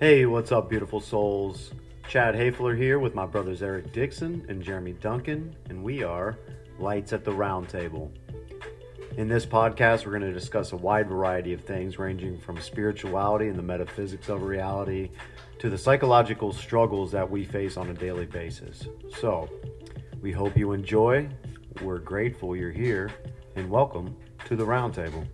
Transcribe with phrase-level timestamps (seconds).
[0.00, 1.72] Hey, what's up, beautiful souls?
[2.08, 6.38] Chad Hafler here with my brothers Eric Dixon and Jeremy Duncan, and we are
[6.78, 8.12] Lights at the Round Table.
[9.16, 13.48] In this podcast, we're going to discuss a wide variety of things ranging from spirituality
[13.48, 15.10] and the metaphysics of reality
[15.58, 18.86] to the psychological struggles that we face on a daily basis.
[19.18, 19.50] So,
[20.22, 21.28] we hope you enjoy.
[21.82, 23.10] We're grateful you're here,
[23.56, 25.26] and welcome to the Roundtable.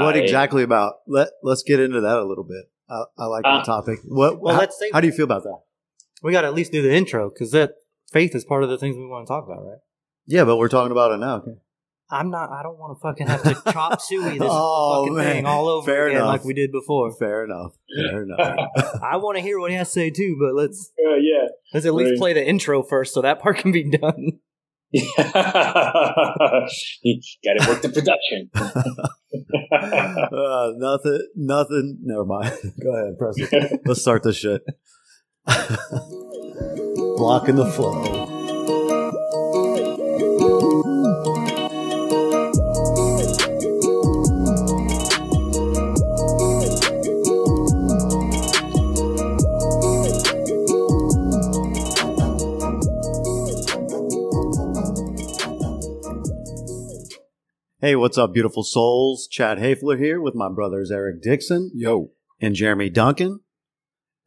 [0.00, 0.94] What exactly about?
[1.06, 2.64] Let Let's get into that a little bit.
[2.88, 3.98] I, I like uh, the topic.
[4.04, 4.40] What?
[4.40, 5.58] Well, how, let's say how do you feel about that?
[6.22, 7.74] We got to at least do the intro because that
[8.12, 9.78] faith is part of the things we want to talk about, right?
[10.26, 11.36] Yeah, but we're talking about it now.
[11.36, 11.56] Okay.
[12.12, 12.50] I'm not.
[12.50, 15.32] I don't want to fucking have to chop suey this oh, fucking man.
[15.32, 16.28] thing all over Fair again enough.
[16.28, 17.10] like we did before.
[17.10, 17.72] Fair enough.
[17.96, 18.68] Fair enough.
[19.02, 20.92] I want to hear what he has to say too, but let's.
[20.98, 21.48] Uh, yeah.
[21.72, 24.40] Let's at least play the intro first, so that part can be done.
[24.90, 25.06] Yeah.
[25.16, 26.68] Got
[27.56, 28.50] to work the production.
[30.32, 31.28] uh, nothing.
[31.36, 31.98] Nothing.
[32.02, 32.52] Never mind.
[32.82, 33.80] Go ahead, press it.
[33.86, 34.62] Let's start this shit.
[37.16, 38.21] Blocking the flow.
[57.84, 59.26] Hey, what's up, beautiful souls?
[59.26, 61.72] Chad Hafler here with my brothers Eric Dixon.
[61.74, 62.12] Yo.
[62.40, 63.40] And Jeremy Duncan.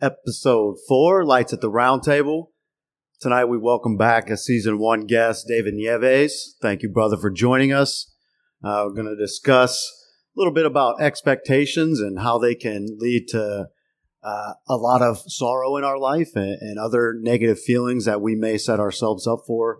[0.01, 2.51] Episode four, Lights at the Round Table.
[3.21, 6.57] Tonight we welcome back a season one guest, David Nieves.
[6.61, 8.13] Thank you, brother, for joining us.
[8.61, 9.89] Uh, we're going to discuss
[10.35, 13.67] a little bit about expectations and how they can lead to
[14.21, 18.35] uh, a lot of sorrow in our life and, and other negative feelings that we
[18.35, 19.77] may set ourselves up for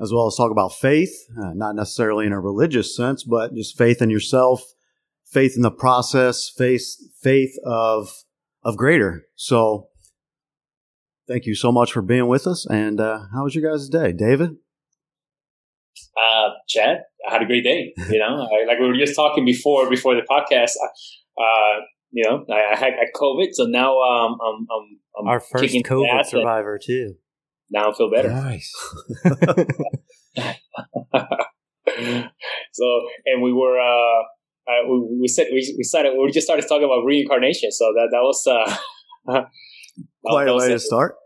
[0.00, 3.78] as well as talk about faith, uh, not necessarily in a religious sense, but just
[3.78, 4.62] faith in yourself,
[5.24, 8.10] faith in the process, faith faith of
[8.62, 9.24] of greater.
[9.36, 9.88] So,
[11.28, 12.66] thank you so much for being with us.
[12.66, 14.56] And uh, how was your guys' day, David?
[16.16, 16.98] Uh, Chad,
[17.28, 17.94] I had a great day.
[18.10, 20.72] You know, I, like we were just talking before before the podcast.
[21.38, 21.80] Uh,
[22.10, 26.24] you know, I, I had COVID, so now um, I'm, I'm, I'm our first COVID
[26.26, 27.16] survivor too
[27.70, 28.28] now I feel better.
[28.28, 28.72] Nice.
[32.72, 34.22] so, and we were, uh,
[34.68, 37.70] uh, we, we said we, we started we just started talking about reincarnation.
[37.70, 38.76] So that that was uh,
[40.24, 41.16] quite a way to start.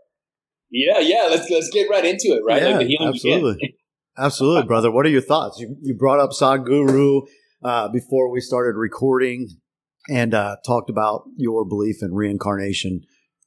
[0.69, 1.27] Yeah, yeah.
[1.29, 2.41] Let's let's get right into it.
[2.45, 3.75] Right, yeah, like absolutely,
[4.17, 4.91] absolutely, brother.
[4.91, 5.59] What are your thoughts?
[5.59, 7.23] You you brought up Sadhguru
[7.63, 9.49] uh, before we started recording,
[10.09, 13.01] and uh, talked about your belief in reincarnation.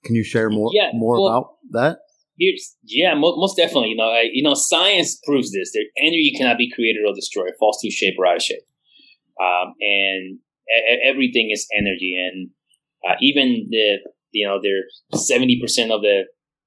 [0.04, 1.98] Can you share more yeah, more well, about that?
[2.38, 3.90] Here's, yeah, most, most definitely.
[3.90, 5.72] You know, I, you know, science proves this.
[5.72, 7.52] That energy cannot be created or destroyed.
[7.58, 8.64] Falls to shape or out of shape.
[9.40, 10.38] Um, and
[11.04, 12.50] everything is energy, and
[13.08, 13.98] uh, even the
[14.30, 16.22] you know, there's seventy percent of the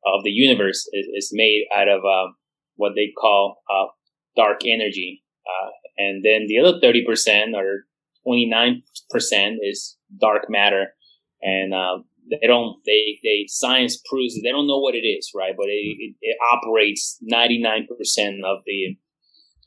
[0.05, 2.31] of the universe is, is made out of uh,
[2.75, 3.87] what they call uh,
[4.35, 7.85] dark energy, uh, and then the other thirty percent or
[8.25, 10.87] twenty nine percent is dark matter,
[11.41, 11.99] and uh,
[12.29, 15.53] they don't they they science proves they don't know what it is right?
[15.55, 17.87] But it, it, it operates 99%
[18.45, 18.97] of the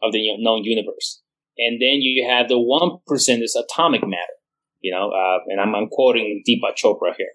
[0.03, 1.23] of the known universe.
[1.59, 4.37] And then you have the 1% is atomic matter
[4.81, 7.33] you know uh, and I'm, I'm quoting deepak chopra here.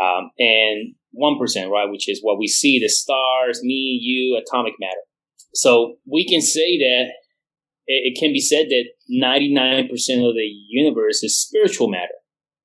[0.00, 5.00] Um, and 1% right which is what we see the stars me you atomic matter.
[5.54, 7.04] So we can say that
[7.86, 9.88] it, it can be said that 99%
[10.28, 12.14] of the universe is spiritual matter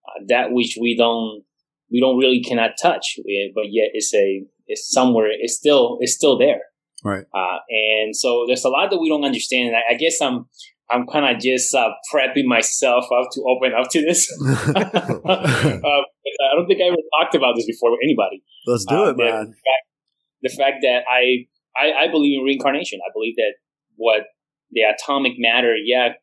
[0.07, 1.43] uh, that which we don't
[1.91, 3.19] we don't really cannot touch,
[3.55, 6.61] but yet it's a it's somewhere it's still it's still there.
[7.03, 7.25] Right.
[7.33, 9.69] Uh, and so there's a lot that we don't understand.
[9.69, 10.45] And I, I guess I'm
[10.91, 14.31] I'm kind of just uh, prepping myself up to open up to this.
[14.49, 14.81] uh,
[16.41, 18.43] I don't think I ever talked about this before with anybody.
[18.65, 19.45] Let's do uh, it, man.
[19.45, 19.85] The fact,
[20.41, 21.47] the fact that I,
[21.77, 22.99] I I believe in reincarnation.
[23.07, 23.53] I believe that
[23.95, 24.21] what
[24.71, 26.13] the atomic matter, yeah,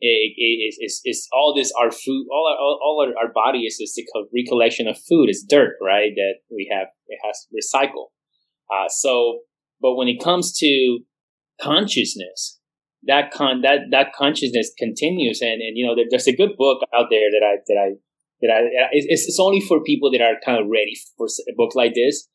[0.00, 3.78] it, it, it's, it's all this our food all our, all our, our body is
[3.80, 5.28] just a recollection of food.
[5.28, 8.06] It's dirt right that we have it has recycle.
[8.72, 9.40] uh, so
[9.80, 11.00] but when it comes to
[11.60, 12.58] consciousness
[13.06, 15.40] that con that that consciousness continues.
[15.40, 17.88] And and you know there, there's a good book out there that i that i
[18.40, 21.74] that i it's, it's only for people that are kind of ready for a book
[21.74, 22.28] like this.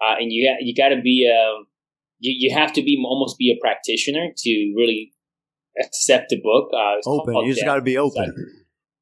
[0.00, 1.66] Uh, and you you got to be um,
[2.18, 5.12] you, you have to be almost be a practitioner to really
[5.78, 6.70] accept the book.
[6.74, 7.34] Uh, open.
[7.46, 8.34] You just got to be open.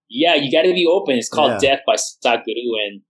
[0.08, 1.16] yeah, you got to be open.
[1.16, 1.76] It's called yeah.
[1.76, 3.02] Death by Sadhguru, and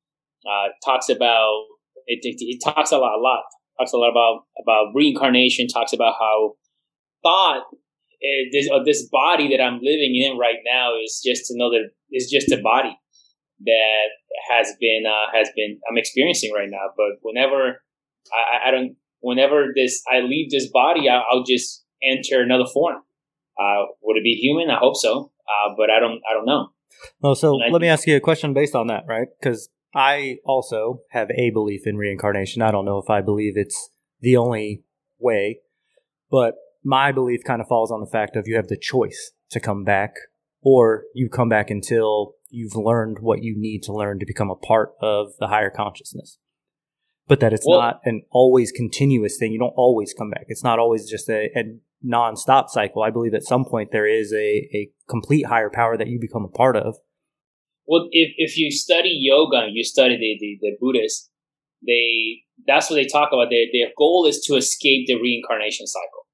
[0.47, 1.65] uh, talks about
[2.07, 2.61] it, it, it.
[2.63, 3.43] talks a lot, a lot.
[3.79, 5.69] Talks a lot about about reincarnation.
[5.69, 6.55] Talks about how
[7.23, 7.65] thought
[8.21, 12.31] it, this, uh, this body that I'm living in right now is just another is
[12.31, 12.97] just a body
[13.65, 14.09] that
[14.51, 16.91] has been uh, has been I'm experiencing right now.
[16.97, 17.83] But whenever
[18.33, 23.03] I, I don't, whenever this I leave this body, I, will just enter another form.
[23.61, 24.71] Uh, would it be human?
[24.71, 26.21] I hope so, uh, but I don't.
[26.29, 26.69] I don't know.
[27.21, 29.29] Well, so let think, me ask you a question based on that, right?
[29.39, 32.63] Because I also have a belief in reincarnation.
[32.63, 33.91] I don't know if I believe it's
[34.21, 34.85] the only
[35.19, 35.61] way,
[36.31, 36.55] but
[36.85, 39.85] my belief kind of falls on the fact of you have the choice to come
[39.85, 40.15] back
[40.63, 44.57] or you come back until you've learned what you need to learn to become a
[44.57, 46.39] part of the higher consciousness.
[47.27, 49.53] But that it's well, not an always continuous thing.
[49.53, 50.47] You don't always come back.
[50.49, 51.63] It's not always just a, a
[52.03, 53.03] non-stop cycle.
[53.03, 56.45] I believe at some point there is a, a complete higher power that you become
[56.45, 56.97] a part of.
[57.87, 61.29] Well, if, if you study yoga, you study the, the, the Buddhists,
[61.87, 63.49] they, that's what they talk about.
[63.51, 66.27] Their, their goal is to escape the reincarnation cycle.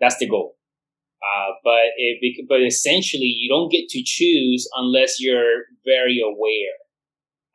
[0.00, 0.56] That's the goal.
[1.24, 6.76] Uh, but it, but essentially, you don't get to choose unless you're very aware.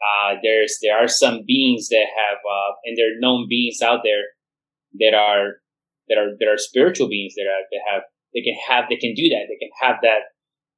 [0.02, 4.00] Uh, there's there are some beings that have, uh, and there are known beings out
[4.04, 4.24] there
[5.00, 5.62] that are
[6.10, 8.04] that are that are spiritual beings that are that have
[8.34, 10.34] they can have they can do that they can have that.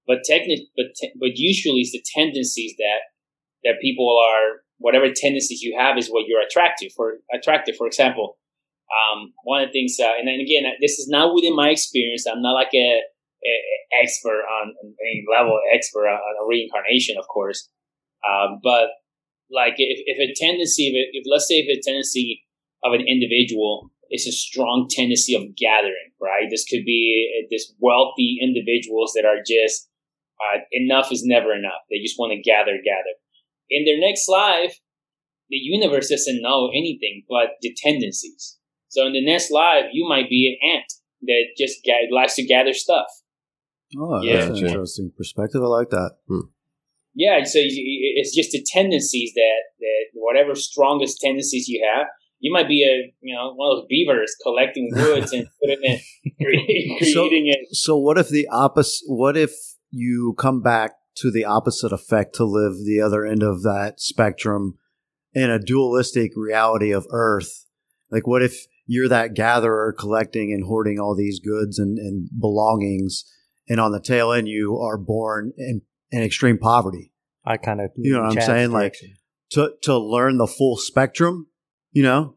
[0.08, 3.10] But technically, but te- but usually, it's the tendencies that
[3.64, 7.76] that people are whatever tendencies you have is what you're attracted for attractive.
[7.78, 8.38] For example,
[8.92, 12.26] um, one of the things, uh, and then again, this is not within my experience.
[12.26, 13.00] I'm not like a,
[13.46, 13.54] a
[14.04, 17.70] expert on any level expert on, on reincarnation, of course.
[18.28, 18.90] Um, but
[19.50, 22.44] like if, if a tendency, if, if let's say if a tendency
[22.84, 26.48] of an individual is a strong tendency of gathering, right?
[26.50, 29.90] This could be uh, this wealthy individuals that are just
[30.40, 31.82] uh, enough is never enough.
[31.90, 33.16] They just want to gather, gather.
[33.70, 34.80] In their next life,
[35.50, 38.58] the universe doesn't know anything but the tendencies.
[38.90, 40.92] So in the next life, you might be an ant
[41.24, 41.80] that just
[42.12, 43.08] likes to gather stuff.
[43.98, 44.46] Oh, yeah.
[44.46, 45.62] that's an interesting perspective.
[45.62, 46.12] I like that.
[46.28, 46.52] Hmm.
[47.14, 52.08] Yeah, so it's just the tendencies that that whatever strongest tendencies you have,
[52.42, 56.02] you might be a you know one of those beavers collecting woods and putting it
[56.42, 57.76] creating so, it.
[57.76, 59.06] So what if the opposite?
[59.08, 59.52] What if
[59.90, 64.78] you come back to the opposite effect to live the other end of that spectrum
[65.34, 67.66] in a dualistic reality of Earth?
[68.10, 73.24] Like, what if you're that gatherer collecting and hoarding all these goods and, and belongings,
[73.70, 77.14] and on the tail end, you are born in, in extreme poverty.
[77.46, 78.72] I kind of, you know what I'm saying?
[78.72, 78.96] Like
[79.52, 81.48] to to learn the full spectrum,
[81.92, 82.36] you know.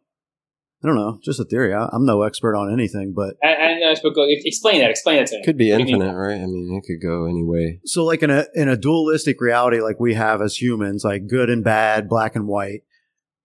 [0.82, 1.72] I don't know, just a theory.
[1.72, 4.90] I, am no expert on anything, but I, I know, explain that.
[4.90, 5.40] Explain that to me.
[5.40, 6.34] It could be infinite, right?
[6.34, 7.80] I mean, it could go any way.
[7.86, 11.48] So, like in a in a dualistic reality, like we have as humans, like good
[11.48, 12.82] and bad, black and white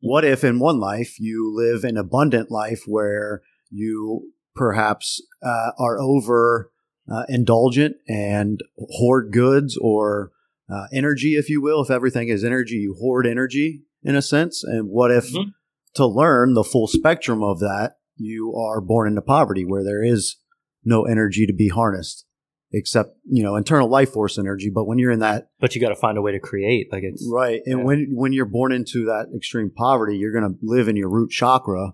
[0.01, 5.99] what if in one life you live an abundant life where you perhaps uh, are
[5.99, 6.71] over
[7.11, 10.31] uh, indulgent and hoard goods or
[10.69, 11.81] uh, energy, if you will?
[11.81, 14.63] If everything is energy, you hoard energy in a sense.
[14.63, 15.49] And what if mm-hmm.
[15.95, 20.37] To learn the full spectrum of that, you are born into poverty where there is
[20.83, 22.25] no energy to be harnessed?
[22.71, 24.69] except you know internal life force energy.
[24.73, 27.03] But when you're in that but you got to find a way to create like
[27.03, 27.61] it's right.
[27.65, 27.85] And yeah.
[27.85, 31.31] when when you're born into that extreme poverty you're going to live in your root
[31.31, 31.93] chakra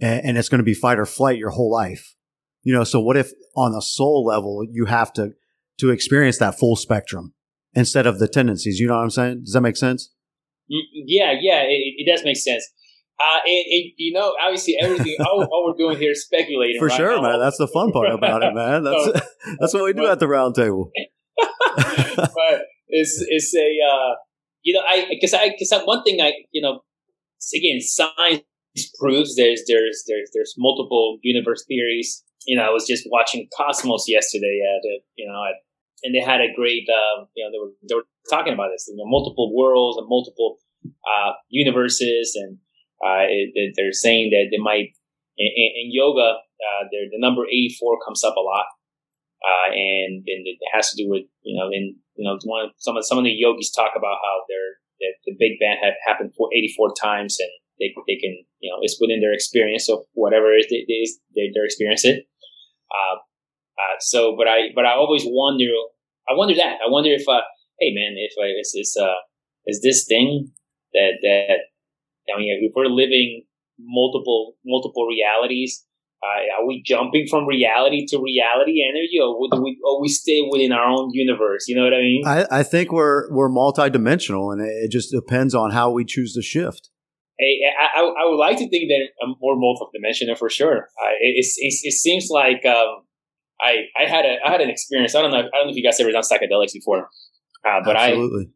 [0.00, 2.14] and, and it's going to be fight or flight your whole life.
[2.62, 5.32] You know so what if on a soul level you have to
[5.78, 7.34] to experience that full spectrum
[7.74, 8.78] instead of the tendencies?
[8.78, 9.42] You know what i'm saying?
[9.44, 10.12] Does that make sense?
[10.70, 12.64] Mm, yeah yeah it, it does make sense
[13.18, 16.78] uh, and, and, you know, obviously, everything all, all, we're doing here is speculating.
[16.78, 17.22] For right sure, now.
[17.22, 17.40] man.
[17.40, 18.84] That's the fun part about it, man.
[18.84, 19.12] That's so,
[19.58, 20.90] that's what we do but, at the round table.
[21.76, 24.14] but it's it's a uh,
[24.62, 26.80] you know I because I because one thing I you know
[27.54, 28.42] again science
[28.98, 32.22] proves there's there's there's there's multiple universe theories.
[32.46, 35.54] You know, I was just watching Cosmos yesterday at you know at,
[36.02, 38.86] and they had a great uh, you know they were they were talking about this
[38.88, 42.58] you know multiple worlds and multiple uh, universes and
[43.04, 44.96] uh, it, they're saying that they might
[45.38, 48.66] in, in yoga, uh, the number 84 comes up a lot.
[49.44, 52.96] Uh, and, and it has to do with, you know, in, you know, one, some
[52.96, 56.48] of, some of the yogis talk about how that the Big Bang had happened for
[56.56, 60.72] 84 times and they, they can, you know, it's within their experience of whatever it
[60.72, 62.24] is they, they're experiencing.
[62.90, 63.16] Uh,
[63.76, 65.68] uh, so, but I, but I always wonder,
[66.28, 67.44] I wonder that, I wonder if, uh,
[67.78, 69.20] hey man, if uh, is, is, uh,
[69.66, 70.50] is this thing
[70.94, 71.58] that, that
[72.34, 73.44] I mean, if we're living
[73.78, 75.84] multiple multiple realities,
[76.22, 80.46] uh, are we jumping from reality to reality energy, or would we, or we stay
[80.50, 81.68] within our own universe?
[81.68, 82.22] You know what I mean?
[82.26, 86.42] I, I think we're we're multidimensional, and it just depends on how we choose to
[86.42, 86.90] shift.
[87.38, 90.88] Hey, I, I, would like to think that I'm more multidimensional for sure.
[90.98, 93.04] Uh, it, it, it, seems like um,
[93.60, 95.14] I I had a I had an experience.
[95.14, 95.40] I don't know.
[95.40, 97.10] I don't know if you guys ever done psychedelics before,
[97.68, 98.48] uh, but Absolutely.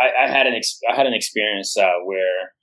[0.00, 2.54] I, I I had an ex- I had an experience uh, where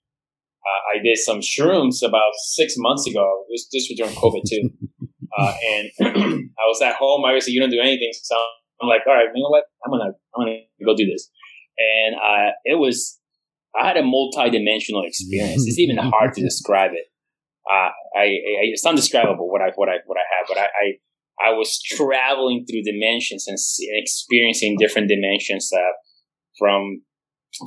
[0.66, 3.46] uh, I did some shrooms about six months ago.
[3.52, 4.70] This this was during COVID too,
[5.38, 5.90] uh, and
[6.60, 7.24] I was at home.
[7.24, 8.36] Obviously, you don't do anything, so
[8.82, 9.66] I'm like, all right, you know what?
[9.86, 11.30] I'm gonna I'm gonna go do this,
[11.78, 13.20] and uh, it was
[13.80, 15.68] I had a multi-dimensional experience.
[15.68, 17.06] It's even hard to describe it.
[17.70, 21.50] Uh, I, I, it's undescribable what I what I what I have, but I, I
[21.50, 23.58] I was traveling through dimensions and
[24.00, 25.92] experiencing different dimensions uh,
[26.58, 27.02] from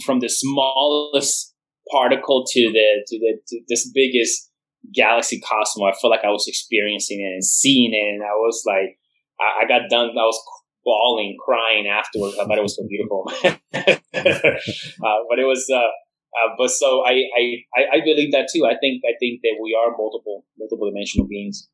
[0.05, 1.55] from the smallest
[1.90, 4.50] particle to the to the to this biggest
[4.95, 5.95] galaxy cosmos.
[5.95, 8.99] I felt like I was experiencing it and seeing it, and I was like,
[9.40, 10.11] I, I got done.
[10.11, 10.40] I was
[10.85, 12.37] bawling, crying afterwards.
[12.38, 13.30] I thought it was so beautiful.
[13.45, 18.64] uh, but it was, uh, uh, but so I, I, I believe that too.
[18.64, 21.68] I think, I think that we are multiple, multiple dimensional beings.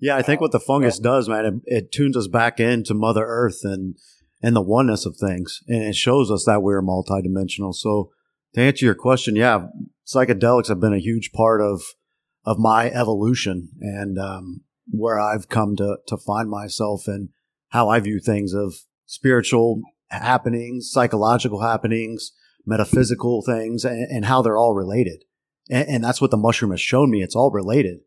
[0.00, 3.24] Yeah, I think what the fungus does, man, it, it tunes us back into Mother
[3.26, 3.96] Earth and
[4.42, 7.72] and the oneness of things, and it shows us that we're multidimensional.
[7.72, 8.10] So,
[8.54, 9.66] to answer your question, yeah,
[10.06, 11.82] psychedelics have been a huge part of
[12.46, 17.30] of my evolution and um, where I've come to to find myself and
[17.68, 18.74] how I view things of
[19.06, 19.80] spiritual
[20.10, 22.32] happenings, psychological happenings,
[22.66, 25.24] metaphysical things, and, and how they're all related.
[25.70, 27.22] And, and, that's what the mushroom has shown me.
[27.22, 28.00] It's all related.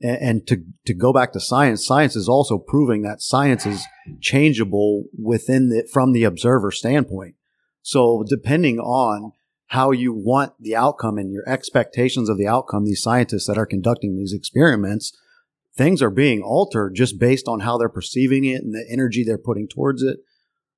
[0.00, 3.84] And, and to, to go back to science, science is also proving that science is
[4.20, 7.34] changeable within the, from the observer standpoint.
[7.82, 9.32] So depending on
[9.72, 13.66] how you want the outcome and your expectations of the outcome, these scientists that are
[13.66, 15.12] conducting these experiments
[15.76, 19.38] things are being altered just based on how they're perceiving it and the energy they're
[19.38, 20.18] putting towards it.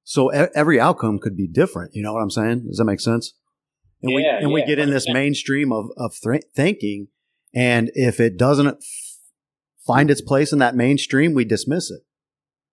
[0.05, 1.95] So every outcome could be different.
[1.95, 2.67] You know what I'm saying?
[2.67, 3.35] Does that make sense?
[4.03, 7.09] And yeah, we and yeah, we get in this mainstream of of th- thinking,
[7.55, 9.19] and if it doesn't f-
[9.87, 12.03] find its place in that mainstream, we dismiss it.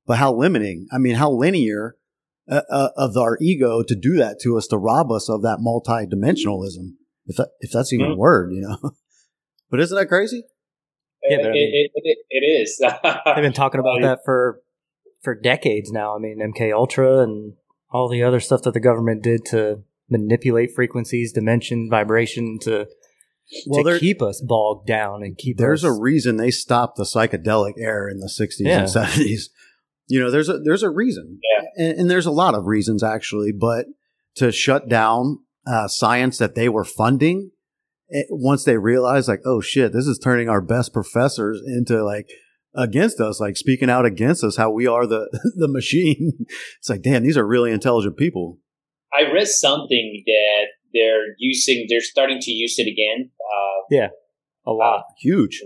[0.05, 0.87] But how limiting?
[0.91, 1.95] I mean, how linear
[2.49, 5.59] uh, uh, of our ego to do that to us to rob us of that
[5.59, 6.93] multidimensionalism,
[7.27, 8.13] if that, if that's even Mhm.
[8.13, 8.91] a word, you know.
[9.69, 10.43] but isn't that crazy?
[11.29, 12.77] Yeah, but I it, mean- it, it, it is.
[12.81, 14.61] They've been talking about that for
[15.21, 16.15] for decades now.
[16.15, 17.53] I mean, MK Ultra and
[17.91, 22.87] all the other stuff that the government did to manipulate frequencies, dimension, vibration to
[23.67, 25.95] Well, to keep us bogged down and keep there's us.
[25.95, 28.79] a reason they stopped the psychedelic era in the 60s Yeah.
[28.79, 29.49] and 70s
[30.11, 31.65] you know there's a there's a reason Yeah.
[31.85, 33.85] and, and there's a lot of reasons actually but
[34.35, 37.51] to shut down uh, science that they were funding
[38.09, 42.27] it, once they realized like oh shit this is turning our best professors into like
[42.75, 46.31] against us like speaking out against us how we are the the machine
[46.79, 48.57] it's like damn these are really intelligent people
[49.13, 53.29] I read something that they're using, they're starting to use it again.
[53.39, 54.07] Uh, yeah
[54.65, 55.03] a lot.
[55.19, 55.61] huge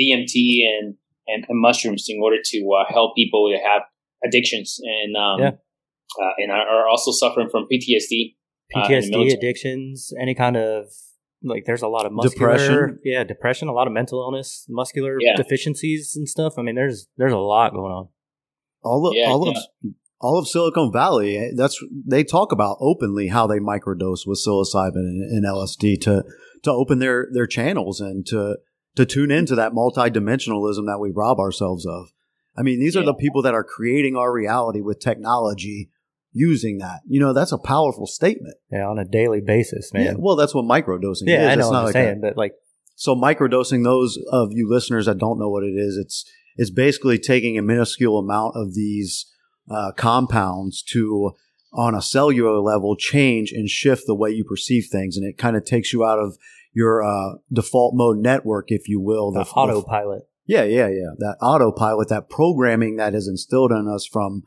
[0.00, 3.82] DMT and, and, and mushrooms in order to uh, help people who have
[4.24, 5.50] addictions and um, Yeah.
[6.22, 8.34] uh, and are, are also suffering from PTSD.
[8.74, 9.32] uh, the PTSD, military.
[9.38, 10.86] addictions, any kind of
[11.42, 12.98] like there's a lot of muscular Depression.
[13.04, 15.36] yeah, depression, a lot of mental illness, muscular Yeah.
[15.36, 16.54] deficiencies and stuff.
[16.58, 18.08] I mean, there's there's a lot going on.
[18.82, 19.52] all of Yeah, all yeah.
[19.52, 21.36] of all of Silicon Valley.
[21.36, 26.24] eh, That's they talk about openly how they microdose with psilocybin and, and LSD to
[26.62, 28.56] to open their their channels and to
[28.96, 32.12] to tune into that multidimensionalism that we rob ourselves of.
[32.56, 35.90] I mean, these are the people that are creating our reality with technology
[36.32, 37.00] using that.
[37.06, 38.54] You know, that's a powerful statement.
[38.70, 40.04] Yeah, on a daily basis, man.
[40.04, 41.48] Yeah, well, that's what microdosing Yeah, is.
[41.48, 42.52] I know It's what I'm like saying, a- but like
[42.96, 46.24] so microdosing, those of you listeners that don't know what it is, it's
[46.56, 49.26] it's basically taking a minuscule amount of these
[49.68, 51.32] uh, compounds to,
[51.72, 55.56] on a cellular level, change and shift the way you perceive things, and it kind
[55.56, 56.38] of takes you out of
[56.74, 59.32] your uh, default mode network, if you will.
[59.32, 60.28] the autopilot.
[60.46, 61.10] Yeah, yeah, yeah.
[61.18, 64.42] That autopilot, that programming that is instilled in us from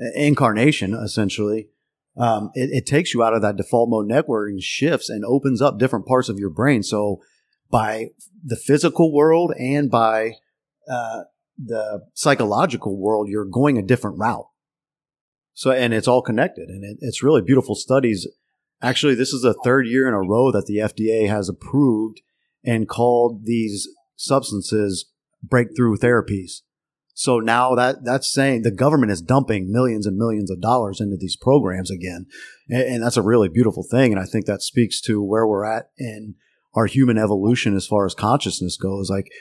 [0.00, 1.68] uh, incarnation, essentially.
[2.16, 5.62] Um, it, it takes you out of that default mode network and shifts and opens
[5.62, 6.82] up different parts of your brain.
[6.82, 7.22] So,
[7.70, 8.08] by
[8.44, 10.32] the physical world and by
[10.90, 11.22] uh,
[11.62, 14.46] the psychological world, you're going a different route.
[15.54, 18.26] So, and it's all connected, and it, it's really beautiful studies.
[18.80, 22.20] Actually, this is the third year in a row that the FDA has approved
[22.64, 25.06] and called these substances
[25.42, 26.62] breakthrough therapies.
[27.14, 31.16] So now that that's saying the government is dumping millions and millions of dollars into
[31.16, 32.26] these programs again,
[32.68, 34.12] and, and that's a really beautiful thing.
[34.12, 36.36] And I think that speaks to where we're at in
[36.74, 39.10] our human evolution as far as consciousness goes.
[39.10, 39.32] Like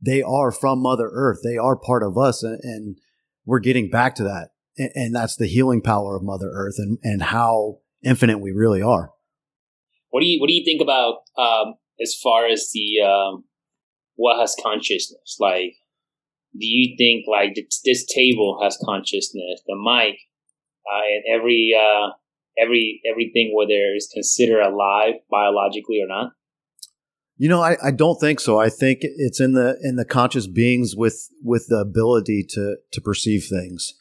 [0.00, 2.98] they are from Mother Earth, they are part of us, and, and
[3.44, 4.50] we're getting back to that.
[4.78, 8.82] And, and that's the healing power of Mother Earth and and how infinite we really
[8.82, 9.10] are.
[10.10, 13.44] What do you What do you think about um, as far as the um,
[14.16, 15.36] what has consciousness?
[15.40, 15.74] Like,
[16.58, 20.16] do you think like this, this table has consciousness, the mic,
[20.86, 22.10] uh, and every uh,
[22.58, 26.32] every everything whether it's considered alive biologically or not?
[27.36, 28.60] You know, I, I don't think so.
[28.60, 33.00] I think it's in the in the conscious beings with with the ability to to
[33.00, 33.94] perceive things.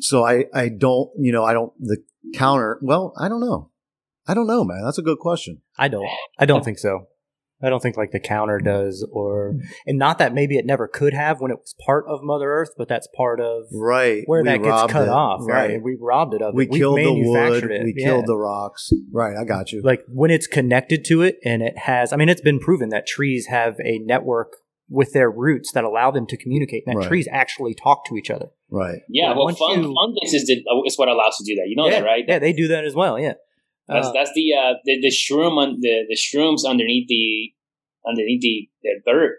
[0.00, 1.98] So I I don't you know I don't the
[2.34, 2.78] counter.
[2.82, 3.70] Well, I don't know.
[4.26, 4.82] I don't know, man.
[4.84, 5.62] That's a good question.
[5.78, 6.06] I don't.
[6.38, 6.64] I don't oh.
[6.64, 7.06] think so.
[7.60, 11.12] I don't think like the counter does, or and not that maybe it never could
[11.12, 14.22] have when it was part of Mother Earth, but that's part of Right.
[14.26, 15.08] where We that gets cut it.
[15.08, 15.40] off.
[15.42, 15.70] Right.
[15.70, 15.82] Right.
[15.82, 16.70] We robbed it of We it.
[16.72, 17.64] killed the wood.
[17.64, 17.82] it.
[17.82, 18.06] We Yeah.
[18.06, 18.90] killed the rocks.
[19.12, 19.36] Right.
[19.36, 19.82] I got you.
[19.82, 22.12] like when it's connected to it and it has.
[22.12, 24.52] I mean, it's been proven that trees have a network
[24.88, 26.84] with their roots that allow them to communicate.
[26.86, 27.08] That Right.
[27.08, 28.48] trees actually talk to each other.
[28.70, 29.00] right.
[29.08, 31.66] Yeah, Yeah, well, fun, you- fungus is the, is what allows to do that.
[31.68, 32.24] You know yeah, that, right?
[32.26, 33.18] Yeah, they do that as well.
[33.18, 33.34] Yeah.
[33.88, 37.52] That's Uh, that's the uh the, the shroom on the the shrooms underneath the
[38.06, 39.38] underneath the, the dirt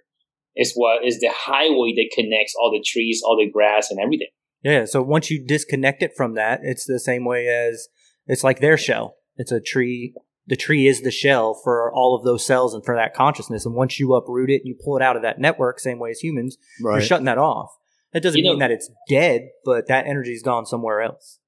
[0.56, 4.28] is what is the highway that connects all the trees, all the grass, and everything.
[4.64, 7.88] Yeah, so once you disconnect it from that, it's the same way as
[8.28, 9.16] it's like their shell.
[9.38, 10.14] It's a tree.
[10.50, 13.66] The tree is the shell for all of those cells and for that consciousness.
[13.66, 16.10] And once you uproot it and you pull it out of that network, same way
[16.10, 17.70] as humans, you're shutting that off.
[18.14, 21.40] That doesn't You know- mean that it's dead, but that energy's gone somewhere else.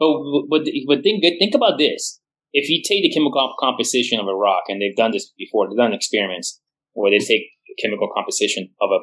[0.00, 2.20] Oh, but but but think think about this:
[2.52, 5.76] if you take the chemical composition of a rock, and they've done this before, they've
[5.76, 6.60] done experiments
[6.92, 8.98] where they take the chemical composition of a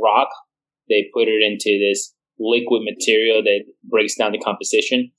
[0.00, 0.28] rock,
[0.88, 5.10] they put it into this liquid material that breaks down the composition,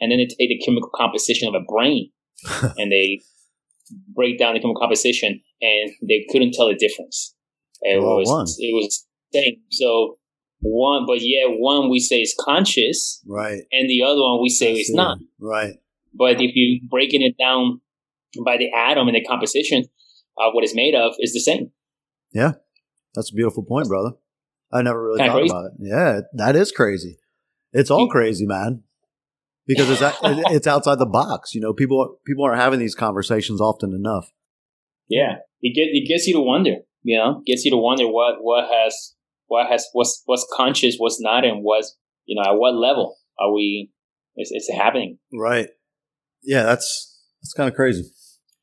[0.00, 2.10] and then they take the chemical composition of a brain,
[2.78, 3.20] and they
[4.14, 7.34] break down the composition, and they couldn't tell the difference.
[7.82, 8.46] It Well, was one.
[8.58, 9.56] it was same.
[9.70, 10.18] So
[10.60, 13.62] one, but yeah, one we say is conscious, Right.
[13.72, 15.18] and the other one we say is not.
[15.38, 15.74] Right.
[16.12, 17.80] But if you breaking it down
[18.44, 19.84] by the atom and the composition
[20.38, 21.70] of what it's made of is the same.
[22.32, 22.52] Yeah,
[23.14, 24.12] that's a beautiful point, brother.
[24.72, 25.50] I never really Kinda thought crazy.
[25.52, 25.72] about it.
[25.80, 27.18] Yeah, that is crazy.
[27.72, 28.82] It's all crazy, man.
[29.70, 30.02] Because it's
[30.50, 31.54] it's outside the box.
[31.54, 34.32] You know, people people aren't having these conversations often enough.
[35.08, 36.76] Yeah, it get it gets you to wonder.
[37.02, 39.14] You know, gets you to wonder what what has
[39.46, 43.52] what has what's what's conscious, what's not, and what's you know at what level are
[43.52, 43.90] we?
[44.36, 45.18] It's, it's happening.
[45.32, 45.68] Right.
[46.42, 48.04] Yeah, that's that's kind of crazy.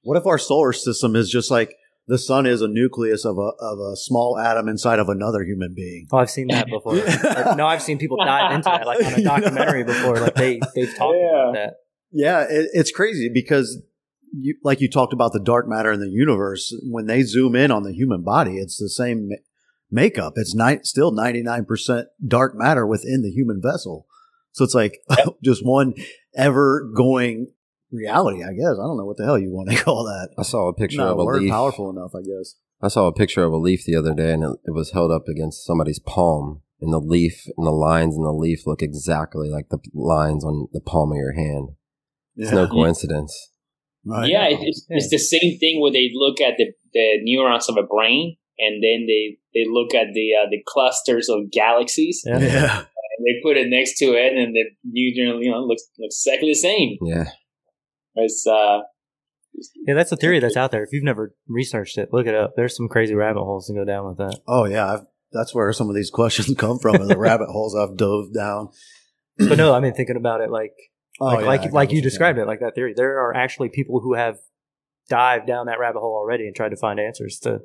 [0.01, 1.75] What if our solar system is just like
[2.07, 5.73] the sun is a nucleus of a of a small atom inside of another human
[5.75, 6.07] being?
[6.11, 6.95] Oh, I've seen that before.
[6.95, 10.17] Like, no, I've seen people dive into that, like on a documentary before.
[10.19, 11.41] Like they they've talked Yeah.
[11.43, 11.73] about that.
[12.11, 13.81] Yeah, it, it's crazy because
[14.33, 16.73] you like you talked about the dark matter in the universe.
[16.89, 19.29] When they zoom in on the human body, it's the same
[19.91, 20.33] makeup.
[20.37, 24.05] It's ni- still ninety nine percent dark matter within the human vessel.
[24.53, 24.99] So it's like
[25.43, 25.93] just one
[26.35, 27.51] ever going
[27.91, 28.43] reality.
[28.43, 30.29] I guess I don't know what the hell you want to call that.
[30.37, 31.51] I saw a picture Not of a a word leaf.
[31.51, 32.55] powerful enough, I guess.
[32.81, 35.11] I saw a picture of a leaf the other day, and it, it was held
[35.11, 36.61] up against somebody's palm.
[36.79, 40.67] And the leaf and the lines in the leaf look exactly like the lines on
[40.73, 41.69] the palm of your hand.
[42.35, 43.33] It's no coincidence.
[44.05, 44.29] Right.
[44.29, 47.83] Yeah, it's, it's the same thing where they look at the, the neurons of a
[47.83, 52.37] brain, and then they they look at the uh, the clusters of galaxies, Yeah.
[52.39, 52.77] Yeah.
[52.77, 56.49] and they put it next to it, and the neuron you know looks looks exactly
[56.51, 56.97] the same.
[57.01, 57.25] Yeah.
[58.17, 58.79] It's uh,
[59.85, 60.83] Yeah, that's a theory that's out there.
[60.83, 62.53] If you've never researched it, look it up.
[62.55, 64.39] There's some crazy rabbit holes to go down with that.
[64.47, 64.93] Oh yeah.
[64.93, 65.01] I've,
[65.31, 66.95] that's where some of these questions come from.
[66.95, 68.69] and the rabbit holes I've dove down.
[69.37, 70.73] But no, I mean thinking about it like
[71.19, 72.45] Oh, like yeah, like, like you described saying.
[72.47, 72.93] it, like that theory.
[72.95, 74.37] There are actually people who have
[75.09, 77.59] dived down that rabbit hole already and tried to find answers to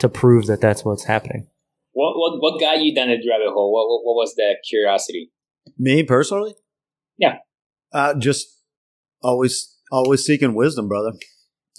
[0.00, 1.46] to prove that that's what's happening.
[1.92, 3.72] what what what got you down the rabbit hole?
[3.72, 5.30] What what, what was that curiosity?
[5.78, 6.54] Me personally?
[7.18, 7.38] Yeah.
[7.92, 8.46] Uh, just
[9.22, 11.12] always, always seeking wisdom, brother.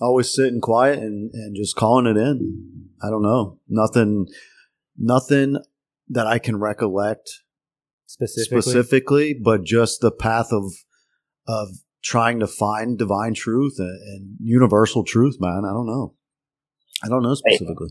[0.01, 2.89] Always sitting quiet and, and just calling it in.
[3.03, 3.59] I don't know.
[3.67, 4.27] Nothing,
[4.97, 5.57] nothing
[6.07, 7.29] that I can recollect
[8.05, 10.71] Specifically, specifically, but just the path of,
[11.47, 11.67] of
[12.03, 15.63] trying to find divine truth and, and universal truth, man.
[15.63, 16.15] I don't know.
[17.03, 17.89] I don't know specifically.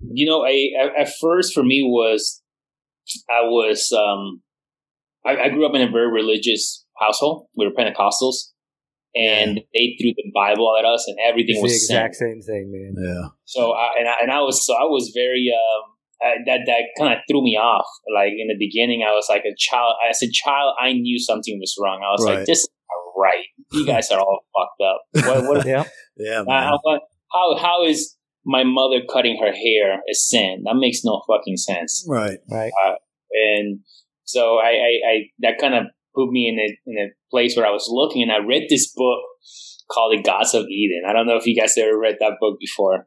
[0.00, 2.42] You know, I, I at first for me was
[3.30, 4.42] I was um
[5.24, 7.46] I, I grew up in a very religious household.
[7.56, 8.52] We were Pentecostals,
[9.16, 12.42] and they threw the Bible at us, and everything it's the exact sin.
[12.42, 12.94] same thing, man.
[13.02, 13.28] Yeah.
[13.44, 16.82] So I, and I, and I was so I was very um I, that that
[16.98, 17.86] kind of threw me off.
[18.14, 19.94] Like in the beginning, I was like a child.
[20.08, 22.00] As a child, I knew something was wrong.
[22.06, 22.38] I was Right.
[22.38, 23.44] like, "This is not right.
[23.72, 25.26] You guys are all fucked up.
[25.28, 25.84] What, what, Yeah,
[26.16, 26.62] Yeah, uh, man.
[26.64, 27.00] how,
[27.32, 30.62] how how is my mother cutting her hair a sin?
[30.64, 32.06] That makes no fucking sense.
[32.08, 32.38] Right.
[32.50, 32.72] right.
[33.32, 33.80] And
[34.24, 35.84] so I, I, I that kind of
[36.16, 38.92] put me in a in a place where I was looking, and I read this
[38.94, 39.20] book
[39.90, 41.02] called The Gods of Eden.
[41.06, 43.06] I don't know if you guys ever read that book before.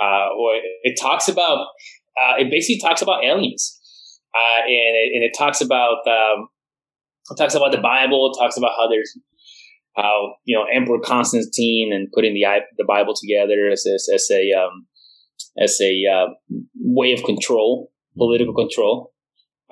[0.00, 1.66] Uh, or it talks about
[2.20, 3.78] uh, it basically talks about aliens.
[4.34, 6.48] uh, and it, and it talks about um,
[7.30, 8.32] it talks about the Bible.
[8.32, 9.18] It talks about how there's
[9.96, 12.44] how you know Emperor Constantine and putting the
[12.76, 14.86] the Bible together as as, as a um,
[15.62, 16.26] as a uh,
[16.76, 19.11] way of control, political control,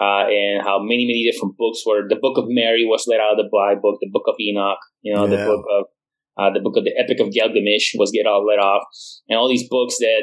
[0.00, 2.08] uh, and how many many different books were.
[2.08, 5.14] The Book of Mary was let out of the Bible, the Book of Enoch, you
[5.14, 5.36] know, Yeah.
[5.36, 5.84] the book of
[6.38, 8.84] uh, the book of the Epic of Gilgamesh was get all let off,
[9.28, 10.22] and all these books that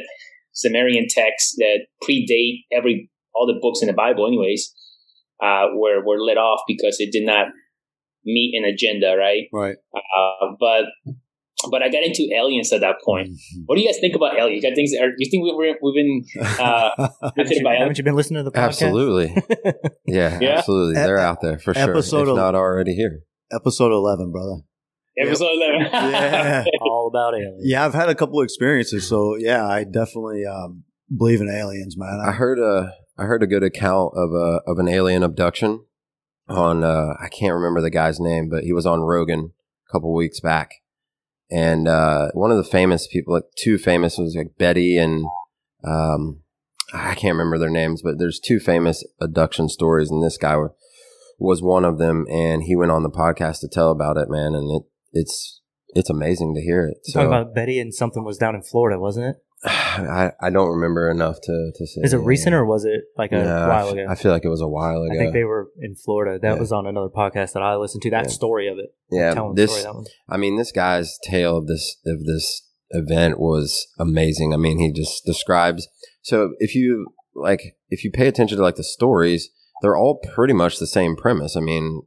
[0.53, 4.73] Sumerian texts that predate every all the books in the Bible, anyways,
[5.43, 7.47] uh, were were let off because it did not
[8.25, 9.45] meet an agenda, right?
[9.53, 9.77] Right.
[9.95, 10.85] Uh, but
[11.71, 13.29] but I got into aliens at that point.
[13.65, 14.63] What do you guys think about aliens?
[14.63, 14.91] You got things?
[14.99, 16.23] Are, you think we were, we've been
[16.59, 16.89] uh,
[17.37, 18.83] Haven't you, by haven't you been listening to the podcast?
[18.83, 19.35] Absolutely.
[20.05, 20.57] Yeah, Yeah?
[20.59, 20.95] absolutely.
[20.95, 21.83] They're out there for sure.
[21.91, 23.21] episode if not already here.
[23.51, 24.61] Episode 11, brother.
[25.19, 25.81] Episode eleven.
[25.91, 26.63] Yeah.
[26.81, 27.63] All about aliens.
[27.63, 30.83] Yeah, I've had a couple experiences, so yeah, I definitely um,
[31.15, 32.21] believe in aliens, man.
[32.23, 35.83] I heard a I heard a good account of a of an alien abduction
[36.47, 39.53] on uh, I can't remember the guy's name, but he was on Rogan
[39.89, 40.69] a couple weeks back,
[41.49, 45.25] and uh, one of the famous people, like two famous, was like Betty and
[45.83, 46.41] um,
[46.93, 50.69] I can't remember their names, but there's two famous abduction stories, and this guy wa-
[51.39, 54.53] was one of them, and he went on the podcast to tell about it, man,
[54.55, 54.83] and it
[55.13, 56.97] it's it's amazing to hear it.
[57.03, 59.35] So talking about Betty and something was down in Florida, wasn't it?
[59.63, 62.01] I, I don't remember enough to to say.
[62.01, 64.05] Is it recent or was it like a Yeah, while ago?
[64.07, 65.13] I feel like it was a while ago.
[65.15, 66.37] I think they were in Florida.
[66.39, 66.59] That Yeah.
[66.59, 68.11] was on another podcast that I listened to.
[68.11, 68.31] That Yeah.
[68.31, 68.93] story of it.
[69.09, 69.71] yeah, Telling this.
[69.71, 70.05] story, that one.
[70.29, 74.53] I mean, this guy's tale of this of this event was amazing.
[74.53, 75.87] I mean, he just describes.
[76.21, 79.49] So if you like, if you pay attention to like the stories,
[79.81, 81.55] they're all pretty much the same premise.
[81.57, 82.03] I mean,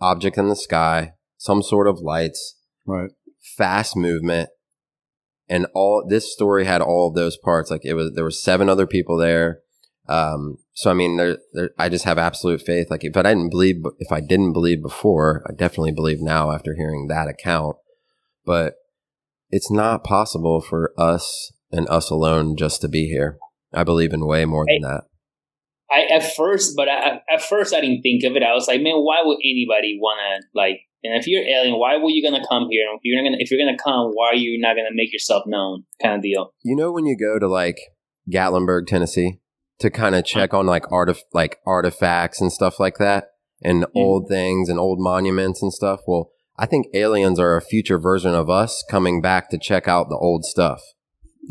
[0.00, 3.10] object in the sky, some sort of lights, right.
[3.56, 4.48] fast movement,
[5.48, 7.70] and all this story had all of those parts.
[7.70, 9.60] Like it was, there were seven other people there.
[10.08, 12.90] Um, so I mean, there, there, I just have absolute faith.
[12.90, 16.74] Like if I didn't believe, if I didn't believe before, I definitely believe now after
[16.74, 17.76] hearing that account.
[18.44, 18.74] But
[19.50, 23.38] it's not possible for us and us alone just to be here.
[23.72, 25.04] I believe in way more than that.
[25.90, 28.42] I at first, but I, at first I didn't think of it.
[28.42, 30.80] I was like, man, why would anybody want to like?
[31.04, 32.86] And if you're alien, why were you gonna come here?
[32.88, 35.44] And if you're gonna if you're gonna come, why are you not gonna make yourself
[35.46, 35.84] known?
[36.02, 36.54] Kind of deal.
[36.62, 37.78] You know when you go to like
[38.32, 39.40] Gatlinburg, Tennessee,
[39.80, 40.40] to kind of uh-huh.
[40.40, 43.28] check on like artif- like artifacts and stuff like that,
[43.62, 43.98] and hmm.
[43.98, 46.00] old things and old monuments and stuff.
[46.06, 50.08] Well, I think aliens are a future version of us coming back to check out
[50.08, 50.80] the old stuff.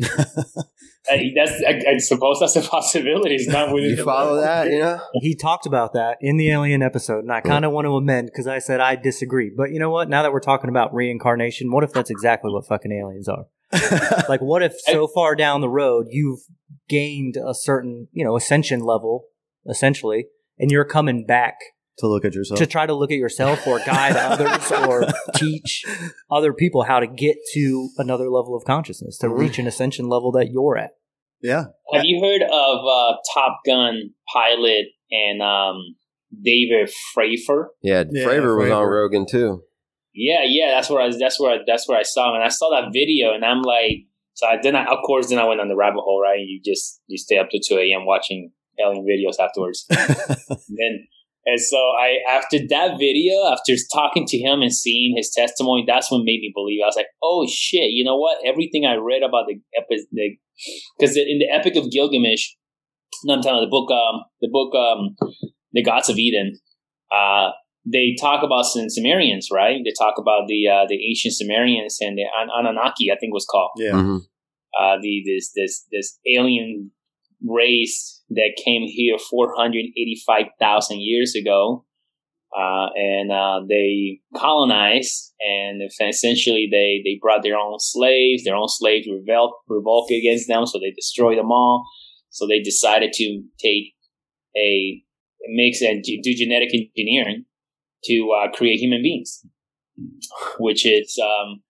[1.10, 3.34] I, that's I, I suppose that's a possibility.
[3.34, 4.44] It's not within You follow realm.
[4.44, 4.70] that?
[4.70, 5.00] You know?
[5.14, 8.28] He talked about that in the alien episode, and I kind of want to amend
[8.32, 9.52] because I said I disagree.
[9.54, 10.08] But you know what?
[10.08, 13.46] Now that we're talking about reincarnation, what if that's exactly what fucking aliens are?
[14.28, 16.40] Like, what if so far down the road you've
[16.88, 19.24] gained a certain, you know, ascension level,
[19.68, 20.26] essentially,
[20.58, 21.56] and you're coming back
[21.98, 22.58] to look at yourself.
[22.58, 25.84] to try to look at yourself or guide others or teach
[26.30, 30.32] other people how to get to another level of consciousness, to reach an ascension level
[30.32, 30.90] that you're at.
[31.42, 31.64] yeah.
[31.92, 35.96] Have you heard of uh, Top Gun pilot and um,
[36.42, 37.66] David Fravor?
[37.82, 39.62] Yeah, Yeah, Fravor was on Rogan too.
[40.14, 42.48] Yeah, yeah, that's where I that's where I, that's where I saw him, and I
[42.48, 45.60] saw that video, and I'm like, so I then I, of course then I went
[45.60, 46.38] on the rabbit hole, right?
[46.38, 48.06] And you just you stay up to two a.m.
[48.06, 49.98] watching alien videos afterwards, and
[50.68, 51.06] then
[51.46, 56.10] and so I after that video, after talking to him and seeing his testimony, that's
[56.10, 56.80] what made me believe.
[56.82, 58.38] I was like, oh shit, you know what?
[58.46, 60.00] Everything I read about the epic,
[60.98, 62.50] because in the Epic of Gilgamesh,
[63.24, 65.16] no, I'm telling you, the book, um, the book, um,
[65.72, 66.58] the Gods of Eden,
[67.12, 67.50] uh,
[67.90, 69.80] they talk about some Sumerians, right?
[69.84, 73.34] They talk about the uh, the ancient Sumerians and the An- Anunnaki, I think it
[73.34, 73.92] was called Yeah.
[73.92, 74.20] Mhm.
[74.80, 76.90] uh, the this this this alien
[77.46, 81.84] race that came here 485,000 years ago,
[82.56, 88.44] uh, and uh, they colonized, and essentially they they brought their own slaves.
[88.44, 91.84] Their own slaves revolt against them, so they destroyed them all.
[92.30, 93.94] So they decided to take
[94.56, 95.02] a
[95.48, 97.44] mix and do do genetic engineering
[98.04, 99.44] to uh, create human beings,
[100.58, 101.62] which is um,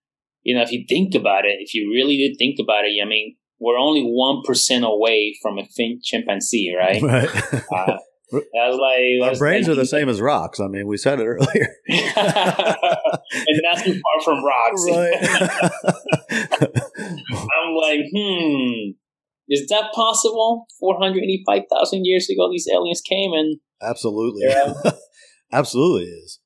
[0.42, 3.08] you know, if you think about it, if you really did think about it, I
[3.08, 7.02] mean, we're only one percent away from a fin- chimpanzee, right?
[7.02, 7.28] Right.
[7.72, 7.96] Uh,
[8.32, 10.58] that's like Our that's brains like- are the same as rocks.
[10.58, 11.68] I mean, we said it earlier.
[11.88, 14.84] and that's too far from rocks.
[14.90, 15.70] right.
[16.30, 18.90] I'm like, hmm,
[19.48, 20.66] is that possible?
[20.80, 24.42] Four hundred eighty-five thousand years ago, these aliens came, and Absolutely.
[24.46, 24.72] Yeah.
[25.52, 26.40] Absolutely is.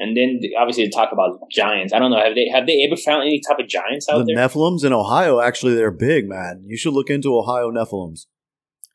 [0.00, 1.92] And then obviously to talk about giants.
[1.92, 2.18] I don't know.
[2.22, 4.48] Have they have they ever found any type of giants out The there?
[4.48, 6.64] Nephilims in Ohio, actually, they're big, man.
[6.66, 8.26] You should look into Ohio Nephilims.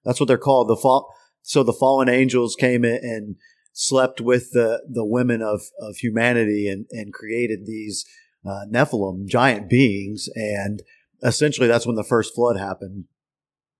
[0.03, 0.67] That's what they're called.
[0.67, 1.07] The fall.
[1.41, 3.35] so the fallen angels came in and
[3.73, 8.05] slept with the the women of of humanity and and created these
[8.45, 10.81] uh, Nephilim, giant beings, and
[11.23, 13.05] essentially that's when the first flood happened.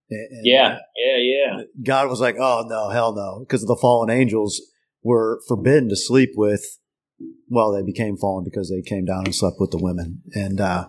[0.10, 1.64] And- and, Yeah, yeah, yeah.
[1.84, 4.62] God was like, "Oh no, hell no," because the fallen angels
[5.04, 6.64] were forbidden to sleep with.
[7.48, 10.88] Well, they became fallen because they came down and slept with the women, and uh,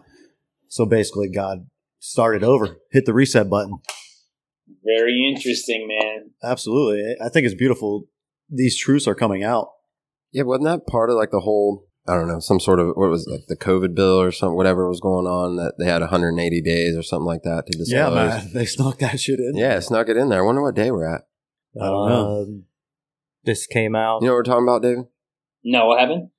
[0.68, 1.66] so basically, God
[1.98, 3.78] started over, hit the reset button.
[4.84, 6.30] Very interesting, man.
[6.42, 8.04] Absolutely, I think it's beautiful.
[8.48, 9.68] These truths are coming out.
[10.32, 11.86] Yeah, wasn't that part of like the whole?
[12.08, 14.56] I don't know, some sort of what was it, like the COVID bill or something,
[14.56, 17.90] whatever was going on that they had 180 days or something like that to disclose?
[17.90, 19.56] Yeah, man, they snuck that shit in.
[19.56, 20.38] Yeah, snuck it in there.
[20.38, 21.22] I wonder what day we're at.
[21.80, 22.42] I don't know.
[22.42, 22.64] Um,
[23.44, 24.22] this came out.
[24.22, 25.04] You know what we're talking about, David?
[25.64, 26.30] No, what happened?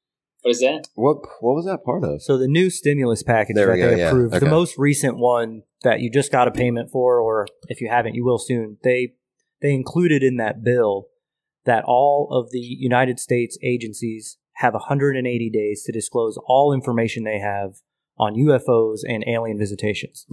[0.43, 0.87] What is that?
[0.95, 2.21] What What was that part of?
[2.21, 4.07] So the new stimulus package There that go, they yeah.
[4.09, 4.45] approved, Okay.
[4.45, 8.15] the most recent one that you just got a payment for, or if you haven't,
[8.15, 8.77] you will soon.
[8.83, 9.13] They
[9.61, 11.07] they included in that bill
[11.65, 17.39] that all of the United States agencies have 180 days to disclose all information they
[17.39, 17.75] have
[18.17, 20.25] on UFOs and alien visitations.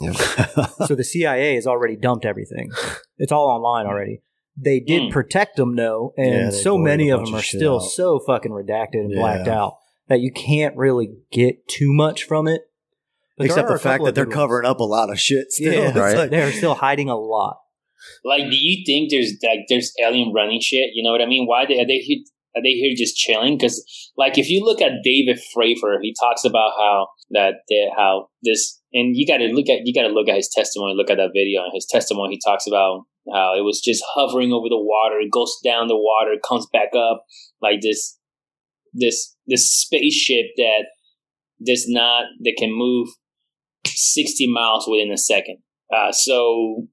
[0.87, 2.71] so the CIA has already dumped everything.
[3.17, 4.23] It's all online already.
[4.57, 5.09] They did Hmm.
[5.11, 7.91] protect them though, and Yeah, so many of them are still out.
[7.91, 9.19] so fucking redacted and Yeah.
[9.21, 9.77] blacked out
[10.09, 12.63] that you can't really get too much from it.
[13.37, 14.75] But Except the fact that they're covering ones.
[14.75, 15.51] up a lot of shit.
[15.51, 15.73] Still.
[15.73, 16.17] Yeah, Right.
[16.17, 17.57] like- they're still hiding a lot.
[18.25, 20.91] Like, do you think there's like there's alien running shit?
[20.95, 21.47] You know what I mean?
[21.47, 22.19] Why they, are they here?
[22.57, 23.57] Are they here just chilling?
[23.57, 23.83] Because
[24.17, 27.55] like if you look at David Fravor, he talks about how that
[27.97, 30.95] how this and you got to look at you got to look at his testimony.
[30.95, 31.63] Look at that video.
[31.65, 35.19] and his testimony, he talks about how it was just hovering over the water.
[35.19, 37.25] It goes down the water, comes back up
[37.63, 38.19] like this
[38.95, 40.87] this this spaceship that
[41.65, 43.09] does not that can move
[43.87, 45.59] sixty miles within a second.
[45.95, 46.87] Uh, so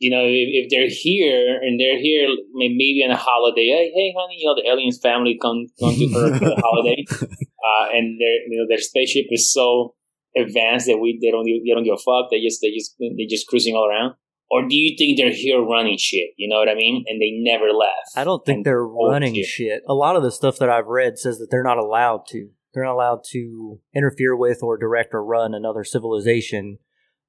[0.00, 4.14] you know, if, if they're here and they're here, maybe on a holiday, hey, hey,
[4.16, 8.18] honey, you know, the aliens family come come to Earth for a holiday, uh, and
[8.18, 9.94] their you know their spaceship is so
[10.34, 12.30] advanced that we they don't they don't give a fuck.
[12.30, 14.14] They just they just they just cruising all around.
[14.50, 16.30] Or do you think they're here running shit?
[16.36, 17.04] You know what I mean?
[17.06, 18.16] And they never left.
[18.16, 19.46] I don't think they're running shit.
[19.46, 19.82] shit.
[19.88, 22.48] A lot of the stuff that I've read says that they're not allowed to.
[22.74, 26.78] They're not allowed to interfere with or direct or run another civilization.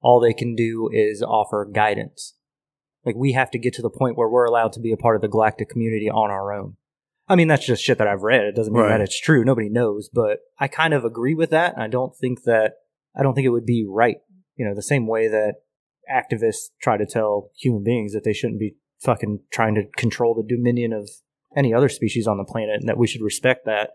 [0.00, 2.34] All they can do is offer guidance.
[3.04, 5.16] Like we have to get to the point where we're allowed to be a part
[5.16, 6.76] of the galactic community on our own.
[7.28, 8.44] I mean, that's just shit that I've read.
[8.44, 8.88] It doesn't mean Right.
[8.90, 9.44] that it's true.
[9.44, 11.78] Nobody knows, but I kind of agree with that.
[11.78, 12.74] I don't think that
[13.16, 14.16] I don't think it would be right.
[14.56, 15.54] You know, the same way that
[16.12, 20.42] activists try to tell human beings that they shouldn't be fucking trying to control the
[20.56, 21.08] dominion of
[21.56, 23.90] any other species on the planet and that we should respect that.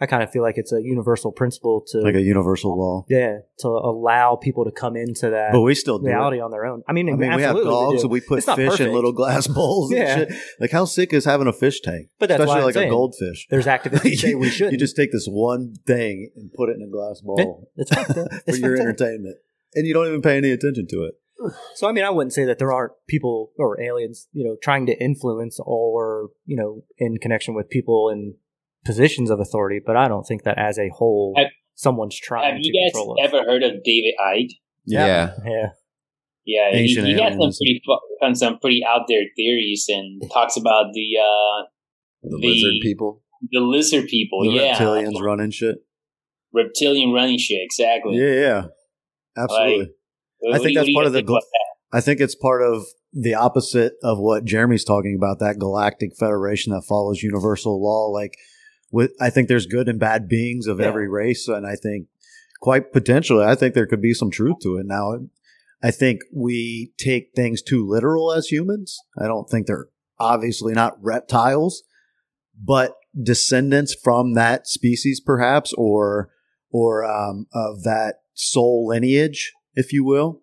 [0.00, 3.04] I kind of feel like it's a universal principle to like a universal law.
[3.08, 6.40] yeah, to allow people to come into that But we still reality It.
[6.40, 6.82] on their own.
[6.88, 9.92] I mean, I mean, we have dogs and we put fish in little glass bowls
[9.94, 10.18] Yeah.
[10.18, 10.40] and shit.
[10.58, 12.08] Like, how sick is having a fish tank?
[12.18, 13.46] But that's Especially like a goldfish.
[13.48, 14.72] There's activists say we should.
[14.72, 17.68] You just take this one thing and put it in a glass bowl
[18.48, 19.36] for your entertainment.
[19.76, 21.14] And you don't even pay any attention to it.
[21.74, 24.86] So I mean, I wouldn't say that there aren't people or aliens, you know, trying
[24.86, 28.34] to influence or you know, in connection with people in
[28.84, 29.80] positions of authority.
[29.84, 32.92] But I don't think that as a whole, Have- someone's trying Have to you guys
[32.92, 33.28] control us.
[33.28, 34.50] ever heard of David Icke?
[34.86, 35.32] Yeah.
[35.44, 35.66] Yeah,
[36.44, 40.56] Yeah, he, he has some pretty fu- on some pretty out there theories and talks
[40.56, 41.64] about the uh,
[42.22, 43.22] The, The- lizard people.
[43.50, 44.42] the lizard people.
[44.44, 45.76] The yeah, reptilians running shit.
[46.52, 47.60] reptilian running shit.
[47.62, 48.16] Exactly.
[48.16, 48.62] Yeah, yeah.
[49.36, 49.78] Absolutely.
[49.78, 49.88] What-
[50.52, 51.40] I think that's what do you part of the gl-
[51.92, 56.72] I think it's part of the opposite of what Jeremy's talking about, that galactic federation
[56.72, 58.08] that follows universal law.
[58.10, 58.36] Like
[58.90, 60.86] with I think there's good and bad beings of Yeah.
[60.86, 62.08] every race, and I think
[62.60, 64.86] quite potentially I think there could be some truth to it.
[64.86, 65.20] Now
[65.82, 68.98] I think we take things too literal as humans.
[69.18, 71.82] I don't think they're obviously not reptiles,
[72.62, 76.30] but descendants from that species perhaps or
[76.70, 80.40] or um, of that soul lineage, if you will.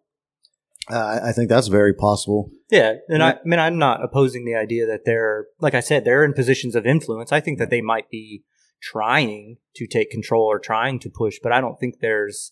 [0.90, 2.50] Uh, I think that's very possible.
[2.72, 2.96] yeah.
[3.08, 6.26] And I, I mean, I'm not opposing the idea that they're, like I said, they're
[6.26, 7.32] in positions of influence.
[7.32, 8.44] I think that they might be
[8.82, 12.52] trying to take control or trying to push, but I don't think there's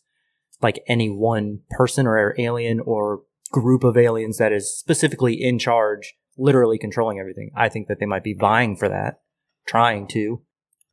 [0.62, 6.14] like any one person or alien or group of aliens that is specifically in charge,
[6.38, 7.50] literally controlling everything.
[7.56, 9.22] I think that they might be vying for that,
[9.68, 10.42] trying to.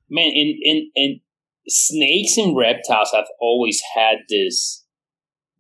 [0.09, 1.21] Man, and, and and
[1.69, 4.85] snakes and reptiles have always had this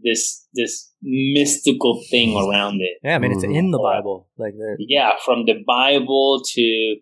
[0.00, 2.98] this this mystical thing around it.
[3.02, 3.56] Yeah, I mean, it's Mhm.
[3.56, 4.28] in the Bible.
[4.36, 6.96] Like the, Yeah, from the Bible to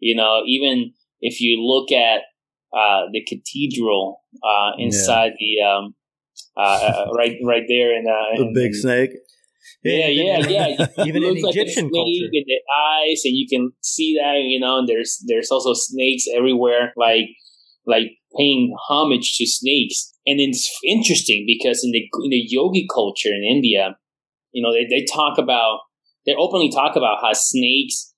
[0.00, 2.20] you know, even if you look at
[2.72, 5.94] uh, the cathedral uh, inside the um,
[6.56, 9.10] uh, uh, right right there in, uh, The in- big in- snake.
[9.84, 10.66] Yeah, yeah, yeah.
[11.06, 12.30] Even It in looks like a Egyptian snake culture.
[12.32, 12.60] in the
[12.94, 14.40] eyes, and you can see that.
[14.42, 17.28] You know, and there's there's also snakes everywhere, like
[17.86, 20.12] like paying homage to snakes.
[20.26, 23.96] And it's interesting because in the in the yogi culture in India,
[24.52, 25.80] you know, they they talk about
[26.26, 28.14] they openly talk about how snakes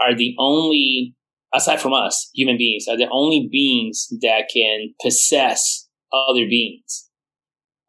[0.00, 1.14] are the only
[1.54, 7.08] aside from us human beings are the only beings that can possess other beings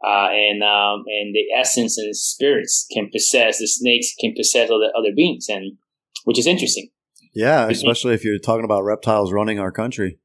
[0.05, 4.91] uh, and um, and the essence and spirits can possess the snakes can possess other
[4.95, 5.77] other beings, and
[6.25, 6.89] which is interesting.
[7.33, 10.19] Yeah, especially if you're talking about reptiles running our country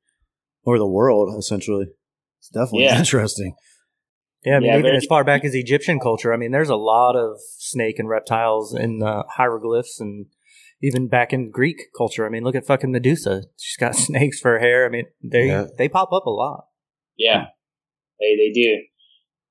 [0.70, 1.86] or the world, essentially.
[2.38, 2.98] It's definitely Yeah.
[2.98, 3.54] interesting.
[4.44, 6.76] Yeah, I mean, Yeah, even as far back as Egyptian culture, I mean, there's a
[6.76, 10.26] lot of snake and reptiles in the hieroglyphs, and
[10.82, 12.24] even back in Greek culture.
[12.24, 14.86] I mean, look at fucking Medusa; she's got snakes for her hair.
[14.86, 15.66] I mean, they Yeah.
[15.76, 16.64] they pop up a lot.
[17.18, 17.46] Yeah,
[18.18, 18.78] they they do.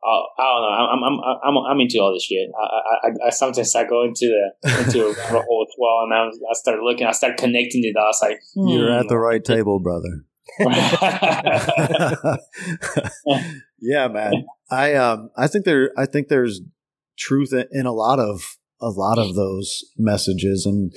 [0.02, 0.76] Uh, I don't know.
[0.80, 2.50] I'm I'm I'm I'm, I'm into all this shit.
[2.58, 4.26] I, I I- I sometimes I go into
[4.64, 7.06] the into a rabbit hole as well, and I'm, I start looking.
[7.06, 8.20] I start connecting the dots.
[8.24, 9.00] Like You're hmm.
[9.02, 10.24] at the right table, brother.
[13.80, 14.46] yeah, man.
[14.72, 16.62] I um I think there I think there's
[17.18, 20.94] truth in- a lot of a lot of those messages and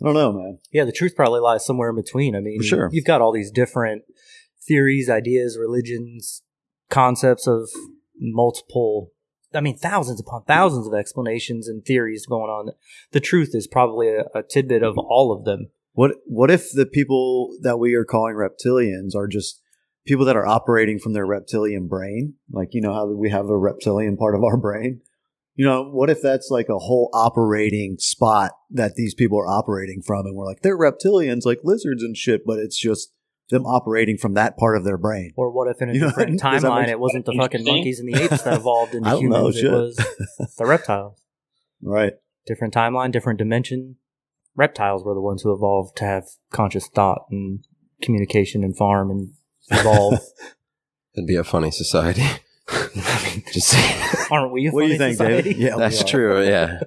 [0.00, 0.58] I don't know, man.
[0.72, 2.34] Yeah, the truth probably lies somewhere in between.
[2.34, 2.88] I mean, For sure.
[2.90, 4.02] you've got all these different
[4.66, 6.42] theories, ideas, religions,
[6.88, 7.68] concepts of
[8.18, 9.12] multiple.
[9.52, 12.70] I mean, thousands upon thousands of explanations and theories going on.
[13.12, 15.70] The truth is probably a, a tidbit of all of them.
[15.92, 19.60] What what if the people that we are calling reptilians are just
[20.06, 22.34] people that are operating from their reptilian brain?
[22.50, 25.00] Like you know how we have a reptilian part of our brain.
[25.56, 30.00] You know, what if that's like a whole operating spot that these people are operating
[30.00, 33.12] from, and we're like they're reptilians, like lizards and shit, but it's just
[33.50, 35.32] them operating from that part of their brain.
[35.36, 38.22] Or what if in a You different timeline it wasn't the fucking monkeys and the
[38.22, 39.56] apes that evolved into know, humans?
[39.56, 39.64] shit.
[39.64, 39.96] it was
[40.56, 41.20] the reptiles.
[41.82, 42.12] Right.
[42.46, 43.96] Different timeline, different dimension.
[44.56, 47.64] Reptiles were the ones who evolved to have conscious thought and
[48.02, 49.32] communication and farm and
[49.70, 50.18] evolve.
[51.16, 52.22] It'd be a funny society.
[53.52, 54.02] Just saying.
[54.30, 55.42] Aren't we a What do you think, society?
[55.54, 55.56] David?
[55.62, 56.42] Yeah, That's true.
[56.44, 56.80] Yeah.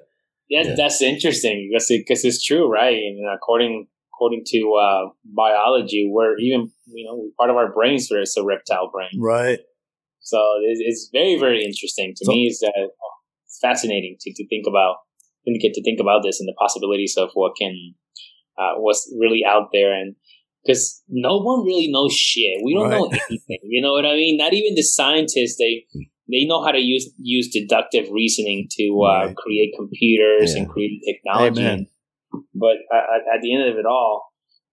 [0.49, 0.75] Yeah, Yeah.
[0.77, 2.95] that's interesting because it, cause it's true, right?
[2.95, 8.21] And according according to uh, biology, we're even you know part of our brains are
[8.21, 9.09] is a reptile brain.
[9.19, 9.59] Right.
[10.19, 12.47] So it's, it's very very interesting to So- me.
[12.47, 12.73] Is that
[13.45, 14.97] it's fascinating to, to think about
[15.45, 17.95] and get to think about this and the possibilities of what can
[18.57, 20.15] uh, what's really out there and.
[20.65, 22.61] Because no one really knows shit.
[22.63, 23.59] We don't know anything.
[23.63, 24.37] You know what I mean?
[24.37, 25.57] Not even the scientists.
[25.57, 25.83] They
[26.31, 29.35] they know how to use use deductive reasoning to uh, Right.
[29.35, 30.61] create computers Yeah.
[30.61, 31.61] and create technology.
[31.65, 31.87] Amen.
[32.55, 33.03] But at,
[33.35, 34.31] at- the end of it all,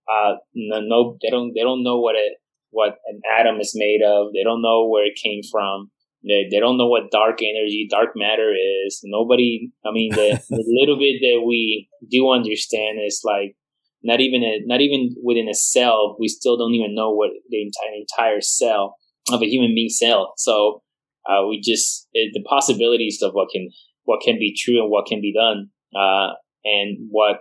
[0.08, 2.34] uh, no, no, they don't they don't know what it
[2.70, 4.28] what an atom is made of.
[4.32, 5.90] They don't know where it came from.
[6.26, 8.52] They, they don't know what dark energy, dark matter
[8.86, 9.00] is.
[9.04, 9.70] Nobody.
[9.86, 13.56] I mean, the, the little bit that we do understand is like
[14.02, 16.16] not even a, not even within a cell.
[16.20, 18.96] We still don't even know what the entire entire cell
[19.32, 20.32] of a human being cell.
[20.36, 20.82] So
[21.28, 23.68] uh, we just it, the possibilities of what can
[24.04, 27.36] what can be true and what can be done, uh, and what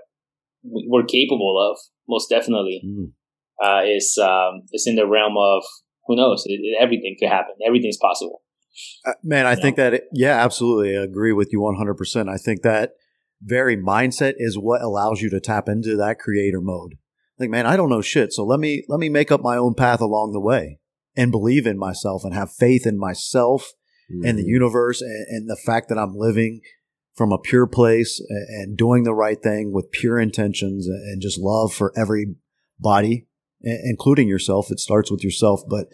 [0.63, 3.11] we- we're capable of, most definitely, Mm.
[3.63, 5.63] uh, is um, is in the realm of
[6.05, 6.43] who knows.
[6.45, 7.55] It, it- everything could happen.
[7.65, 8.41] Everything's possible.
[9.05, 10.97] Uh, Man, I think that, yeah, absolutely.
[10.97, 12.29] I agree with you 100%.
[12.29, 12.93] I think that
[13.41, 16.95] very mindset is what allows you to tap into that creator mode.
[17.39, 18.33] Like, man, I don't know shit.
[18.33, 20.79] So let me, let me make up my own path along the way
[21.15, 23.71] and believe in myself and have faith in myself
[24.23, 24.47] and the Mhm.
[24.47, 26.61] universe and, and the fact that I'm living
[27.15, 31.37] from a pure place and, doing the right thing with pure intentions and, and just
[31.39, 32.35] love for every
[32.79, 33.27] body,
[33.61, 34.71] including yourself.
[34.71, 35.87] It starts with yourself, but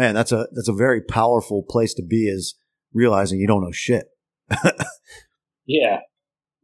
[0.00, 2.28] man, that's a that's a very powerful place to be.
[2.28, 2.54] Is
[2.92, 4.06] realizing you don't know shit.
[5.66, 5.98] Yeah,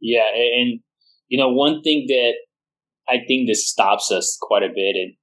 [0.01, 0.81] yeah, and,
[1.29, 2.33] you know one thing that
[3.07, 5.13] I think this stops us quite a bit and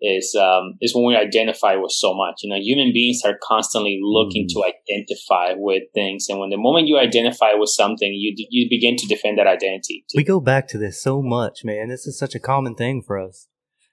[0.00, 2.40] is um, is when we identify with so much.
[2.42, 6.88] You know, human beings are constantly looking to identify with things, and when the moment
[6.88, 10.04] you identify with something, you you begin to defend that identity.
[10.16, 11.88] We go back to this so much, man.
[11.88, 13.46] This is such a common thing for us.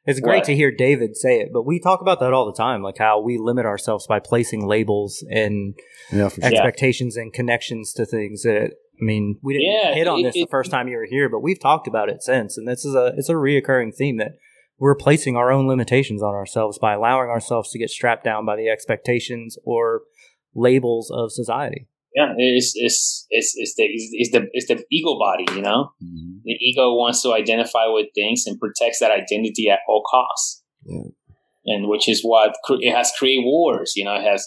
[0.08, 0.43] It's great What?
[0.45, 3.20] to hear David say it, but we talk about that all the time, like how
[3.22, 5.76] we limit ourselves by placing labels and
[6.12, 6.43] Yeah, sure.
[6.43, 10.34] expectations and connections to things that I mean, we didn't Yeah, hit on it- this
[10.34, 12.95] the first time you were here, but we've talked about it since, and this is
[12.95, 14.32] a it's a reoccurring theme that
[14.80, 18.55] we're placing our own limitations on ourselves by allowing ourselves to get strapped down by
[18.55, 20.03] the expectations or
[20.55, 21.88] labels of society.
[22.18, 25.45] Yeah, it's it's it's it's the it's, it's the it's the ego body.
[25.55, 26.41] You know, Mhm.
[26.43, 30.63] the ego wants to identify with things and protects that identity at all costs.
[30.86, 31.09] Yeah.
[31.65, 33.93] And which is what cre- it has created wars.
[33.95, 34.41] You know, it has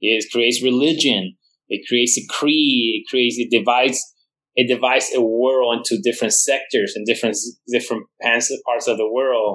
[0.00, 1.22] it creates religion.
[1.68, 3.02] It creates a creed.
[3.02, 3.98] It creates it divides.
[4.62, 7.36] it divides a world into different sectors and different
[7.76, 9.52] different parts of the world,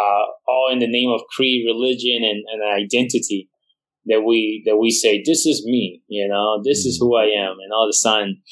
[0.00, 3.40] uh, all in the name of creed, religion, and, and identity.
[4.08, 7.56] That we that we say this is me, you know, this is who I am,
[7.62, 8.42] and all of a sudden,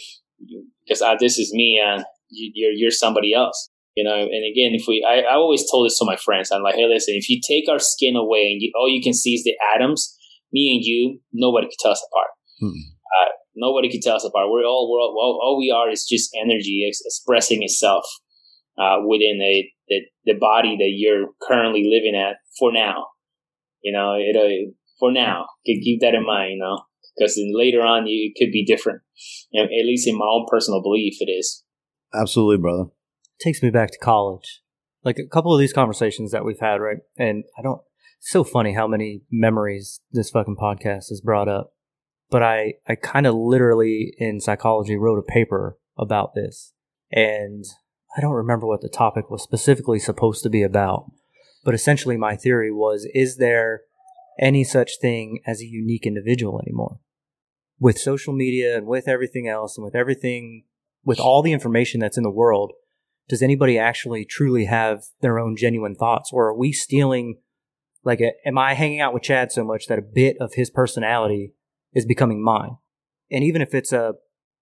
[0.85, 4.15] because uh, this is me, and you, you're you're somebody else you know?
[4.15, 6.53] And again if we I, I always told this to my friends.
[6.53, 9.15] I'm like hey listen if you take our skin away and you, all you can
[9.15, 10.17] see is the atoms
[10.53, 12.31] me and you nobody can tell us apart.
[12.61, 12.69] Hmm.
[12.69, 14.49] uh, nobody can tell us apart.
[14.51, 18.05] We're all we're all, all we are is just energy ex- expressing itself
[18.79, 23.07] uh, within a the, the body that you're currently living at for now.
[23.83, 26.81] You know it uh, for now keep that in mind you know
[27.17, 29.01] because later on it could be different
[29.51, 31.65] you know, at least in my own personal belief it is
[32.15, 32.91] absolutely brother
[33.41, 34.63] takes me back to college.
[35.05, 36.99] Like a couple of these conversations that we've had, right?
[37.17, 37.81] And I don't,
[38.19, 41.73] it's so funny how many memories this fucking podcast has brought up.
[42.29, 46.73] But I, I kind of literally in psychology wrote a paper about this.
[47.13, 47.65] And
[48.17, 51.05] I don't remember what the topic was specifically supposed to be about.
[51.65, 53.83] But essentially, my theory was is there
[54.39, 56.99] any such thing as a unique individual anymore?
[57.79, 60.65] With social media and with everything else and with everything,
[61.05, 62.73] with all the information that's in the world,
[63.29, 66.31] does anybody actually truly have their own genuine thoughts?
[66.33, 67.39] Or are we stealing
[68.05, 70.71] like a, am i hanging out with chad so much that a bit of his
[70.71, 71.53] personality
[71.93, 72.77] is becoming mine?
[73.31, 74.15] And even if it's a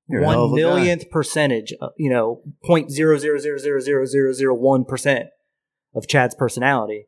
[0.09, 4.55] You're one millionth percentage uh, you know point zero zero zero zero zero zero zero
[4.55, 5.27] one percent
[5.95, 7.07] of chad's personality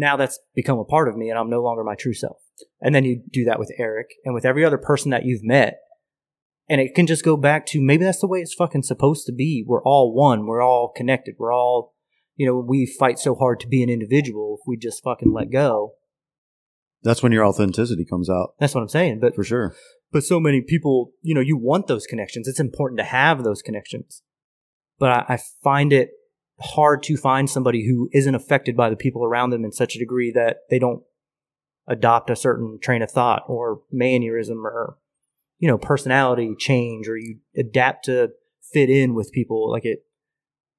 [0.00, 2.38] now that's become a part of me and i'm no longer my true self
[2.80, 5.78] and then you do that with eric and with every other person that you've met
[6.70, 9.32] and it can just go back to maybe that's the way it's fucking supposed to
[9.32, 9.64] be.
[9.66, 10.46] We're all one.
[10.46, 11.34] We're all connected.
[11.36, 11.94] We're all,
[12.36, 14.58] you know, we fight so hard to be an individual.
[14.60, 15.94] If we just fucking let go,
[17.02, 18.54] that's when your authenticity comes out.
[18.60, 19.18] That's what I'm saying.
[19.18, 19.74] But for sure.
[20.12, 22.46] But so many people, you know, you want those connections.
[22.46, 24.22] It's important to have those connections.
[25.00, 26.10] But I, I find it
[26.60, 29.98] hard to find somebody who isn't affected by the people around them in such a
[29.98, 31.02] degree that they don't
[31.86, 34.96] adopt a certain train of thought or mannerism or
[35.60, 38.30] you know, personality change or you adapt to
[38.72, 39.70] fit in with people.
[39.70, 40.04] Like it,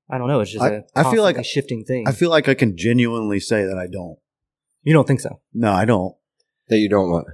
[0.09, 0.41] I don't know.
[0.41, 2.07] It's just I, a I feel like a shifting thing.
[2.07, 4.17] I feel like I can genuinely say that I don't.
[4.82, 5.39] You don't think so?
[5.53, 6.15] No, I don't.
[6.67, 7.25] That you don't what?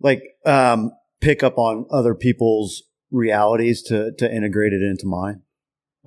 [0.00, 0.90] Like, um,
[1.20, 5.42] pick up on other people's realities to to integrate it into mine.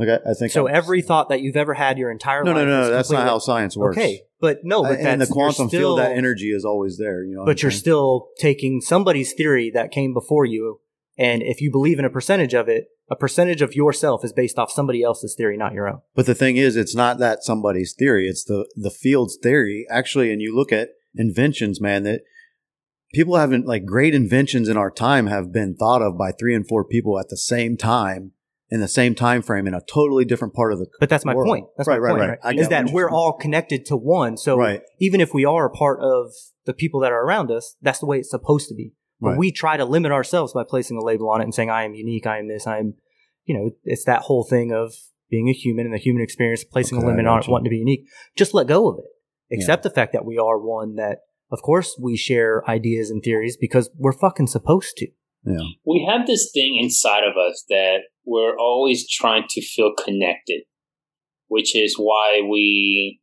[0.02, 0.68] Like I, I think so.
[0.68, 2.66] I'm, every thought that you've ever had your entire no, life.
[2.66, 2.89] No, no, no.
[2.89, 3.97] That's not how science works.
[3.97, 7.24] Okay, but no, but in the quantum still, field, that energy is always there.
[7.24, 7.82] You know, but you're saying?
[7.82, 10.80] still taking somebody's theory that came before you,
[11.20, 14.58] and if you believe in a percentage of it, a percentage of yourself is based
[14.58, 16.02] off somebody else's theory, not your own.
[16.16, 19.86] But the thing is, it's not that somebody's theory; it's the the field's theory.
[19.91, 22.22] Actually, and you look at inventions, man, that
[23.14, 26.68] people haven't like great inventions in our time have been thought of by three and
[26.68, 28.32] four people at the same time
[28.72, 31.36] in the same time frame in a totally different part of the but that's my
[31.36, 31.48] world.
[31.48, 32.58] point that's right, my right, point right.
[32.58, 34.82] is that we're all connected to one so right.
[35.00, 36.32] even if we are a part of
[36.66, 39.38] the people that are around us that's the way it's supposed to be but right.
[39.38, 41.94] we try to limit ourselves by placing a label on it and saying i am
[41.94, 42.94] unique i am this i am
[43.46, 44.94] you know it's that whole thing of
[45.30, 47.70] being a human and the human experience placing okay, a limit on it wanting to
[47.70, 48.08] be unique
[48.38, 49.90] just let go of it accept yeah.
[49.90, 51.20] the fact that we are one that
[51.52, 55.08] of course we share ideas and theories because we're fucking supposed to
[55.46, 55.64] yeah.
[55.86, 60.64] We have this thing inside of us that we're always trying to feel connected,
[61.48, 63.20] which is why we,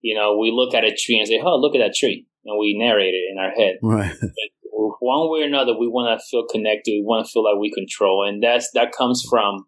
[0.00, 2.58] you know, we look at a tree and say, "Oh, look at that tree," and
[2.58, 3.78] we narrate it in our head.
[3.82, 4.16] Right.
[5.00, 6.92] one way or another, we want to feel connected.
[6.92, 9.66] We want to feel like we control, and that's that comes from.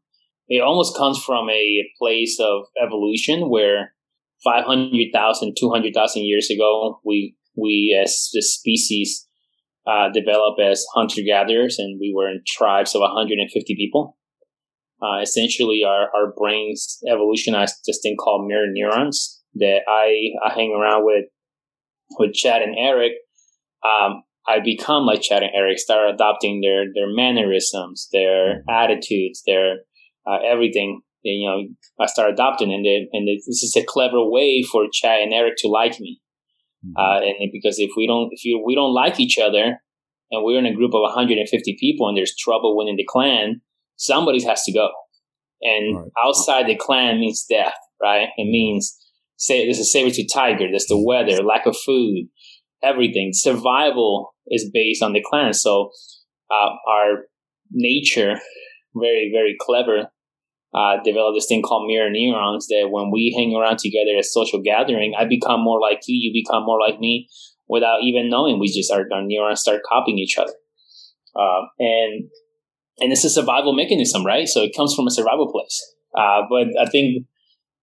[0.48, 3.94] It almost comes from a place of evolution where
[4.44, 9.26] 500,000, 200,000 years ago, we we as the species
[9.87, 14.16] uh, developed as hunter gatherers, and we were in tribes of 150 people.
[15.03, 20.72] Uh, essentially, our, our brains evolutionized this thing called mirror neurons that I, I hang
[20.72, 21.24] around with
[22.18, 23.12] with Chad and Eric.
[23.85, 29.78] Um, I become like Chad and Eric, start adopting their their mannerisms, their attitudes, their
[30.26, 31.01] uh, everything.
[31.22, 34.85] you know, I start adopting, and they, and they, this is a clever way for
[34.93, 36.20] Chad and Eric to like me.
[36.85, 36.97] Mm-hmm.
[36.97, 39.78] Uh, and because if we don't, if you, we don't like each other
[40.30, 43.61] and we're in a group of 150 people and there's trouble within the clan,
[43.97, 44.91] somebody has to go.
[45.61, 46.09] And right.
[46.24, 48.28] outside the clan means death, right?
[48.37, 48.99] It means
[49.37, 52.26] say there's a saber-tooth tiger, there's the weather, lack of food,
[52.83, 53.30] everything.
[53.33, 55.53] Survival is based on the clan.
[55.53, 55.91] So
[56.51, 57.24] uh, our
[57.70, 58.37] nature,
[58.95, 60.11] very, very clever,
[60.74, 64.60] uh, developed this thing called mirror neurons that when we hang around together at social
[64.62, 67.28] gathering, I become more like you, you become more like me
[67.68, 68.58] without even knowing.
[68.58, 70.52] We just, our, our neurons start copying each other.
[71.34, 72.28] Uh, and
[72.98, 74.46] and it's a survival mechanism, right?
[74.46, 75.82] So it comes from a survival place.
[76.16, 77.26] Uh, but I think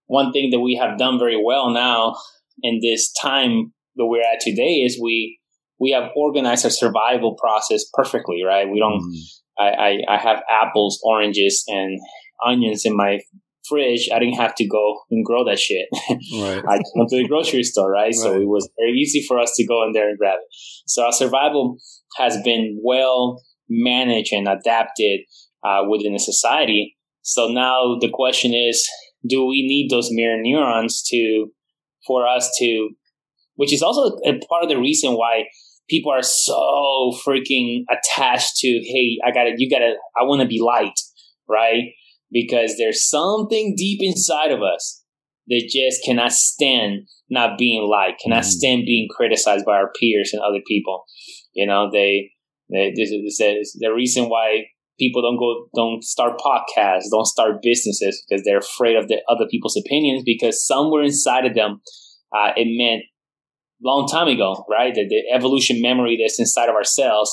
[0.06, 2.16] one thing that we have done very well now
[2.62, 5.40] in this time that we're at today is we
[5.80, 8.70] we have organized our survival process perfectly, right?
[8.70, 9.02] We don't.
[9.02, 9.24] Mm.
[9.60, 12.00] I, I, I have apples, oranges, and
[12.46, 13.20] onions in my
[13.68, 14.10] fridge.
[14.14, 15.88] I didn't have to go and grow that shit.
[16.34, 16.64] Right.
[16.70, 18.06] I went to the grocery store, right?
[18.06, 18.16] right?
[18.16, 20.56] So it was very easy for us to go in there and grab it.
[20.88, 21.78] So our survival
[22.18, 25.22] has been well managed and adapted
[25.64, 26.98] uh, within the society.
[27.22, 28.88] So now the question is,
[29.28, 31.48] do we need those mirror neurons to
[32.08, 32.90] for us to,
[33.56, 35.44] which is also a part of the reason why
[35.90, 40.62] people are so freaking attached to, hey, I gotta, you gotta, I want to be
[40.62, 41.00] light,
[41.48, 41.94] right?
[42.32, 45.04] Because there's something deep inside of us
[45.48, 50.32] that just cannot stand not being light, cannot mm stand being criticized by our peers
[50.34, 51.04] and other people.
[51.54, 52.32] You know, they,
[52.72, 54.66] they this is the reason why
[55.00, 59.46] people don't go, don't start podcasts, don't start businesses because they're afraid of the other
[59.50, 61.82] people's opinions because somewhere inside of them,
[62.36, 63.04] uh, it meant
[63.84, 64.94] long time ago, right?
[64.94, 67.32] The, the, evolution memory that's inside of our cells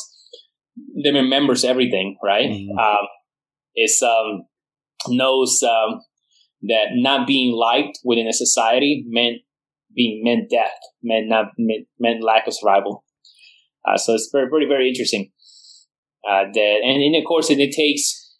[1.03, 2.49] that remembers everything, right?
[2.49, 2.79] Mm-hmm.
[2.79, 3.07] Um,
[3.75, 4.43] it's um,
[5.09, 6.01] knows um,
[6.63, 9.39] that not being liked within a society meant
[9.95, 13.05] being meant death, meant not meant, meant lack of survival.
[13.87, 15.31] Uh, so it's very, very, very interesting.
[16.29, 18.35] Uh, that and, and of course it, it takes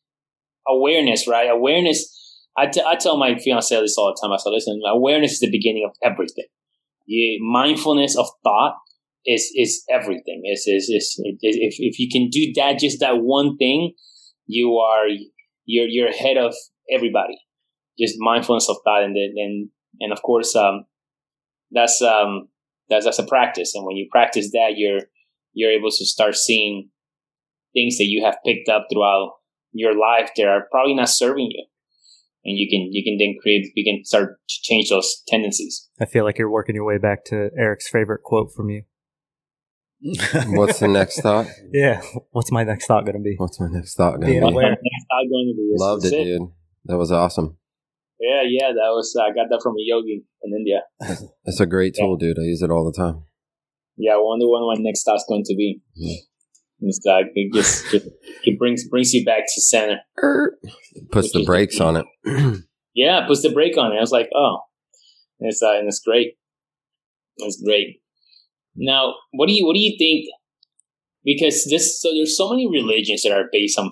[0.69, 1.49] awareness, right?
[1.49, 2.13] Awareness.
[2.59, 4.33] I, t- I tell my fiance this all the time.
[4.33, 6.47] I say, listen, awareness is the beginning of everything
[7.41, 8.77] mindfulness of thought
[9.27, 10.43] is is everything.
[10.45, 13.93] Is is is if if you can do that, just that one thing,
[14.47, 15.07] you are
[15.65, 16.55] you're you're ahead of
[16.91, 17.39] everybody.
[17.99, 19.69] Just mindfulness of thought, and and
[20.01, 20.85] and of course, um,
[21.71, 22.49] that's um
[22.89, 23.75] that's that's a practice.
[23.75, 25.01] And when you practice that, you're
[25.53, 26.91] you're able to start seeing
[27.73, 29.33] things that you have picked up throughout
[29.73, 31.65] your life that are probably not serving you
[32.47, 35.89] and you can you can then create you can start to change those tendencies.
[36.01, 38.85] I feel like you're working your way back to Eric's favorite quote from you.
[40.49, 41.47] What's the next thought?
[41.73, 42.01] Yeah.
[42.31, 43.35] What's my next thought going to be?
[43.37, 44.55] What's my next thought going to be?
[44.55, 45.73] Next thought going to be?
[45.77, 46.49] Loved it, it, dude.
[46.85, 47.57] That was awesome.
[48.21, 49.15] Yeah, yeah, that was.
[49.19, 50.83] Uh, I got that from a yogi in India.
[51.45, 52.29] That's a great tool, yeah.
[52.29, 52.39] dude.
[52.39, 53.25] I use it all the time.
[53.97, 55.83] Yeah, I wonder what my next thought's going to be.
[56.01, 56.25] Mm-hmm.
[56.81, 57.95] It's like it just
[58.45, 60.01] it brings brings you back to center.
[61.11, 62.07] Puts the brakes on it.
[62.95, 63.97] yeah, puts the brake on it.
[63.97, 64.61] I was like, oh,
[65.41, 66.35] and it's uh, and it's great.
[67.39, 68.01] It's great.
[68.75, 70.27] Now, what do you what do you think?
[71.25, 73.91] Because this so there's so many religions that are based on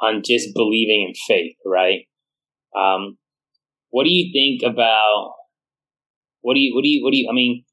[0.00, 2.06] on just believing in faith, right?
[2.76, 3.18] Um,
[3.90, 5.32] what do you think about?
[6.40, 7.28] What do you what do you what do you?
[7.28, 7.64] I mean,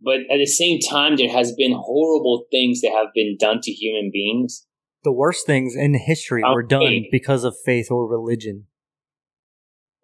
[0.00, 3.72] but at the same time, there has been horrible things that have been done to
[3.72, 4.66] human beings.
[5.04, 7.06] The worst things in history were done faith.
[7.10, 8.66] because of faith or religion.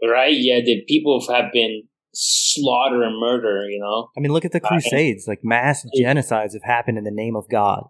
[0.03, 0.36] Right?
[0.36, 1.82] Yeah, the people have been
[2.12, 4.09] slaughter and murder, you know?
[4.16, 5.26] I mean, look at the Crusades.
[5.26, 7.84] Uh, like, mass genocides have happened in the name of God.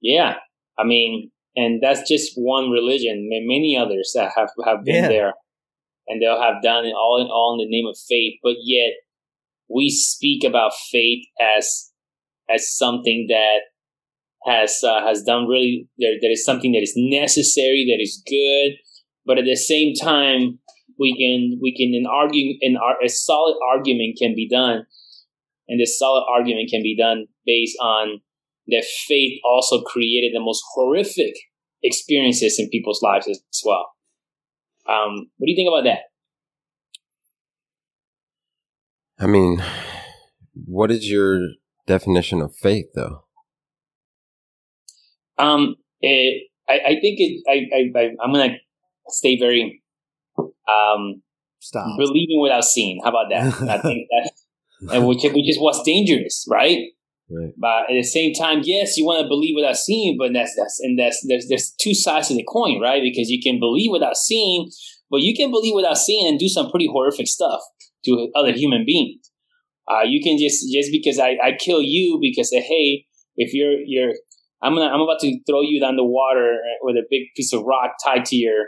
[0.00, 0.34] Yeah.
[0.78, 3.28] I mean, and that's just one religion.
[3.30, 5.08] Many others that have, have been yeah.
[5.08, 5.34] there.
[6.08, 8.34] And they'll have done it all in all in the name of faith.
[8.42, 8.92] But yet,
[9.68, 11.90] we speak about faith as
[12.48, 13.60] as something that
[14.46, 18.78] has uh, has done really that, that is something that is necessary that is good
[19.24, 20.58] but at the same time
[20.98, 24.86] we can we can an argue an a solid argument can be done
[25.68, 28.20] and this solid argument can be done based on
[28.68, 31.34] that faith also created the most horrific
[31.82, 33.92] experiences in people's lives as well.
[34.88, 36.10] Um, what do you think about that
[39.18, 39.62] I mean,
[40.66, 41.40] what is your
[41.86, 43.24] definition of faith, though?
[45.38, 47.42] Um, it, I, I think it.
[47.48, 48.56] I, I, I'm gonna
[49.08, 49.82] stay very
[50.38, 51.22] um,
[51.60, 51.96] Stop.
[51.98, 53.00] believing without seeing.
[53.02, 53.68] How about that?
[53.68, 54.30] I think that,
[54.92, 56.78] and which which is what's dangerous, right?
[57.28, 57.52] Right.
[57.58, 60.78] But at the same time, yes, you want to believe without seeing, but that's that's
[60.80, 63.02] and that's there's there's two sides to the coin, right?
[63.02, 64.70] Because you can believe without seeing,
[65.10, 67.60] but you can believe without seeing and do some pretty horrific stuff
[68.06, 69.30] to other human beings.
[69.90, 73.78] Uh, you can just just because I, I kill you because uh, hey, if you're
[73.84, 74.14] you're
[74.62, 77.52] I'm gonna I'm about to throw you down the water uh, with a big piece
[77.52, 78.66] of rock tied to your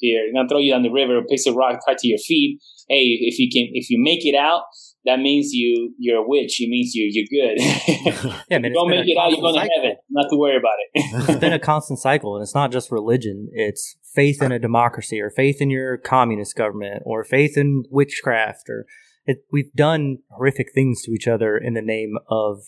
[0.00, 2.18] your I'm gonna throw you down the river, a piece of rock tied to your
[2.18, 2.60] feet.
[2.88, 4.62] Hey, if you can if you make it out,
[5.04, 6.60] that means you you're a witch.
[6.60, 7.58] It means you you're good.
[8.50, 9.68] yeah, man, don't make it out, you're going cycle.
[9.68, 9.96] to heaven.
[10.10, 11.28] Not to worry about it.
[11.30, 13.48] it's been a constant cycle, and it's not just religion.
[13.52, 18.68] It's faith in a democracy, or faith in your communist government, or faith in witchcraft,
[18.68, 18.86] or
[19.24, 22.58] it, we've done horrific things to each other in the name of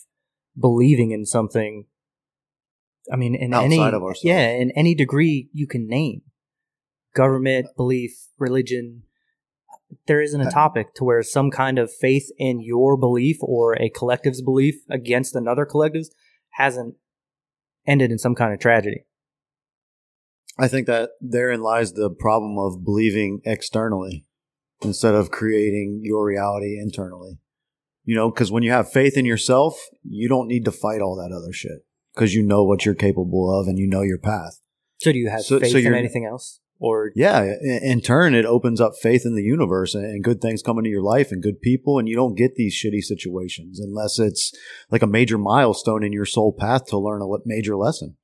[0.59, 1.87] believing in something
[3.11, 6.23] I mean, in Outside any of yeah, in any degree you can name,
[7.15, 9.03] government, belief, religion.
[10.07, 13.75] There isn't a uh, topic to where some kind of faith in your belief or
[13.81, 16.11] a collective's belief against another collective's
[16.53, 16.97] hasn't
[17.87, 19.05] ended in some kind of tragedy.
[20.59, 24.27] I think that therein lies the problem of believing externally
[24.83, 27.39] instead of creating your reality internally.
[28.05, 31.17] You know, because when you have faith in yourself, you don't need to fight all
[31.17, 31.85] that other shit
[32.15, 34.61] because you know what you're capable of and you know your path.
[35.01, 38.35] So, do you have So- faith so in anything else, or Yeah, in, in turn,
[38.35, 41.31] it opens up faith in the universe and, and good things come into your life
[41.31, 44.53] and good people, and you don't get these shitty situations unless it's
[44.91, 48.17] like a major milestone in your soul path to learn a major lesson.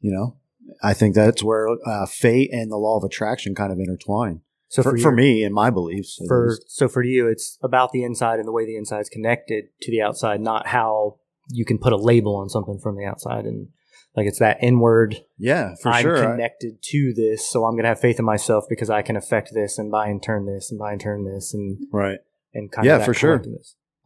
[0.00, 0.36] You know,
[0.82, 4.42] I think that's where uh, fate and the law of attraction kind of intertwine.
[4.68, 6.18] so for, for, for your- me and my beliefs.
[6.28, 6.64] for least.
[6.70, 10.00] so for you it's about the inside and the way the inside's connected to the
[10.02, 11.16] outside not how
[11.48, 13.68] you can put a label on something from the outside and
[14.16, 16.18] like it's that inward yeah, for i'm sure.
[16.28, 19.16] I- connected to this so i'm going to have faith in myself because i can
[19.16, 22.18] affect this and by and turn this and by and turn this and right.
[22.54, 23.42] and kind Yeah, of that for sure.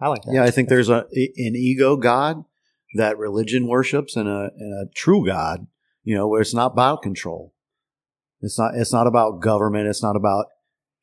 [0.00, 2.44] i like that Yeah, I think there's a an ego god
[2.96, 5.66] that religion worships and a and a true god,
[6.04, 7.52] you know, where it's not about control.
[8.40, 10.46] It's not it's not about government, it's not about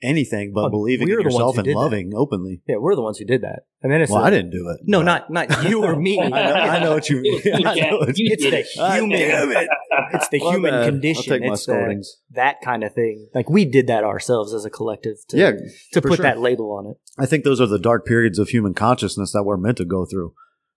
[0.02, 1.80] anything but Oh, believing in yourself and did that.
[1.80, 2.62] loving openly.
[2.68, 4.68] yeah we're the ones who did that i mean it's Well, a- I didn't do
[4.70, 4.80] it.
[4.86, 7.42] no but- not not you or me I know, I know what you mean.
[7.66, 8.64] I know what you it's the
[8.96, 9.68] human it.
[10.14, 10.86] it's the My human bad.
[10.90, 14.66] condition I'll take it's the- that kind of thing like we did that ourselves as
[14.66, 15.52] a collective to, Yeah,
[15.94, 16.24] to put sure.
[16.24, 19.44] that label on it I think those are the dark periods of human consciousness that
[19.44, 20.34] we're meant to go through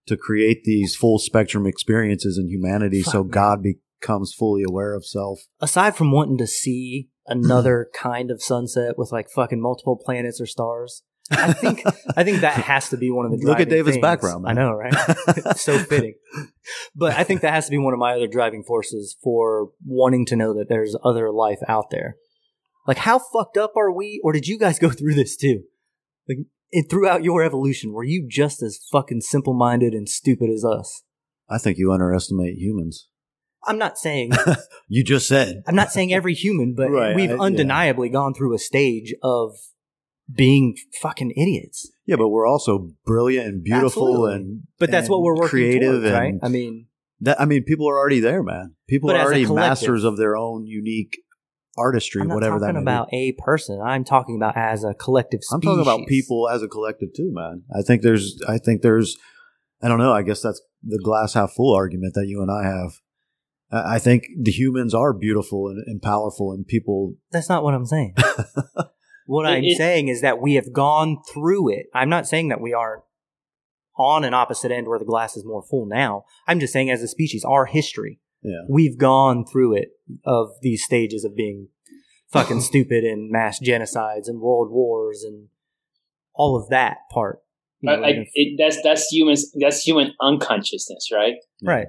[0.07, 3.31] to create these full spectrum experiences in humanity so Fuck, man.
[3.31, 5.41] God becomes fully aware of self.
[5.61, 10.47] aside from wanting to see another kind of sunset with like fucking multiple planets or
[10.47, 11.83] stars, I think
[12.17, 13.47] I think that has to be one of the.
[13.47, 14.03] Look at David's things.
[14.03, 14.95] background, I know, right?
[15.57, 16.15] So fitting.
[16.95, 20.27] But I think that has to be one of my other driving forces for wanting
[20.27, 22.17] to know that there's other life out there.
[22.87, 25.63] Like, how fucked up are we, or did you guys go through this too?
[26.29, 26.39] Like,
[26.71, 31.03] it, throughout your evolution, were you just as fucking simple minded and stupid as us?
[31.49, 33.09] I think you underestimate humans.
[33.67, 34.33] I'm not saying
[34.89, 35.63] You just said.
[35.67, 37.41] I'm not saying every human, but Right, we've I- yeah.
[37.41, 39.53] undeniably gone through a stage of
[40.33, 41.91] being fucking idiots.
[42.07, 44.35] Yeah, but we're also brilliant and beautiful Absolutely.
[44.35, 46.33] and But that's what we're working creative towards, right?
[46.33, 46.87] and I mean,
[47.21, 48.75] that I mean people are already there, man.
[48.89, 51.19] People are already masters of their own unique
[51.77, 53.81] artistry, I'm not whatever that talking about a person.
[53.85, 55.55] I'm talking about as a collective species.
[55.55, 57.63] I'm talking about people as a collective too, man.
[57.77, 59.17] I think there's I think there's
[59.83, 62.65] I don't know, I guess that's the glass half full argument that you and I
[62.65, 62.93] have.
[63.75, 67.75] I I think the humans are beautiful and, and powerful and people That's not what
[67.75, 68.15] I'm saying.
[69.27, 71.87] what It- I'm it- saying is that we have gone through it.
[71.95, 73.03] I'm not saying that we aren't
[73.97, 76.25] on an opposite end where the glass is more full now.
[76.49, 78.63] I'm just saying as a species, our history, yeah.
[78.69, 79.89] we've gone through it
[80.25, 81.69] of these stages of being
[82.33, 85.49] fucking stupid and mass genocides and world wars and
[86.35, 87.39] all of that part.
[87.81, 89.53] You know, I, and if- it, that's that's humans.
[89.61, 91.35] That's human unconsciousness, right?
[91.63, 91.87] right.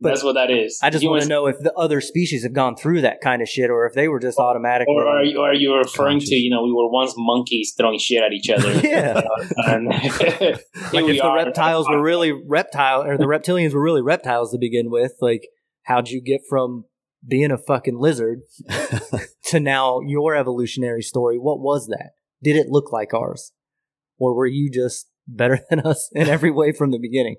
[0.00, 0.78] But that's what that is.
[0.82, 3.48] I just want to know if the other species have gone through that kind of
[3.48, 4.94] shit or if they were just automatically.
[4.94, 6.30] Or are you, are you referring Conscious.
[6.30, 8.70] to, you know, we were once monkeys throwing shit at each other?
[8.90, 9.20] Yeah.
[9.20, 11.36] Uh, and like if the are.
[11.36, 15.48] reptiles were really reptile or the reptilians were really reptiles to begin with, like
[15.82, 16.84] how'd you get from
[17.26, 18.40] being a fucking lizard
[19.44, 21.36] to now your evolutionary story?
[21.38, 22.12] What was that?
[22.42, 23.52] Did it look like ours?
[24.18, 27.36] Or were you just better than us in every way from the beginning?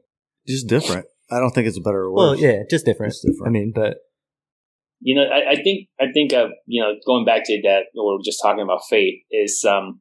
[0.47, 1.07] Just different.
[1.31, 3.13] I don't think it's a better or Well, yeah, just different.
[3.13, 3.47] Just different.
[3.47, 3.97] I mean, but
[5.01, 8.11] you know, I, I think, I think, uh, you know, going back to that, what
[8.11, 9.99] we we're just talking about faith is, um,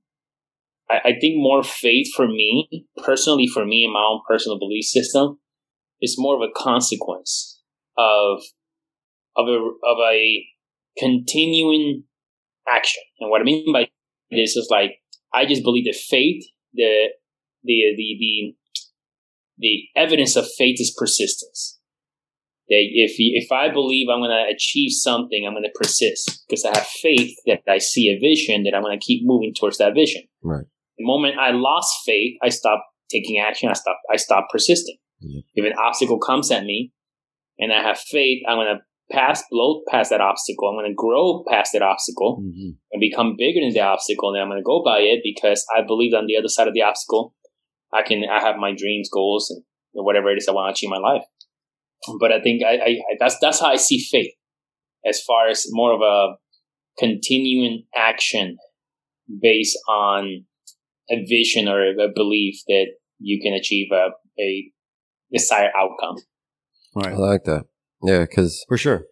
[0.91, 4.85] I, I think more faith for me, personally, for me in my own personal belief
[4.85, 5.39] system,
[6.03, 7.63] is more of a consequence
[7.97, 8.43] of,
[9.37, 10.45] of a, of a
[10.99, 12.05] continuing
[12.69, 13.03] action.
[13.21, 13.89] And what I mean by
[14.31, 14.99] this is like,
[15.33, 17.07] I just believe that faith, the,
[17.65, 18.55] the, the, the,
[19.61, 21.79] the evidence of faith is persistence.
[22.69, 26.65] That if if I believe I'm going to achieve something, I'm going to persist because
[26.65, 29.79] I have faith that I see a vision that I'm going to keep moving towards
[29.79, 30.23] that vision.
[30.43, 30.65] Right.
[30.99, 33.69] The moment I lost faith, I stopped taking action.
[33.69, 33.99] I stopped.
[34.13, 34.97] I stopped persisting.
[35.21, 35.41] Yeah.
[35.55, 36.93] If an obstacle comes at me,
[37.59, 38.81] and I have faith, I'm going to
[39.13, 40.69] pass, blow past that obstacle.
[40.69, 42.77] I'm going to grow past that obstacle Mhm.
[42.93, 44.29] and become bigger than the obstacle.
[44.29, 46.69] And then I'm going to go by it because I believe on the other side
[46.69, 47.35] of the obstacle,
[47.93, 49.63] I can, I have my dreams, goals, and
[49.93, 51.25] whatever it is I want to achieve in my life.
[52.19, 54.33] But I think I, I, I that's, that's how I see faith
[55.07, 56.37] as far as more of a
[56.99, 58.57] continuing action
[59.41, 60.45] based on
[61.11, 62.87] a vision or a belief that
[63.19, 64.11] you can achieve a,
[64.41, 64.71] a
[65.33, 66.17] desired outcome.
[66.95, 67.13] Right.
[67.13, 67.67] I like that.
[68.03, 69.05] Yeah, because for sure.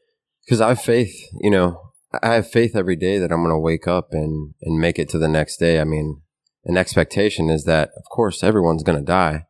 [0.44, 3.58] Because I have faith, you know, I have faith every day that I'm going to
[3.58, 5.78] wake up and and make it to the next day.
[5.80, 6.22] I mean,
[6.64, 9.46] an expectation is that, of course, everyone's going to die,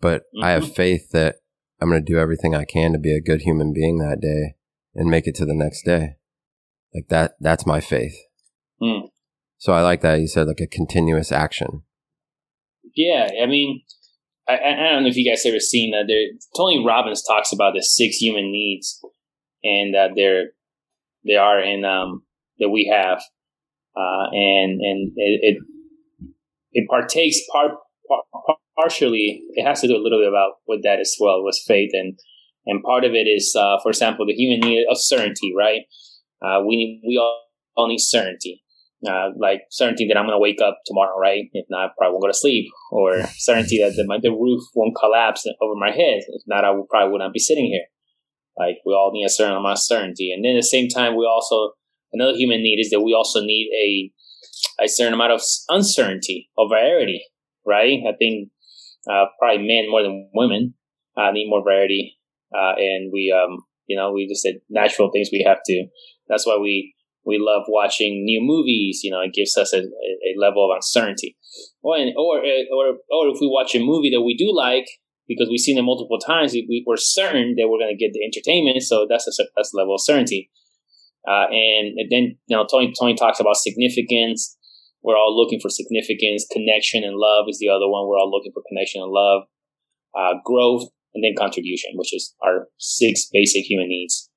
[0.00, 0.44] but mm-hmm.
[0.44, 0.74] I have mm-hmm.
[0.74, 1.36] faith that
[1.80, 4.54] I'm going to do everything I can to be a good human being that day
[4.94, 6.16] and make it to the next day.
[6.94, 8.16] Like that, that's my faith.
[8.80, 9.08] Mm.
[9.58, 11.82] So I like that you said like a continuous action.
[12.94, 13.82] Yeah, I mean,
[14.48, 16.04] I, I don't know if you guys ever seen that.
[16.06, 19.00] There, Tony Robbins talks about the six human needs,
[19.64, 20.50] and that there,
[21.26, 22.24] they are in um
[22.58, 23.18] that we have,
[23.96, 25.56] uh, and and it, it
[26.74, 27.72] it partakes part,
[28.08, 29.42] part, partially.
[29.54, 32.18] It has to do a little bit about with that as well, with faith, and
[32.66, 35.82] and part of it is, uh, for example, the human need of certainty, right?
[36.44, 37.40] Uh, we we all,
[37.76, 38.60] all need certainty.
[39.06, 41.44] Uh, like certainty that I'm going to wake up tomorrow, right?
[41.52, 42.70] If not, I probably won't go to sleep.
[42.90, 46.24] Or certainty that the, the roof won't collapse over my head.
[46.26, 47.84] If not, I would probably would not be sitting here.
[48.56, 51.16] Like we all need a certain amount of certainty, and then at the same time,
[51.16, 51.72] we also
[52.12, 54.13] another human need is that we also need a
[54.80, 57.24] a certain amount of uncertainty or variety,
[57.66, 57.98] right?
[58.06, 58.50] I think
[59.10, 60.74] uh, probably men more than women
[61.16, 62.16] uh, need more variety,
[62.54, 65.86] uh, and we, um, you know, we just said natural things we have to.
[66.28, 66.94] That's why we
[67.24, 69.00] we love watching new movies.
[69.02, 71.36] You know, it gives us a, a level of uncertainty.
[71.82, 74.86] Or, or or or if we watch a movie that we do like
[75.28, 78.24] because we've seen it multiple times, we, are certain that we're going to get the
[78.24, 78.82] entertainment.
[78.82, 80.50] So that's a that's a level of certainty.
[81.26, 84.56] Uh, and, and, then you know Tony Tony talks about significance.
[85.02, 88.06] We're all looking for significance, connection, and love is the other one.
[88.06, 89.42] We're all looking for connection and love,
[90.16, 94.30] uh, growth, and then contribution, which is our six basic human needs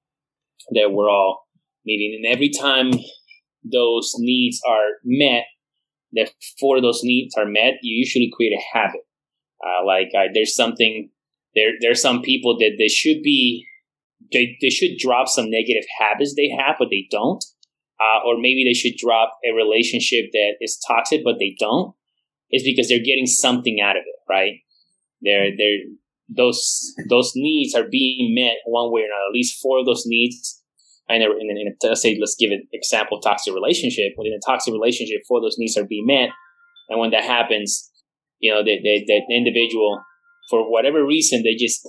[0.71, 1.47] that we're all
[1.85, 2.21] needing.
[2.21, 2.91] And every time
[3.63, 5.43] those needs are met,
[6.13, 9.01] that four of those needs are met, you usually create a habit.
[9.65, 11.09] Uh, like uh, there's something
[11.55, 11.71] there.
[11.81, 13.65] There's some people that they should be
[14.31, 17.43] they, they should drop some negative habits they have, but they don't.
[17.99, 21.95] Uh, or maybe they should drop a relationship that is toxic, but they don't.
[22.51, 24.59] Is because they're getting something out of it, right?
[25.21, 25.83] They're they're
[26.29, 29.27] those those needs are being met one way or another.
[29.29, 30.61] At least four of those needs.
[31.09, 34.13] Know, in, in a, let's say, let's give an example: toxic relationship.
[34.17, 36.29] Within a toxic relationship, four of those needs are being met,
[36.89, 37.89] and when that happens,
[38.39, 40.01] you know, the, the individual,
[40.49, 41.87] for whatever reason, they just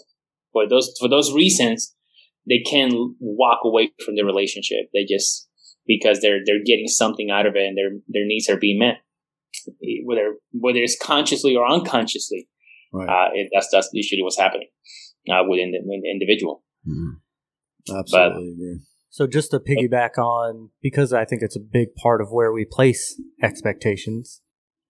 [0.52, 1.94] for those for those reasons,
[2.48, 4.88] they can walk away from the relationship.
[4.92, 5.48] They just
[5.86, 8.98] because they're they're getting something out of it and their their needs are being met,
[10.04, 12.48] whether whether it's consciously or unconsciously.
[12.92, 13.08] Right.
[13.08, 14.68] Uh, it, that's that's usually what's happening
[15.30, 16.62] uh, within the, the individual.
[16.86, 17.96] Mm-hmm.
[17.98, 18.80] Absolutely but, agree.
[19.10, 22.64] So just to piggyback on, because I think it's a big part of where we
[22.64, 24.42] place expectations.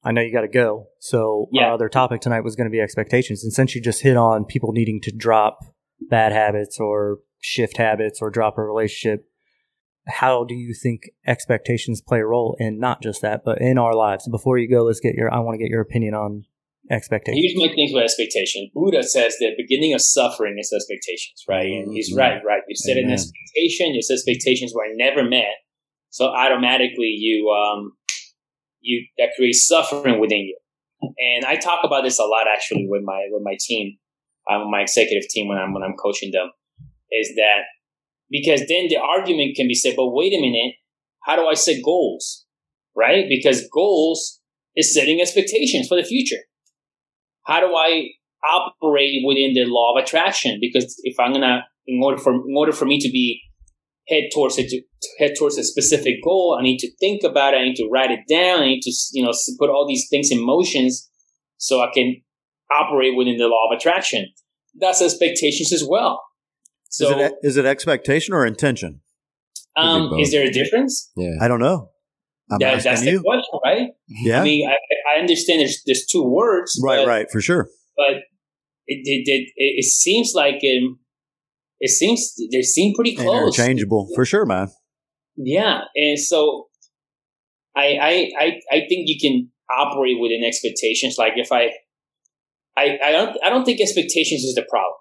[0.04, 0.88] I know you got to go.
[1.00, 1.64] So yeah.
[1.64, 4.44] our other topic tonight was going to be expectations, and since you just hit on
[4.44, 5.60] people needing to drop
[6.08, 9.26] bad habits or shift habits or drop a relationship,
[10.08, 13.94] how do you think expectations play a role in not just that, but in our
[13.94, 14.28] lives?
[14.28, 16.44] Before you go, let's get your, I want to get your opinion on
[16.90, 17.40] expectations.
[17.42, 18.70] Here's my thing with expectation.
[18.74, 21.66] Buddha says the beginning of suffering is expectations, right?
[21.66, 22.18] And he's mm-hmm.
[22.18, 22.62] right, right?
[22.68, 23.04] You set Amen.
[23.04, 25.54] an expectation, your expectations were never met.
[26.10, 27.92] So automatically you, um,
[28.80, 30.58] you, that creates suffering within you.
[31.00, 33.98] And I talk about this a lot actually with my, with my team,
[34.50, 36.50] um, my executive team when I'm, when I'm coaching them
[37.10, 37.62] is that
[38.30, 40.74] because then the argument can be said, but wait a minute,
[41.24, 42.44] how do I set goals?
[42.96, 43.26] Right?
[43.28, 44.40] Because goals
[44.76, 46.42] is setting expectations for the future.
[47.46, 48.08] How do I
[48.46, 50.58] operate within the law of attraction?
[50.60, 53.40] Because if I'm gonna, in order for in order for me to be
[54.08, 54.82] head towards it, to
[55.18, 57.58] head towards a specific goal, I need to think about it.
[57.58, 58.62] I need to write it down.
[58.62, 61.08] I need to, you know, put all these things in motions
[61.56, 62.22] so I can
[62.70, 64.26] operate within the law of attraction.
[64.78, 66.22] That's expectations as well.
[66.88, 69.00] So is it, is it expectation or intention?
[69.76, 71.10] Um, is there a difference?
[71.16, 71.90] Yeah, I don't know.
[72.50, 73.18] I'm that, that's you.
[73.18, 73.88] the question, right?
[74.08, 74.40] Yeah.
[74.40, 74.76] I mean, I,
[75.14, 77.04] I understand there's there's two words, right?
[77.04, 77.68] But, right, for sure.
[77.96, 78.22] But
[78.86, 80.98] it it, it, it seems like um,
[81.78, 84.68] it seems they seem pretty close, interchangeable for sure, man.
[85.36, 86.68] Yeah, and so
[87.76, 91.16] I I I I think you can operate within expectations.
[91.18, 91.70] Like if I
[92.76, 94.94] I I don't I don't think expectations is the problem.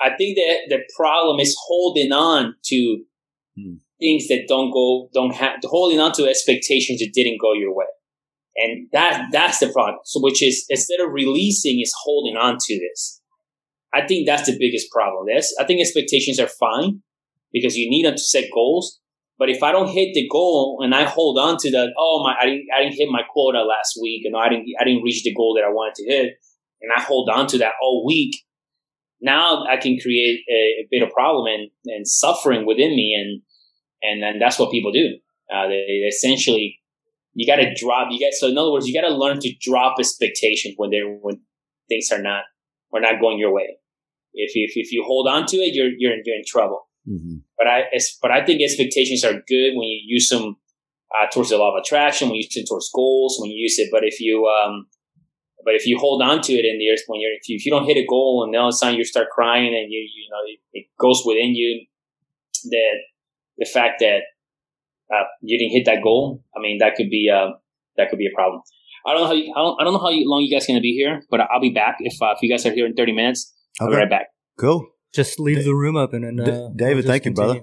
[0.00, 3.04] I think that the problem is holding on to
[3.56, 3.74] hmm.
[3.98, 7.86] things that don't go, don't have, holding on to expectations that didn't go your way.
[8.56, 10.00] And that, that's the problem.
[10.04, 13.20] So, which is instead of releasing is holding on to this.
[13.94, 15.26] I think that's the biggest problem.
[15.26, 17.02] This, I think expectations are fine
[17.52, 19.00] because you need them to set goals.
[19.38, 22.34] But if I don't hit the goal and I hold on to that, oh my,
[22.40, 25.22] I didn't, I didn't hit my quota last week, and I didn't, I didn't reach
[25.22, 26.34] the goal that I wanted to hit,
[26.82, 28.34] and I hold on to that all week,
[29.20, 33.42] now I can create a, a bit of problem and, and suffering within me, and
[34.02, 35.16] and then that's what people do.
[35.52, 36.78] Uh, they, they essentially
[37.34, 38.08] you got to drop.
[38.10, 41.08] You got so in other words, you got to learn to drop expectations when they're
[41.08, 41.40] when
[41.88, 42.44] things are not
[42.92, 43.76] are not going your way.
[44.34, 46.88] If you, if, if you hold on to it, you're you're in, you're in trouble.
[47.08, 47.36] Mm-hmm.
[47.56, 47.84] But I
[48.20, 50.56] but I think expectations are good when you use them
[51.16, 53.78] uh, towards the law of attraction, when you use it towards goals, when you use
[53.78, 53.88] it.
[53.90, 54.86] But if you um,
[55.68, 57.70] but if you hold on to it in the when you're if you, if you
[57.70, 60.00] don't hit a goal and then all of a sudden you start crying and you
[60.00, 61.84] you know it, it goes within you
[62.70, 62.96] that
[63.58, 64.20] the fact that
[65.14, 67.50] uh, you didn't hit that goal, I mean that could be uh,
[67.98, 68.62] that could be a problem.
[69.06, 70.68] I don't know how you, I don't, I don't know how long you guys are
[70.72, 72.86] going to be here, but I'll be back if uh, if you guys are here
[72.86, 73.54] in thirty minutes.
[73.78, 74.28] I'll be right back.
[74.58, 74.86] Cool.
[75.14, 77.60] Just leave Da- the room open and Da- uh, David, we'll thank you, brother.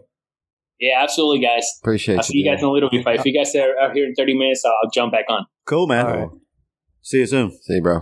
[0.80, 1.66] Yeah, absolutely, guys.
[1.82, 2.18] Appreciate it.
[2.20, 3.02] I'll see you guys in a little bit.
[3.02, 5.46] If, if you guys are, are here in 30 minutes, I'll, I'll jump back on.
[5.66, 6.06] Cool, man.
[6.06, 6.30] All right.
[7.06, 7.52] See you soon.
[7.62, 8.02] See you, bro.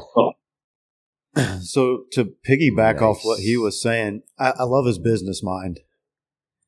[1.62, 5.80] So to piggyback off what he was saying, I, I love his business mind.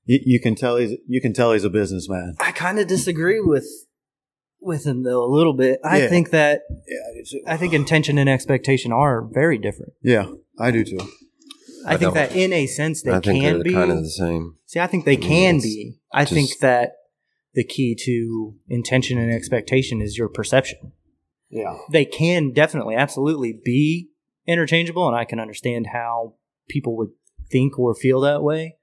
[0.06, 2.36] You, you can tell he's you can tell he's a businessman.
[2.40, 3.68] I kind of disagree with
[4.60, 5.80] with him though a little bit.
[5.84, 6.08] I Yeah.
[6.10, 9.94] think that Yeah, it's- I think intention and expectation are very different.
[10.02, 10.26] yeah,
[10.60, 10.98] I do too.
[11.86, 12.14] I, I think don't.
[12.16, 13.72] that in a sense they I think can be.
[13.72, 14.56] kind of the same.
[14.66, 16.00] See, I think they I mean, can be.
[16.12, 16.94] I think that
[17.54, 20.92] the key to intention and expectation is your perception.
[21.56, 24.10] Yeah, They can definitely, absolutely be
[24.46, 26.34] interchangeable, and I can understand how
[26.68, 27.12] people would
[27.50, 28.76] think or feel that way.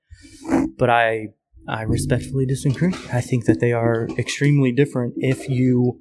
[0.79, 1.29] But I,
[1.69, 2.95] I respectfully disagree.
[3.13, 6.01] I think that they are extremely different if you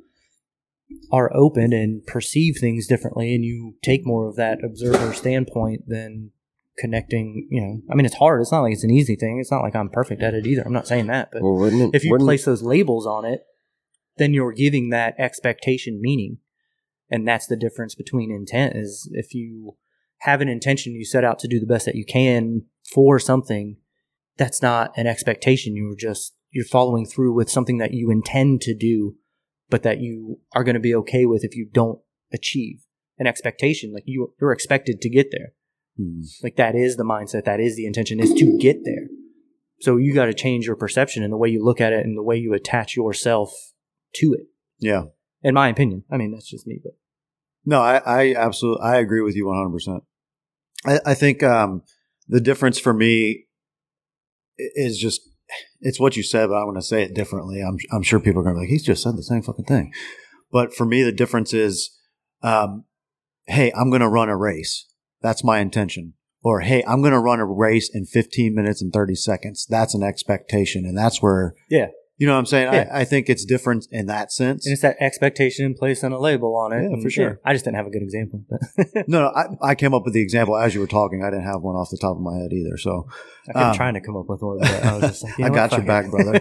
[1.11, 6.31] are open and perceive things differently, and you take more of that observer standpoint than
[6.77, 7.47] connecting.
[7.51, 8.41] You know, I mean, it's hard.
[8.41, 9.39] It's not like it's an easy thing.
[9.39, 10.63] It's not like I'm perfect at it either.
[10.65, 11.91] I'm not saying that, but Well, it?
[11.93, 13.43] if you place those labels on it,
[14.17, 16.37] then you're giving that expectation meaning.
[17.11, 19.75] And that's the difference between intent is if you
[20.19, 23.77] have an intention, you set out to do the best that you can for something,
[24.37, 25.75] that's not an expectation.
[25.75, 29.15] You're just, you're following through with something that you intend to do,
[29.69, 31.99] but that you are going to be okay with if you don't
[32.31, 32.85] achieve
[33.19, 33.93] an expectation.
[33.93, 35.53] Like you, you're expected to get there.
[35.97, 36.21] Hmm.
[36.41, 37.43] Like that is the mindset.
[37.43, 39.07] That is the intention is to get there.
[39.81, 42.17] So you got to change your perception and the way you look at it and
[42.17, 43.51] the way you attach yourself
[44.15, 44.47] to it.
[44.79, 45.03] yeah.
[45.43, 46.93] In my opinion, I mean that's just me, but
[47.65, 50.03] No, I, I absolutely I agree with you one hundred percent.
[50.85, 51.83] I I think um,
[52.27, 53.45] the difference for me
[54.57, 55.21] is just
[55.79, 57.61] it's what you said, but I'm going to say it differently.
[57.61, 59.65] I'm I'm sure people are going to be like, he's just said the same fucking
[59.65, 59.91] thing.
[60.51, 61.97] But for me, the difference is,
[62.43, 62.85] um,
[63.47, 64.87] hey, I'm going to run a race.
[65.21, 66.13] That's my intention.
[66.43, 69.67] Or hey, I'm going to run a race in 15 minutes and 30 seconds.
[69.69, 71.87] That's an expectation, and that's where Yeah.
[72.21, 72.71] You know what I'm saying.
[72.71, 72.87] Yeah.
[72.93, 74.67] I, I think it's different in that sense.
[74.67, 76.83] and it's that expectation placed on a label on it.
[76.83, 77.39] Yeah, and, for sure.
[77.43, 78.45] I just didn't have a good example.
[79.07, 81.23] No, no, I, I came up with the example as you were talking.
[81.23, 82.77] I didn't have one off the top of my head either.
[82.77, 83.07] So
[83.49, 84.59] I kept Um, trying to come up with one.
[84.59, 86.11] But I was just like, you I got what, your back, it.
[86.11, 86.39] brother.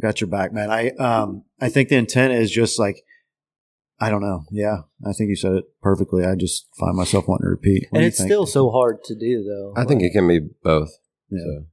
[0.00, 0.70] got your back, man.
[0.70, 3.04] I um I think the intent is just like
[4.00, 4.44] I don't know.
[4.50, 6.24] Yeah, I think you said it perfectly.
[6.24, 7.86] I just find myself wanting to repeat.
[7.90, 8.28] What and it's think?
[8.30, 9.74] still so hard to do, though.
[9.76, 10.90] I think it can be both.
[11.28, 11.40] Yeah.
[11.44, 11.64] So,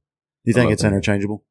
[0.44, 0.96] You think it's love Yeah.
[0.96, 1.44] interchangeable?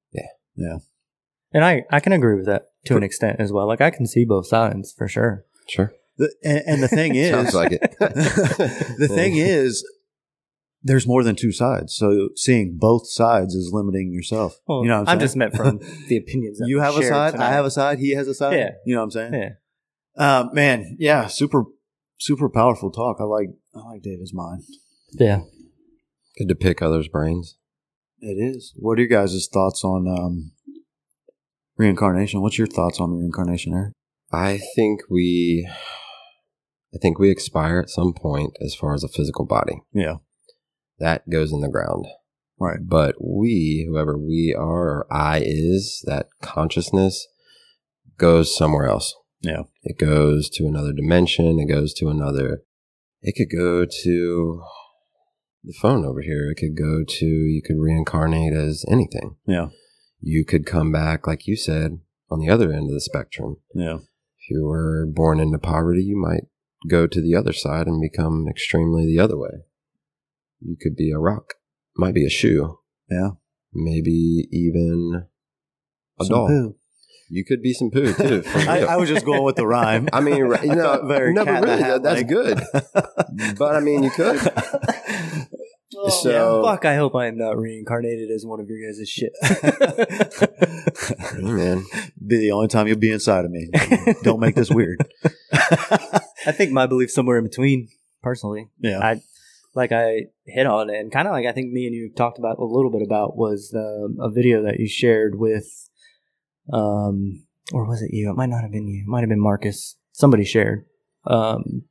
[1.55, 3.65] And I I can agree with that to an extent as well.
[3.65, 5.45] Like I can see both sides for sure.
[5.67, 5.93] sure.
[6.17, 7.81] The, and, and the thing is, Sounds like it.
[7.99, 9.83] the thing is,
[10.83, 11.95] there's more than two sides.
[11.95, 14.59] So seeing both sides is limiting yourself.
[14.67, 15.39] Well, you know, what I'm, I'm just saying?
[15.39, 16.59] meant from the opinions.
[16.59, 17.47] That you have a side, tonight.
[17.47, 18.57] I have a side, he has a side.
[18.57, 18.71] Yeah.
[18.85, 19.33] you know what I'm saying?
[19.33, 19.49] Yeah.
[20.17, 21.63] Uh, man, yeah, super,
[22.17, 23.17] super powerful talk.
[23.19, 24.63] I like, I like David's mind.
[25.13, 25.41] Yeah.
[26.37, 27.57] Good to pick others' brains.
[28.19, 28.73] It is.
[28.75, 30.51] What are your guys' thoughts on um,
[31.77, 32.41] reincarnation?
[32.41, 33.93] What's your thoughts on reincarnation, Eric?
[34.31, 35.67] I think we,
[36.93, 39.81] I think we expire at some point as far as a physical body.
[39.93, 40.15] Yeah,
[40.99, 42.05] That goes in the ground.
[42.59, 42.79] right.
[42.81, 47.27] But we, whoever we are, or I is, that consciousness
[48.17, 49.13] goes somewhere else.
[49.41, 49.63] Yeah.
[49.83, 51.59] It goes to another dimension.
[51.59, 52.63] It goes to another.
[53.21, 54.61] It could go to
[55.63, 56.49] the phone over here.
[56.49, 59.35] It could go to, you could reincarnate as anything.
[59.45, 59.67] Yeah,
[60.27, 61.99] You could come back, like you said,
[62.31, 63.57] on the other end of the spectrum.
[63.75, 66.45] yeah, If you were born into poverty, you might
[66.89, 69.51] go to the other side and become extremely the other way.
[70.61, 71.53] You could be a rock,
[71.95, 73.29] might be a shoe, yeah.
[73.71, 75.27] maybe even
[76.19, 76.47] a Some doll.
[76.47, 76.75] poo.
[77.29, 78.41] You could be some poo too.
[78.55, 78.81] I.
[78.85, 80.09] I was just going with the rhyme.
[80.11, 82.61] I mean, you know, very no, but really, hat, that's good.
[83.59, 84.39] But I mean, you could.
[86.21, 89.33] So, Fuck, I hope I am not reincarnated as one of your guys' shit.
[91.35, 91.85] Hey, man,
[92.25, 93.69] be the only time you'll be inside of me.
[94.23, 95.05] Don't make this weird.
[95.51, 97.89] I think my belief somewhere in between,
[98.23, 98.69] personally.
[98.79, 99.21] Yeah, I
[99.75, 102.39] like I hit on, it, and kind of like I think me and you talked
[102.39, 105.67] about a little bit about was the, a video that you shared with,
[106.73, 108.29] um, or was it you?
[108.29, 109.03] It might not have been you.
[109.05, 109.95] It might have been Marcus.
[110.11, 110.85] Somebody shared.
[111.27, 111.83] Um,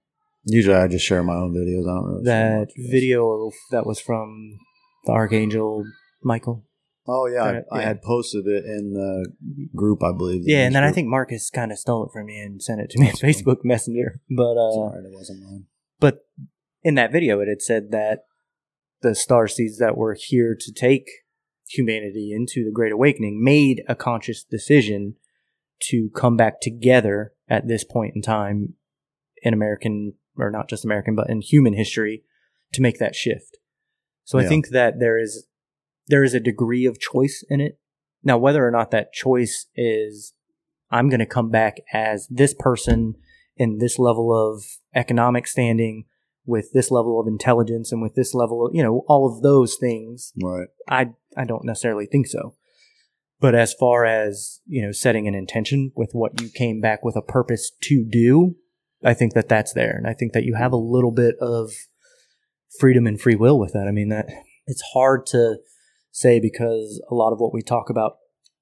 [0.46, 1.88] Usually, I just share my own videos.
[1.88, 4.58] I don't really that video that was from
[5.04, 5.84] the Archangel
[6.22, 6.64] Michael.
[7.06, 9.26] Oh yeah, Uh, I, I had posted it in the
[9.74, 10.42] group, I believe.
[10.44, 12.90] Yeah, and then I think Marcus kind of stole it from me and sent it
[12.90, 13.12] to me on.
[13.22, 14.20] Facebook Messenger.
[14.34, 15.66] But uh, alright, it wasn't mine.
[16.00, 16.20] but
[16.82, 18.20] in that video, it had said that
[19.02, 21.06] the star seeds that were here to take
[21.68, 25.16] humanity into the Great Awakening made a conscious decision
[25.90, 28.74] to come back together at this point in time
[29.42, 32.24] in American, or not just American, but in human history
[32.72, 33.58] to make that shift.
[34.24, 35.46] So I think that there is
[36.06, 37.78] there is a degree of choice in it.
[38.22, 40.34] Now, whether or not that choice is
[40.90, 43.14] I'm going to come back as this person
[43.56, 44.64] in this level of
[44.94, 46.04] economic standing
[46.46, 49.76] with this level of intelligence and with this level of, you know, all of those
[49.76, 50.68] things, Right.
[50.88, 52.54] I I don't necessarily think so.
[53.40, 57.16] But as far as, you know, setting an intention with what you came back with
[57.16, 58.56] a purpose to do,
[59.04, 59.94] I think that that's there.
[59.96, 61.70] And I think that you have a little bit of
[62.78, 63.86] freedom and free will with that.
[63.88, 64.26] I mean, that
[64.66, 65.58] it's hard to
[66.10, 68.16] say because a lot of what we talk about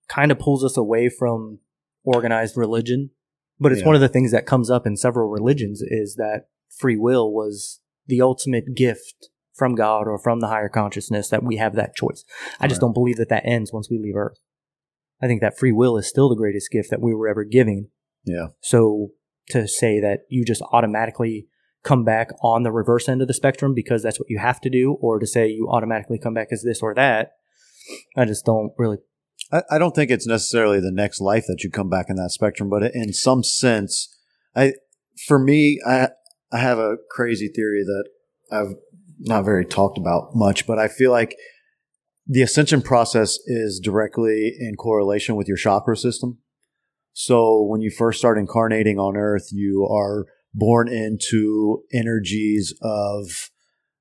[0.09, 1.61] kind of pulls us away from
[2.05, 3.11] organized religion.
[3.61, 3.87] But it's Yeah.
[3.87, 7.81] one of the things that comes up in several religions is that free will was
[8.07, 12.25] the ultimate gift from God or from the higher consciousness that we have that choice.
[12.59, 12.87] I just Right.
[12.89, 14.39] don't believe that that ends once we leave Earth.
[15.21, 17.91] I think that free will is still the greatest gift that we were ever giving.
[18.25, 18.49] Yeah.
[18.61, 19.11] So
[19.51, 21.47] to say that you just automatically
[21.83, 24.71] come back on the reverse end of the spectrum because that's what you have to
[24.71, 27.33] do, or to say you automatically come back as this or that,
[28.17, 28.99] I just don't really.
[29.53, 32.31] I, I don't think it's necessarily the next life that you come back in that
[32.31, 34.17] spectrum, but in some sense,
[34.55, 34.75] I
[35.27, 36.09] for me, I
[36.53, 38.09] I have a crazy theory that
[38.51, 38.75] I've
[39.19, 41.37] not very talked about much, but I feel like
[42.27, 46.39] the ascension process is directly in correlation with your chakra system.
[47.13, 53.51] So when you first start incarnating on Earth, you are born into energies of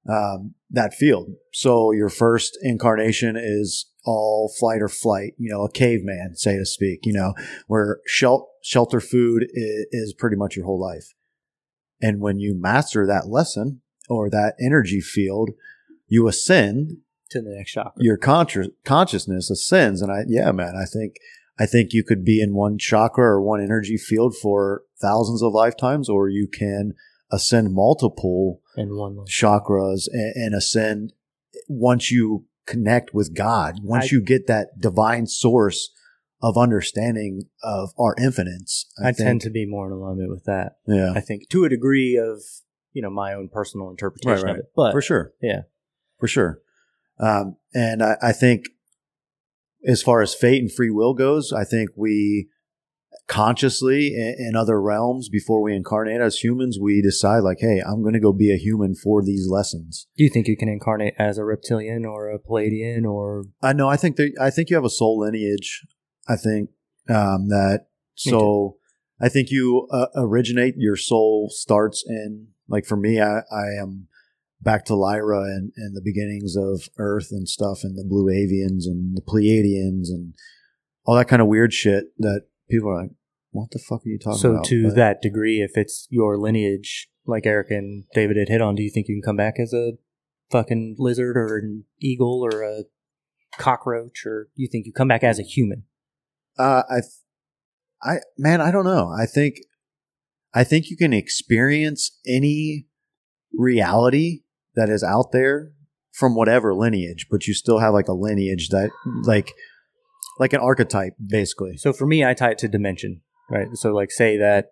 [0.09, 1.29] um, that field.
[1.53, 6.65] So your first incarnation is all flight or flight, you know, a caveman, say to
[6.65, 7.33] speak, you know,
[7.67, 11.13] where shel- shelter food is, is pretty much your whole life.
[12.01, 15.51] And when you master that lesson or that energy field,
[16.07, 16.97] you ascend
[17.29, 17.93] To the next chakra.
[17.97, 21.15] your conscious consciousness ascends and i yeah man i think
[21.61, 25.51] i think you could be in one chakra or one energy field for thousands of
[25.53, 26.93] lifetimes or you can
[27.31, 31.13] ascend multiple in one chakras and, and ascend
[31.67, 35.91] once you connect with god once I- you get that divine source
[36.43, 38.69] of understanding of our infinite
[39.03, 40.77] I, i, tend to be more in alignment with that.
[40.87, 42.41] yeah I think to a degree of
[42.93, 45.33] you know my own personal interpretation Right, of it, but for sure.
[45.41, 45.61] yeah.
[46.19, 46.59] for sure.
[47.19, 48.65] Um, and I, I think,
[49.85, 52.49] as far as fate and free will goes, I think we
[53.27, 58.01] consciously in, in other realms before we incarnate as humans, we decide like, hey, I'm
[58.01, 60.07] going to go be a human for these lessons.
[60.17, 63.87] do you think you can incarnate as a reptilian or a Pleiadian or I know.
[63.87, 65.85] I think that I think you have a soul lineage.
[66.27, 66.69] I think
[67.09, 68.77] um, that so.
[69.23, 70.73] I think you uh, originate.
[70.77, 73.21] Your soul starts in like for me.
[73.21, 74.07] I, I am
[74.61, 78.85] back to Lyra and, and the beginnings of Earth and stuff, and the Blue Avians
[78.85, 80.33] and the Pleiadians and
[81.05, 83.11] all that kind of weird shit that people are like,
[83.51, 86.07] "What the fuck are you talking so about?" So, to But- that degree, if it's
[86.09, 89.37] your lineage, like Eric and David had hit on, do you think you can come
[89.37, 89.93] back as a
[90.51, 92.83] fucking lizard or an eagle or a
[93.57, 95.83] cockroach, or you think you come back as a human?
[96.57, 97.13] Uh, I, th-
[98.03, 99.09] I, man, I don't know.
[99.09, 99.55] I think,
[100.53, 102.87] I think you can experience any
[103.53, 104.41] reality
[104.75, 105.71] that is out there
[106.11, 108.91] from whatever lineage, but you still have like a lineage that,
[109.23, 109.53] like,
[110.39, 111.77] like an archetype, basically.
[111.77, 113.67] So for me, I tie it to dimension, right?
[113.73, 114.71] So like say that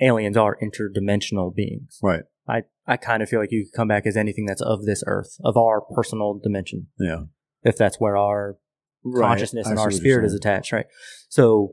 [0.00, 1.98] aliens are interdimensional beings.
[2.02, 2.22] Right.
[2.48, 5.02] I, I kind of feel like you could come back as anything that's of this
[5.06, 7.24] earth, of our personal dimension, Yeah.
[7.62, 8.56] if that's where our
[9.16, 10.86] consciousness and our spirit is attached, right?
[11.28, 11.72] So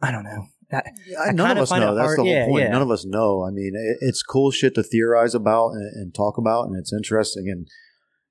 [0.00, 0.46] I don't know.
[0.70, 0.82] Yeah,
[1.20, 1.94] I none kinda us know.
[1.94, 2.64] That's hard- the whole yeah, point.
[2.64, 2.70] yeah.
[2.70, 3.42] None of us know.
[3.42, 6.92] I mean, it, it's cool shit to theorize about and, and talk about, and it's
[6.92, 7.48] interesting.
[7.48, 7.68] And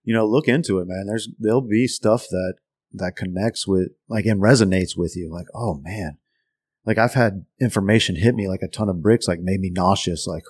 [0.04, 1.06] you know, look into it, man.
[1.08, 2.56] There's there'll be stuff that
[2.94, 5.30] that connects with, like, and resonates with you.
[5.32, 6.18] Like, oh man,
[6.86, 10.28] like I've had information hit me like a ton of bricks, like made me nauseous.
[10.28, 10.44] Like,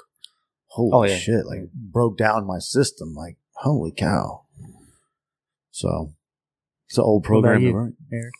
[0.67, 1.45] holy Oh, shit!
[1.45, 3.13] Like broke down my system.
[3.15, 4.43] Like, holy cow.
[5.71, 6.13] So
[6.87, 7.73] it's an old program, you?
[7.73, 7.93] right?
[8.11, 8.33] Eric,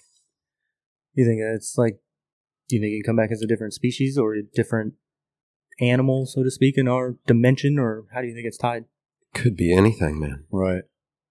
[1.14, 2.00] you think it's like,
[2.68, 4.94] do you think it can come back as a different species or a different
[5.80, 8.86] animal, so to speak, in our dimension, or how do you think it's tied?
[9.34, 10.46] could be anything, man.
[10.52, 10.84] Right.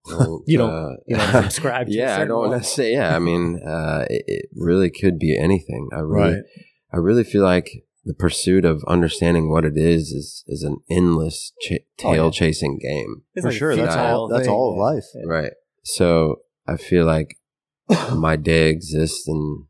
[0.09, 1.87] Don't, You don't- uh, You know, subscribe.
[1.89, 2.51] To a yeah, I don't one.
[2.51, 2.93] want to say.
[2.93, 5.89] Yeah, I mean, uh, it, it really could be anything.
[5.93, 6.43] I really, Right.
[6.93, 11.53] I really feel like the pursuit of understanding what it is is is an endless
[11.61, 11.73] ch-
[12.05, 12.31] Oh, tail yeah.
[12.31, 13.23] chasing game.
[13.35, 13.75] It's For like sure.
[13.75, 14.29] That's all.
[14.29, 14.55] That's thing.
[14.55, 15.05] all of life.
[15.27, 15.53] Right.
[15.83, 17.39] So I feel like
[18.15, 19.67] my day exists in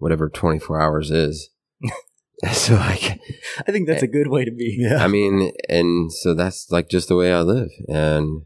[0.00, 1.50] whatever 24 hours is.
[2.52, 3.20] so like,
[3.66, 4.76] I think that's a eh, good way to be.
[4.78, 5.04] Yeah.
[5.04, 7.68] I mean, and so that's like just the way I live.
[7.88, 8.42] And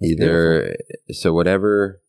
[0.00, 0.76] That's either,
[1.10, 2.00] so whatever,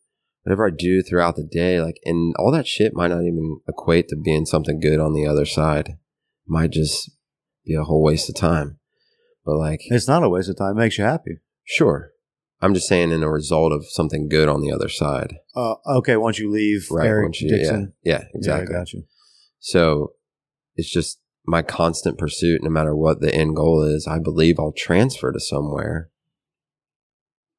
[0.42, 4.08] whatever I do throughout the day, like, and all that shit might not even equate
[4.08, 5.98] to being something good on the other side.
[6.46, 7.10] Might just
[7.64, 8.78] be a whole waste of time.
[9.44, 10.76] But like, It's not a waste of time.
[10.76, 11.38] It makes you happy.
[11.64, 12.13] sure.
[12.64, 15.34] I'm just saying in a result of something good on the other side.
[15.54, 16.16] Uh, okay.
[16.16, 17.06] Once you leave, Right.
[17.06, 17.92] Eric once you- Dixon.
[18.02, 18.72] Yeah, yeah, exactly.
[18.72, 19.02] Yeah, I got you.
[19.58, 20.12] So
[20.76, 24.06] it's just my constant pursuit, no matter what the end goal is.
[24.10, 26.10] I believe I'll transfer to somewhere.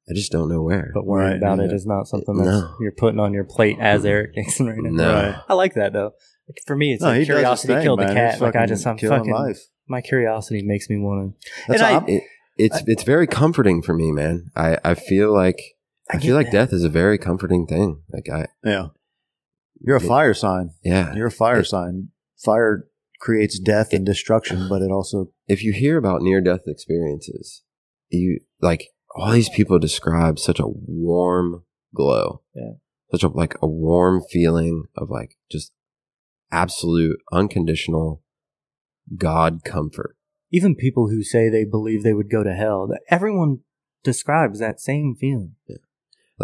[0.09, 0.91] I just don't know where.
[0.93, 1.75] But worrying Right, about it yeah.
[1.75, 2.75] is not something that's No.
[2.79, 4.89] you're putting on your plate as Eric Dixon right now.
[4.91, 5.13] No.
[5.13, 5.35] Right.
[5.49, 6.13] I like that though.
[6.47, 8.33] Like, for me, it's No, like he does his curiosity thing, killed the cat.
[8.33, 9.33] He's Like I just, I'm killing fucking.
[9.33, 9.59] life.
[9.87, 11.35] My curiosity makes me want
[11.67, 12.23] That's And I- It,
[12.57, 14.51] it's it's very comforting for me, man.
[14.55, 15.59] I, I feel like
[16.11, 16.51] I, I feel like that.
[16.69, 18.01] death is a very comforting thing.
[18.11, 18.87] Like I yeah.
[19.81, 20.71] You're a It- fire sign.
[20.83, 21.13] yeah.
[21.15, 22.09] You're a fire It- sign.
[22.43, 22.87] Fire
[23.19, 27.63] creates death and destruction, but it also If you hear about near death experiences,
[28.09, 32.41] you like all these people describe such a warm glow.
[32.53, 32.73] Yeah.
[33.11, 35.71] Such a like a warm feeling of like just
[36.51, 38.21] absolute unconditional
[39.17, 40.14] God comfort.
[40.55, 42.87] Even people who say they believe they would go to hell.
[42.87, 43.59] that- Everyone
[44.03, 45.55] describes that same feeling.
[45.67, 45.77] Yeah.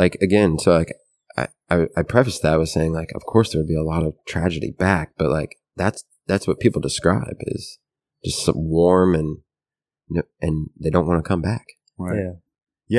[0.01, 0.93] like again so like
[1.38, 4.03] I, I i prefaced that with saying like of course there would be a lot
[4.07, 5.51] of tragedy back but like
[5.82, 7.78] that's that's what people describe is
[8.26, 9.32] just some warm and
[10.45, 11.66] and they don't want to come back
[11.97, 12.18] right.
[12.24, 12.32] Yeah.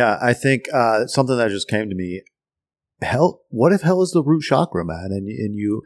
[0.01, 2.23] Yeah, I think uh, something that just came to me.
[3.03, 5.83] Hell, what if hell is the root chakra, man, and and you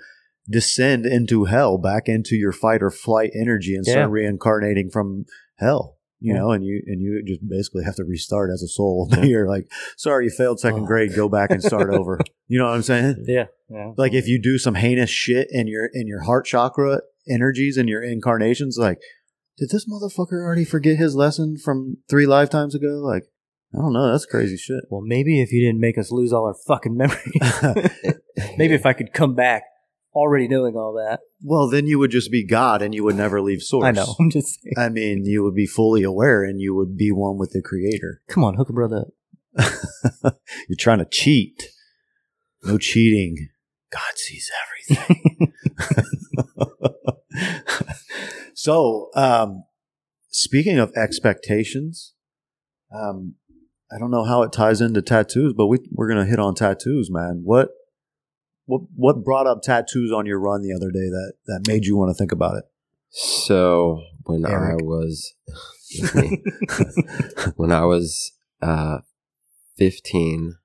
[0.49, 4.13] descend into hell, back into your fight or flight energy, and start Yeah.
[4.13, 5.27] reincarnating from
[5.57, 5.97] hell.
[6.19, 6.41] You Yeah.
[6.41, 9.09] know, and you and you just basically have to restart as a soul.
[9.23, 10.87] You're like, sorry, you failed second Oh.
[10.87, 11.15] grade.
[11.15, 12.19] Go back and start over.
[12.49, 13.25] You know what I'm saying?
[13.27, 13.47] Yeah.
[13.69, 13.93] Yeah.
[13.97, 17.89] Like if you do some heinous shit in your in your heart chakra energies and
[17.89, 18.99] your incarnations, like,
[19.59, 23.01] did this motherfucker already forget his lesson from three lifetimes ago?
[23.03, 23.25] Like,
[23.75, 24.13] I don't know.
[24.13, 24.85] That's crazy shit.
[24.91, 28.15] Well, maybe if you didn't make us lose all our fucking memories,
[28.57, 29.65] maybe if I could come back
[30.17, 31.21] already knowing all that.
[31.43, 33.85] Well, then you would just be God and you would never leave source.
[33.85, 34.17] I know.
[34.21, 34.75] I'm just saying.
[34.77, 38.23] I mean, you would be fully aware and you would be one with the creator.
[38.29, 39.09] Come on, hook a brother up.
[40.69, 41.69] You're trying to cheat.
[42.64, 43.49] No cheating.
[43.93, 44.51] God sees
[44.91, 45.53] everything.
[48.55, 49.64] so, um,
[50.29, 52.14] speaking of expectations,
[52.93, 53.35] um,
[53.93, 56.55] I don't know how it ties into tattoos, but we, we're going to hit on
[56.55, 57.43] tattoos, man.
[57.45, 57.69] What,
[58.67, 61.97] what, what brought up tattoos on your run the other day that, that made you
[61.97, 62.64] want to think about it?
[63.11, 64.81] so when Eric.
[64.81, 65.33] i was
[67.57, 68.99] when i was uh
[69.79, 70.57] 15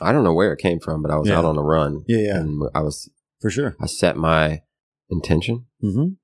[0.00, 1.38] i don't know where it came from but i was Yeah.
[1.38, 3.08] out on a run Yeah, yeah, and i was
[3.40, 3.76] for sure.
[3.80, 4.62] i set my
[5.10, 6.14] intention Mm-hmm.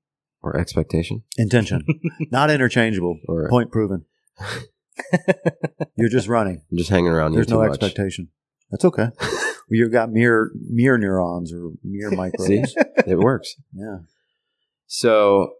[0.41, 1.85] or expectation Intention,
[2.31, 3.19] not interchangeable.
[3.27, 4.05] or Point proven.
[5.95, 6.61] You're just running.
[6.71, 7.69] i'm just hanging around There's no much.
[7.69, 8.29] expectation.
[8.71, 9.07] That's okay.
[9.69, 12.75] You've got mirror mirror neurons or mirror microbes.
[13.07, 13.99] It works Yeah.
[14.85, 15.53] So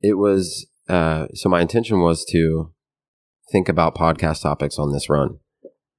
[0.00, 2.72] it was uh so my intention was to
[3.50, 5.38] think about podcast topics on this run.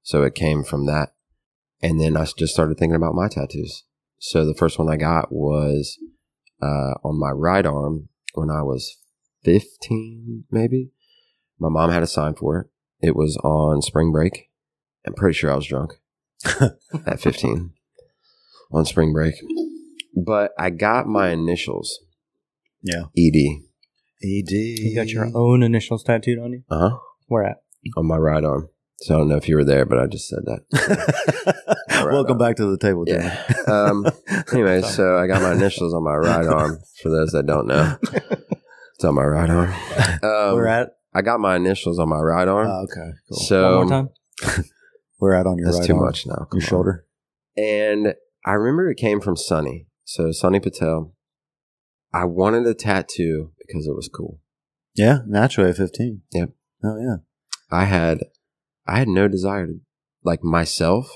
[0.03, 1.09] So it came from that.
[1.81, 3.83] And then I just started thinking about my tattoos.
[4.19, 5.97] So the first one I got was
[6.61, 8.97] uh on my right arm when I was
[9.43, 10.91] 15 maybe.
[11.59, 12.67] My mom had a sign for it.
[13.07, 14.49] It was on spring break.
[15.05, 15.93] I'm pretty sure I was drunk
[17.05, 17.71] at 15
[18.71, 19.35] on spring break.
[20.15, 21.99] But I got my initials
[22.81, 23.03] Yeah.
[23.17, 23.61] ED.
[24.23, 24.51] ED.
[24.51, 26.63] You got your own initials tattooed on you?
[26.69, 26.97] Uh huh.
[27.27, 27.57] Where at?
[27.95, 28.69] On my right arm.
[29.01, 31.65] So I don't know if you were there, but I just said that.
[32.11, 33.25] Welcome back to the table, Jimmy.
[33.25, 33.53] Yeah.
[33.67, 34.07] Um,
[34.51, 36.79] anyway, so I got my initials on my right arm.
[37.03, 39.69] For those that don't know, it's on my right arm.
[40.23, 40.89] Um, We're at.
[41.13, 42.67] I got my initials on my right arm.
[42.67, 43.11] Oh, okay.
[43.29, 43.37] Cool.
[43.45, 44.09] So One more
[44.55, 44.65] time?
[45.19, 46.05] We're at on your that's right too arm.
[46.05, 46.35] much now.
[46.35, 46.69] Come Your on.
[46.69, 47.05] shoulder.
[47.57, 48.13] And
[48.45, 49.87] I remember it came from Sonny.
[50.05, 51.13] So Sonny Patel.
[52.13, 54.39] I wanted a tattoo because it was cool.
[54.95, 55.19] Yeah.
[55.27, 56.21] Naturally at 15.
[56.31, 56.49] Yep.
[56.83, 57.15] Oh yeah.
[57.69, 58.19] I had,
[58.87, 59.79] I had no desire to,
[60.23, 61.09] like myself.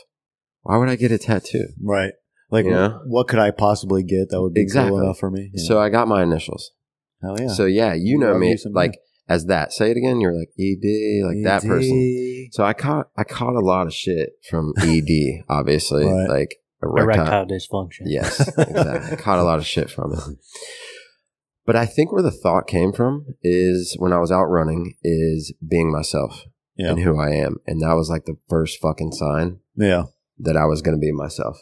[0.64, 1.68] Why would I get a tattoo?
[1.82, 2.14] Right.
[2.49, 2.98] Like, Yeah.
[3.06, 4.91] what could I possibly get that would be Exactly.
[4.91, 5.52] cool enough for me?
[5.53, 5.64] Yeah.
[5.68, 6.72] So I got my initials.
[7.22, 7.48] Hell yeah.
[7.48, 8.49] So yeah, you know me.
[8.52, 8.98] you Like
[9.32, 9.72] as that.
[9.72, 10.20] Say it again.
[10.20, 12.49] You're like ED, like that person.
[12.52, 16.30] So I caught I caught a lot of shit from ED, obviously, Right.
[16.30, 17.26] like erectile.
[17.28, 18.03] Erectile dysfunction.
[18.06, 19.12] Yes, exactly.
[19.14, 20.20] I caught a lot of shit from it.
[21.66, 25.53] But I think where the thought came from is when I was out running is
[25.66, 26.45] being myself
[26.76, 26.90] Yeah.
[26.91, 27.58] and who I am.
[27.68, 30.06] And that was like the first fucking sign Yeah.
[30.40, 31.58] that I was going to be myself.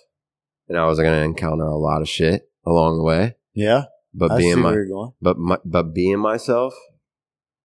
[0.69, 3.83] And I was going to encounter a lot of shit along the way, Yeah.
[4.13, 5.11] but I being see my where you're going.
[5.21, 6.73] but my, but being myself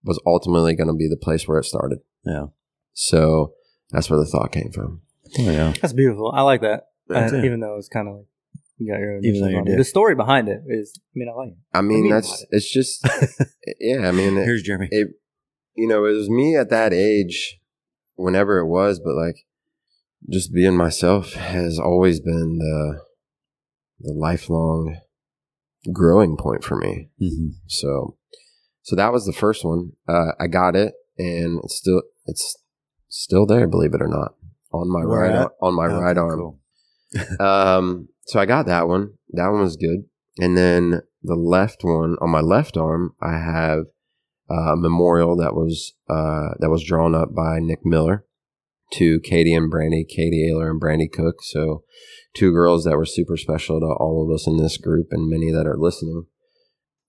[0.04, 1.98] was ultimately going to be the place where it started.
[2.24, 2.46] Yeah.
[2.92, 3.54] So
[3.90, 5.00] that's where the thought came from.
[5.38, 5.72] Oh, yeah.
[5.80, 6.30] That's beautiful.
[6.32, 6.84] I like that.
[7.08, 8.26] Me Uh, even though it's kind of like
[8.78, 11.28] you got your own Even though you're on The story behind it is, I mean,
[11.28, 11.56] I like it.
[11.72, 12.48] I mean, mean that's it.
[12.52, 13.06] it's just
[13.80, 14.08] yeah.
[14.08, 14.88] I mean, it, Here's Jeremy.
[14.90, 15.08] it
[15.76, 17.58] you know it was me at that age,
[18.14, 19.46] whenever it was, but like
[20.30, 23.00] just being myself has always been the
[24.00, 24.96] the lifelong
[25.92, 27.10] growing point for me.
[27.20, 27.54] Mhm.
[27.66, 28.16] So,
[28.84, 29.92] so that was the first one.
[30.08, 32.56] Uh, I got it, and it's still it's
[33.08, 33.66] still there.
[33.66, 34.34] Believe it or not,
[34.72, 35.50] on my Where right at?
[35.60, 36.38] on my Okay, right arm.
[36.38, 36.60] cool.
[37.40, 39.14] Um, so I got that one.
[39.30, 40.04] That one was good.
[40.38, 43.84] And then the left one on my left arm, I have
[44.50, 48.24] a memorial that was uh, that was drawn up by Nick Miller
[48.94, 51.36] to Katie and Brandy, Katie Ayler and Brandy Cook.
[51.42, 51.84] So
[52.34, 55.50] two girls that were super special to all of us in this group and many
[55.52, 56.26] that are listening.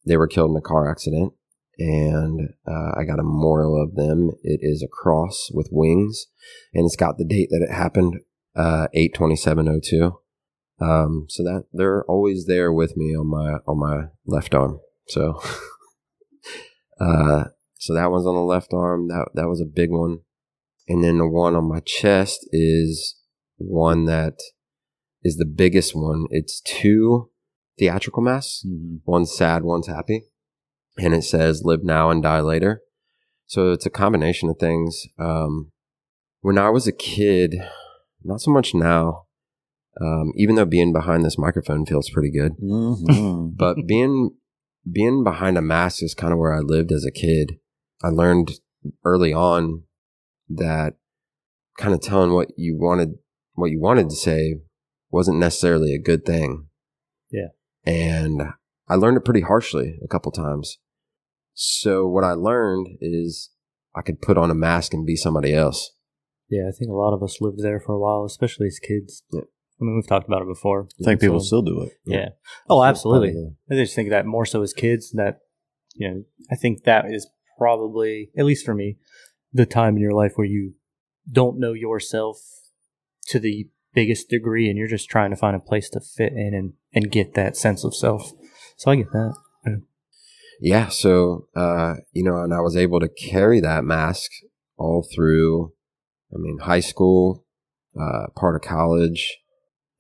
[0.06, 1.34] They were killed in a car accident,
[1.78, 4.32] and uh, I got a memorial of them.
[4.44, 6.28] It is a cross with wings,
[6.74, 8.22] and it's got the date that it happened,
[8.56, 10.20] uh, eight twenty seven oh two.
[10.80, 14.80] Um, so that they're always there with me on my on my left arm.
[15.08, 15.42] So,
[17.00, 17.46] uh,
[17.76, 19.08] so that one's on the left arm.
[19.08, 20.20] That that was a big one,
[20.88, 23.16] and then the one on my chest is
[23.58, 24.36] one that
[25.24, 26.26] is the biggest one.
[26.30, 27.30] It's two
[27.80, 28.66] theatrical masks.
[28.66, 29.02] Mhm.
[29.06, 30.26] One's sad, one's happy,
[30.98, 32.82] and it says "Live now and die later."
[33.48, 35.06] So it's a combination of things.
[35.20, 35.72] Um,
[36.42, 37.56] when I was a kid,
[38.24, 39.24] not so much now.
[40.02, 43.54] Um, even though being behind this microphone feels pretty good, Mhm.
[43.58, 44.32] but being
[44.92, 47.60] being behind a mask is kind of where I lived as a kid.
[48.04, 48.60] I learned
[49.06, 49.84] early on
[50.50, 50.96] that
[51.78, 53.14] kind of telling what you wanted
[53.54, 54.56] what you wanted to say
[55.12, 56.68] wasn't necessarily a good thing.
[57.32, 57.50] Yeah.
[57.86, 58.42] And
[58.90, 60.78] I learned it pretty harshly a couple times.
[61.56, 63.50] So what I learned is
[63.96, 65.92] I could put on a mask and be somebody else.
[66.50, 69.24] Yeah, I think a lot of us lived there for a while, especially as kids.
[69.32, 69.42] Yeah.
[69.42, 70.88] I mean, we've talked about it before.
[71.02, 71.94] I think people So- still do it.
[72.06, 72.30] Yeah.
[72.70, 73.34] Oh, absolutely.
[73.72, 75.40] I just think that more so as kids that,
[75.96, 77.28] you know, I think that is
[77.58, 78.98] probably, at least for me,
[79.54, 80.74] the time in your life where you
[81.32, 82.38] don't know yourself
[83.30, 86.54] to the biggest degree and you're just trying to find a place to fit in
[86.54, 88.32] and, and get that sense of self.
[88.78, 89.36] So I get that.
[90.62, 94.32] Yeah, so uh, you know, and I was able to carry that mask
[94.78, 95.74] all through.
[96.34, 97.46] I mean, high school,
[98.00, 99.38] uh, part of college,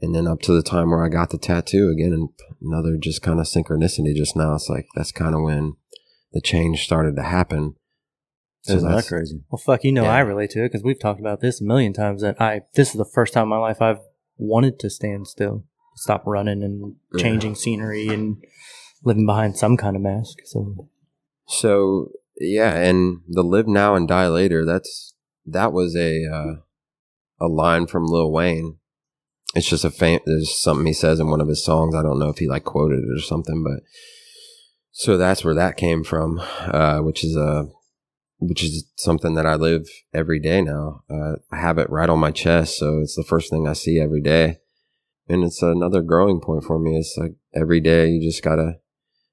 [0.01, 2.13] and then up to the time where I got the tattoo again.
[2.13, 2.29] And
[2.61, 4.15] another just kind of synchronicity.
[4.15, 5.75] Just now, it's like that's kind of when
[6.33, 7.75] the change started to happen.
[8.63, 9.41] So Isn't that crazy?
[9.51, 10.15] Well, fuck, you know, Yeah.
[10.15, 12.89] I relate to it because we've talked about this a million times that I, this
[12.89, 13.99] is the first time in my life I've
[14.37, 15.65] wanted to stand still,
[15.95, 17.21] stop running and Yeah.
[17.21, 18.37] changing scenery and
[19.05, 20.39] living behind some kind of mask.
[20.45, 20.89] So,
[21.47, 24.65] So yeah, and the live now and die later.
[24.65, 25.13] That's
[25.45, 26.55] that was a uh,
[27.39, 28.77] a line from Lil Wayne.
[29.53, 31.95] It's just a fam- There's something he says in one of his songs.
[31.95, 33.83] I don't know if he like quoted it or something, but
[34.91, 37.67] so that's where that came from, uh, which is a
[38.39, 41.03] which is something that I live every day now.
[41.09, 43.99] Uh, I have it right on my chest, so it's the first thing I see
[43.99, 44.57] every day,
[45.29, 46.97] and it's another growing point for me.
[46.97, 48.79] It's like every day you just gotta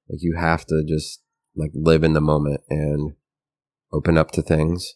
[0.09, 1.23] like you have to just
[1.55, 3.15] like live in the moment and
[3.93, 4.95] open up to things.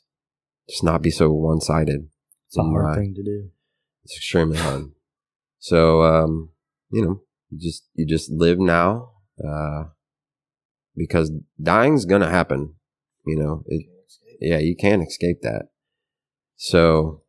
[0.68, 2.08] Just not be so one sided.
[2.48, 3.50] it's a hard thing to do.
[4.04, 4.90] It's extremely hard.
[5.58, 6.50] So um,
[6.90, 9.10] you know, you just you just live now,
[9.44, 9.84] uh,
[10.96, 11.30] because
[11.60, 12.74] dying's gonna happen.
[13.26, 13.86] You know, it,
[14.40, 15.68] yeah, you can't escape that.
[16.56, 17.22] So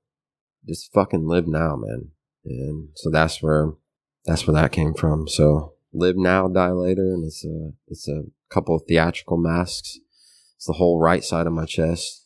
[0.68, 2.12] just fucking live now, man.
[2.46, 3.74] And so that's where
[4.26, 5.28] that's where that came from.
[5.28, 10.00] So live now, die later, and it's a it's a couple of theatrical masks.
[10.56, 12.26] It's the whole right side of my chest.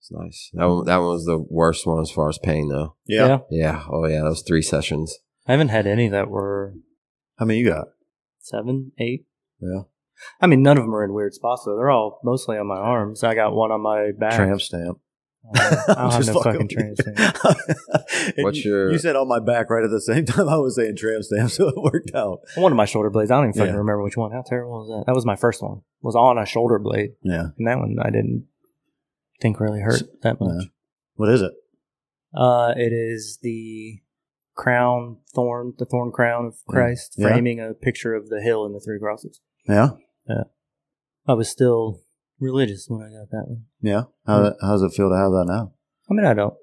[0.00, 0.50] It's nice.
[0.54, 2.96] That one, that one was the worst one as far as pain, though.
[3.06, 3.38] Yeah.
[3.50, 3.84] Yeah.
[3.90, 5.16] Oh yeah, that was three sessions.
[5.46, 6.74] I haven't had any that were
[7.38, 7.86] How many you got?
[8.40, 9.26] seven, eight.
[9.60, 9.82] Yeah.
[10.40, 11.76] I mean, none of them are in weird spots though.
[11.76, 13.24] They're all mostly on my arms.
[13.24, 14.34] I got one on my back.
[14.36, 14.98] Tramp stamp.
[15.54, 17.36] I don't have no fucking fucking tramp stamp.
[18.36, 18.44] you.
[18.44, 20.76] What's you- your- You said on my back right at the same time I was
[20.76, 22.40] saying tramp stamp, so it worked out.
[22.56, 23.30] One of my shoulder blades.
[23.30, 23.78] I don't even fucking Yeah.
[23.78, 24.32] remember which one.
[24.32, 25.04] How terrible was that?
[25.06, 25.82] That was my first one.
[26.00, 27.48] Was on a shoulder blade, Yeah.
[27.58, 28.46] and that one I didn't
[29.40, 30.54] think really hurt that much.
[30.64, 30.68] Yeah.
[31.16, 31.52] What is it?
[32.34, 34.00] Uh, it is the
[34.54, 36.72] crown thorn, the thorn crown of Yeah.
[36.72, 37.28] Christ, Yeah.
[37.28, 39.40] framing a picture of the hill and the three crosses.
[39.68, 39.90] Yeah.
[40.28, 40.44] Yeah,
[41.26, 42.00] I was still
[42.42, 43.64] religious when I got that one.
[43.80, 44.02] yeah.
[44.26, 44.66] How, hmm.
[44.66, 45.72] how does it feel to have that now?
[46.10, 46.54] I mean, I don't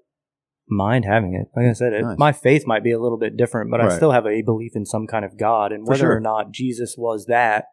[0.68, 1.48] mind having it.
[1.56, 2.18] Like I said, it, Nice.
[2.20, 4.86] my faith might be a little bit different, but I still have a belief in
[4.86, 5.72] some kind of God.
[5.72, 6.16] And For whether sure.
[6.18, 7.66] or not Jesus was that,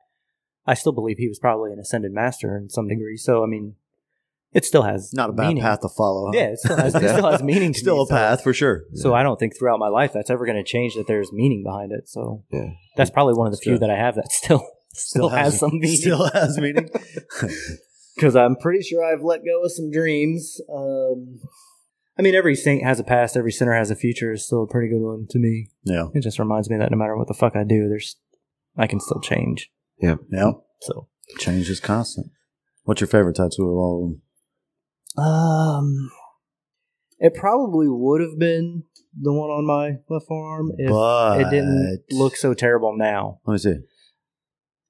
[0.66, 3.16] I still believe he was probably an ascended master in some degree.
[3.19, 3.74] So, I mean,
[4.53, 5.62] it still has Not a bad meaning.
[5.62, 6.27] path to follow.
[6.28, 6.33] huh?
[6.35, 8.55] Yeah, it still has, it still has meaning to Still me, a so- path for
[8.55, 8.85] sure.
[8.95, 11.62] So I don't think throughout my life that's ever going to change that there's meaning
[11.62, 12.09] behind it.
[12.09, 12.70] So Yeah.
[12.97, 15.97] that's probably one of the few that I have that still still, has, some meaning.
[15.99, 16.89] Still has meaning.
[18.16, 20.60] Because I'm pretty sure I've let go of some dreams.
[20.74, 21.38] Um,
[22.18, 23.36] I mean, every saint has a past.
[23.36, 24.32] Every sinner has a future.
[24.32, 25.68] Is still a pretty good one to me.
[25.84, 28.16] yeah, It just reminds me that no matter what the fuck I do, there's
[28.76, 29.70] I can still change.
[30.01, 30.16] yeah.
[30.30, 30.52] Yeah.
[30.80, 32.28] So Change is constant.
[32.84, 35.24] What's your favorite tattoo of all of them?
[35.24, 36.10] um,
[37.18, 38.84] it probably would have been
[39.20, 43.40] the one on my left forearm if but it didn't look so terrible now.
[43.47, 43.74] Let me see.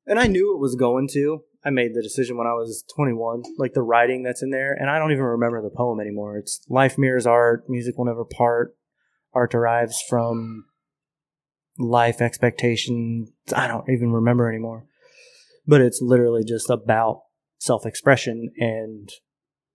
[0.06, 1.42] and I knew it was going to.
[1.66, 4.88] I made the decision when I was 21, like the writing that's in there, and
[4.88, 6.36] I don't even remember the poem anymore.
[6.38, 8.76] It's life mirrors art, music will never part.
[9.34, 10.66] Art derives from
[11.78, 13.30] life expectations.
[13.54, 14.86] I don't even remember anymore.
[15.66, 17.22] But it's literally just about
[17.58, 19.08] self-expression and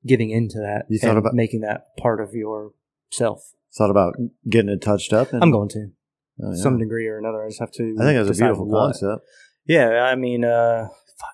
[0.07, 2.71] giving into that You thought and about- making that part of your
[3.11, 3.41] self.
[3.77, 4.13] Thought about
[4.49, 5.31] getting it touched up.
[5.33, 5.87] And, I'm going to
[6.43, 6.63] Oh, yeah.
[6.63, 7.43] some degree or another.
[7.43, 7.95] I just have to.
[7.99, 8.93] I think that's a beautiful what.
[8.93, 9.25] concept.
[9.67, 10.87] Yeah, I mean, uh,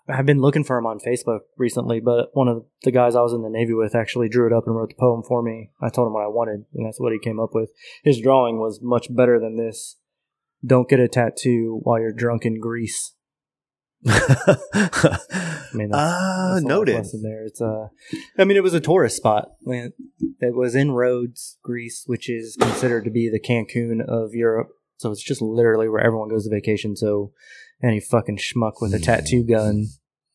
[0.09, 3.33] I've been looking for him on Facebook recently, but one of the guys I was
[3.33, 5.71] in the Navy with actually drew it up and wrote the poem for me.
[5.81, 7.69] I told him what I wanted, and that's what he came up with.
[8.03, 9.97] His drawing was much better than this.
[10.65, 13.13] Don't get a tattoo while you're drunk in Greece.
[14.07, 14.57] I
[15.73, 17.05] mean, that's, Ah, that's noted.
[17.23, 17.43] there.
[17.45, 17.87] It's uh,
[18.37, 19.49] I mean, it was a tourist spot.
[19.65, 19.93] It
[20.55, 24.69] was in Rhodes, Greece, which is considered to be the Cancun of Europe.
[24.97, 26.95] So it's just literally where everyone goes to vacation.
[26.95, 27.31] So
[27.83, 29.49] any fucking schmuck with a tattoo mm.
[29.49, 29.85] gun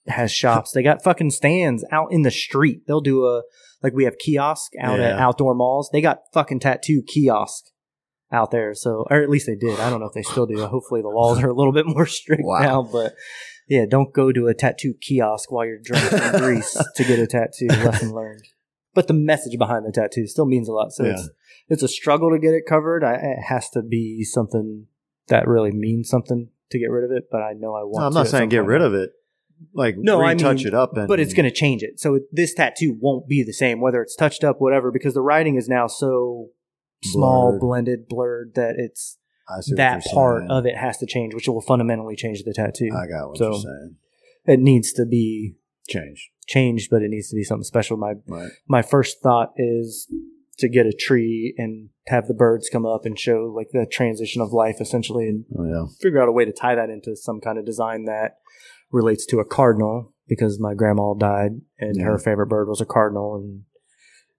[0.06, 0.72] has shops.
[0.72, 2.82] They got fucking stands out in the street.
[2.86, 3.43] They'll do a
[3.82, 5.90] like we have kiosk out at outdoor malls.
[5.93, 7.64] They got fucking tattoo kiosk
[8.30, 8.74] out there.
[8.74, 9.78] So or at least they did.
[9.80, 10.64] I don't know if they still do.
[10.66, 12.60] Hopefully the laws are a little bit more strict Wow.
[12.60, 12.82] now.
[12.82, 13.14] But
[13.68, 17.26] yeah, don't go to a tattoo kiosk while you're drunk in Greece to get a
[17.26, 17.66] tattoo.
[17.68, 18.44] Lesson learned.
[18.94, 20.93] But the message behind the tattoo still means a lot.
[20.93, 21.12] So Yeah.
[21.12, 21.30] it's
[21.73, 23.03] it's a struggle to get it covered.
[23.03, 24.86] I, it has to be something
[25.28, 27.24] that really means something to get rid of it.
[27.31, 28.01] But I know I want.
[28.03, 29.11] No, I'm not saying get rid of it.
[29.74, 32.01] Like No, I retouch mean, it up, and but it's going to change it.
[32.01, 35.55] So this tattoo won't be the same, whether it's touched up, whatever, because the writing
[35.57, 36.49] is now so
[37.05, 39.19] small, blended, blurred that it's
[39.49, 40.51] I that part saying.
[40.51, 42.90] of it has to change, which will fundamentally change the tattoo.
[42.93, 43.97] I got what So- you're saying.
[44.47, 45.55] It needs to be
[45.89, 47.97] changed, changed, but it needs to be something special.
[47.97, 48.51] My Right.
[48.66, 50.09] my first thought is
[50.58, 54.42] to get a tree and have the birds come up and show like the transition
[54.42, 55.86] of life essentially and Oh yeah.
[56.00, 58.38] figure out a way to tie that into some kind of design that
[58.90, 62.04] relates to a cardinal because my grandma died and Yeah.
[62.04, 63.62] her favorite bird was a cardinal and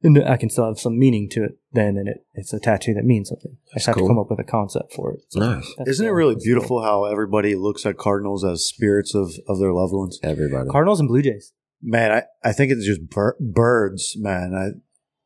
[0.05, 2.93] and I can still have some meaning to it then and it, it's a tattoo
[2.93, 3.55] that means something.
[3.73, 4.03] I just have cool.
[4.07, 5.21] to come up with a concept for it.
[5.29, 5.73] So nice.
[5.87, 6.83] Isn't it really beautiful cool.
[6.83, 10.19] how everybody looks at cardinals as spirits of, of their loved ones?
[10.21, 10.69] Everybody.
[10.69, 11.53] Cardinals and Blue Jays.
[11.81, 14.53] Man, I, I think it's just bir- birds, man.
[14.53, 14.77] I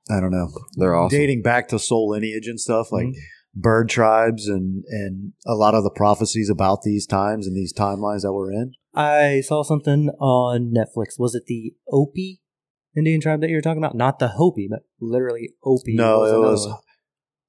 [0.10, 0.50] I don't know.
[0.76, 1.18] They're awesome.
[1.18, 3.14] Dating back to soul lineage and stuff, like Mhm.
[3.56, 8.22] bird tribes and and a lot of the prophecies about these times and these timelines
[8.22, 8.74] that we're in.
[8.94, 11.20] I saw something on Netflix.
[11.20, 12.42] Was it the Opie
[12.96, 13.96] Indian tribe that you were talking about?
[13.96, 15.96] Not the Hopi, but literally Opie.
[15.96, 16.78] no, it was one.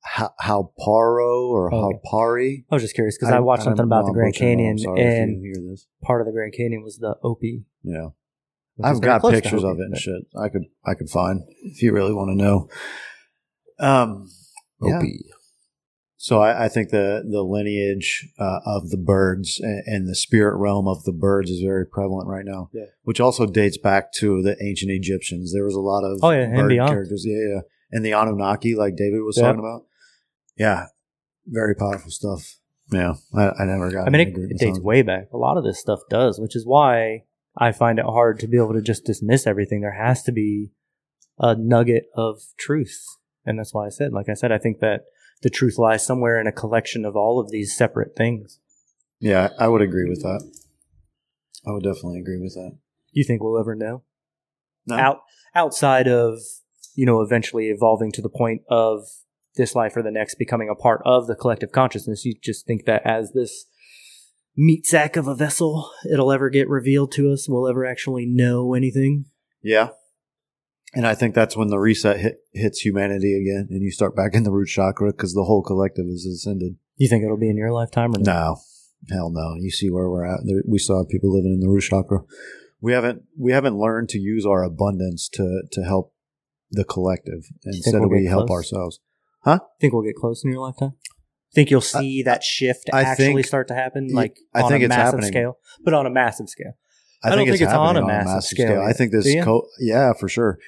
[0.04, 1.98] Ha- Halparo or Oh, okay.
[2.12, 2.64] Halpari.
[2.70, 5.70] I was just curious because I, watched something about the Grand Canyon, and you hear
[5.70, 5.86] this.
[6.02, 7.64] part of the Grand Canyon was the Opie.
[7.82, 8.08] Yeah.
[8.82, 10.22] I've got pictures of it and shit.
[10.40, 12.68] I could I could find if you really want to know.
[13.80, 14.28] Um,
[14.80, 14.98] yeah.
[14.98, 15.24] Opie.
[16.20, 20.56] So I, I think the the lineage uh, of the birds and, and the spirit
[20.56, 22.70] realm of the birds is very prevalent right now.
[22.72, 22.86] Yeah.
[23.02, 25.52] Which also dates back to the ancient Egyptians.
[25.52, 27.24] There was a lot of Oh, yeah, bird characters.
[27.26, 27.60] Yeah, yeah.
[27.92, 29.44] And the Anunnaki, like David was Yeah.
[29.44, 29.82] talking about.
[30.56, 30.86] Yeah.
[31.46, 32.56] Very powerful stuff.
[32.90, 33.14] Yeah.
[33.34, 35.28] I, I never got I mean, it, it dates way back.
[35.32, 37.22] A lot of this stuff does, which is why
[37.58, 39.80] I find it hard to be able to just dismiss everything.
[39.80, 40.70] There has to be
[41.38, 43.04] a nugget of truth.
[43.44, 45.02] And that's why I said, like I said, I think that
[45.42, 48.60] the truth lies somewhere in a collection of all of these separate things.
[49.20, 50.48] Yeah, I would agree with that.
[51.66, 52.76] I would definitely agree with that.
[53.12, 54.02] You think we'll ever know?
[54.86, 54.96] No.
[54.96, 55.18] Out
[55.54, 56.38] outside of,
[56.94, 59.06] you know, eventually evolving to the point of
[59.56, 62.84] this life or the next becoming a part of the collective consciousness, you just think
[62.84, 63.66] that as this
[64.58, 68.74] meat sack of a vessel, it'll ever get revealed to us, we'll ever actually know
[68.74, 69.26] anything.
[69.62, 69.90] Yeah.
[70.94, 74.34] And I think that's when the reset hit, hits humanity again, and you start back
[74.34, 76.76] in the root chakra because the whole collective is ascended.
[76.96, 78.56] You think it'll be in your lifetime or No,
[79.10, 79.54] hell no.
[79.58, 80.40] You see where we're at.
[80.66, 82.20] We still have people living in the root chakra.
[82.80, 86.14] We haven't we haven't learned to use our abundance to to help
[86.70, 89.00] the collective instead we'll of we get help ourselves.
[89.42, 89.60] Huh?
[89.80, 90.92] Think we'll get close in your lifetime?
[91.54, 94.82] Think you'll see that shift I actually think- start to happen, like I on think
[94.82, 95.28] a it's massive happening.
[95.32, 96.72] scale, but on a massive scale.
[97.24, 99.66] I, I don't think, think it's on happening a massive scale I think this, co-
[99.80, 100.58] yeah, for sure.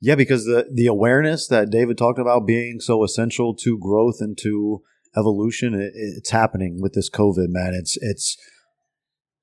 [0.00, 4.36] Yeah, because the the awareness that David talked about being so essential to growth and
[4.42, 4.82] to
[5.16, 7.72] evolution, it, it's happening with this COVID, man.
[7.74, 8.36] It's it's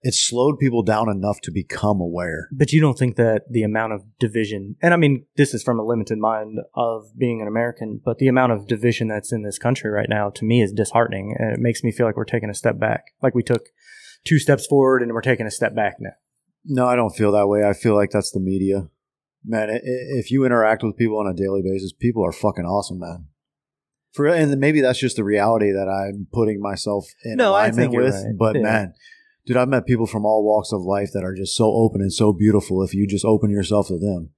[0.05, 2.49] it's slowed people down enough to become aware.
[2.51, 5.79] But you don't think that the amount of division, and I mean, this is from
[5.79, 9.57] a limited mind of being an American, but the amount of division that's in this
[9.57, 11.35] country right now to me is disheartening.
[11.39, 13.05] And it makes me feel like we're taking a step back.
[13.21, 13.69] Like we took
[14.25, 16.11] two steps forward and we're taking a step back now.
[16.65, 17.63] No, I don't feel that way.
[17.63, 18.89] I feel like that's the media,
[19.45, 19.69] man.
[19.83, 23.27] If you interact with people on a daily basis, people are fucking awesome, man.
[24.13, 27.93] For and maybe that's just the reality that I'm putting myself in No, I alignment
[27.93, 28.13] with.
[28.13, 28.37] right.
[28.37, 28.61] But Yeah.
[28.61, 28.93] man,
[29.45, 32.13] dude, I've met people from all walks of life that are just so open and
[32.13, 32.83] so beautiful.
[32.83, 34.29] If you just open yourself to them,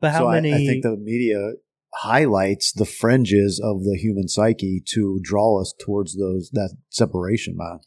[0.00, 0.52] But how so many?
[0.52, 1.52] I, think the media
[1.94, 7.80] highlights the fringes of the human psyche to draw us towards those that separation, man.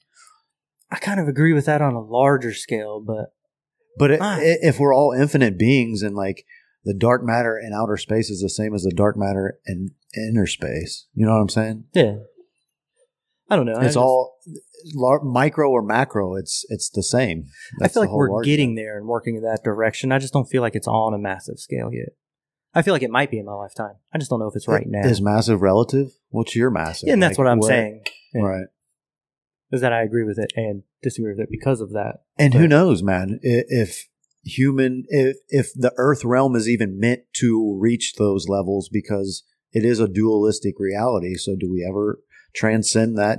[0.92, 3.34] I kind of agree with that on a larger scale, but
[3.98, 4.38] But it, Ah.
[4.38, 6.46] i if we're all infinite beings and like
[6.86, 10.48] the dark matter in outer space is the same as the dark matter in inner
[10.48, 11.84] space, you know what I'm saying?
[11.94, 12.16] yeah,
[13.50, 13.74] I don't know.
[13.74, 14.34] I it's just- all
[14.96, 16.36] lar- micro or macro.
[16.36, 17.46] It's it's the same.
[17.82, 20.12] I feel like we're getting there and working in that direction.
[20.12, 22.10] I just don't feel like it's on a massive scale yet.
[22.74, 23.96] I feel like it might be in my lifetime.
[24.14, 25.08] I just don't know if it's right now.
[25.08, 26.10] Is massive relative?
[26.30, 27.08] What's your massive?
[27.08, 28.04] yeah, and that's Like, what I'm what- saying.
[28.36, 28.68] Right.
[29.72, 32.24] Is that I agree with it and disagree with it because of that.
[32.38, 33.40] And who knows, man?
[33.44, 34.08] If
[34.44, 39.86] human, if if the Earth realm is even meant to reach those levels, because it
[39.86, 41.36] is a dualistic reality.
[41.36, 42.20] So, do we ever
[42.56, 43.38] transcend that?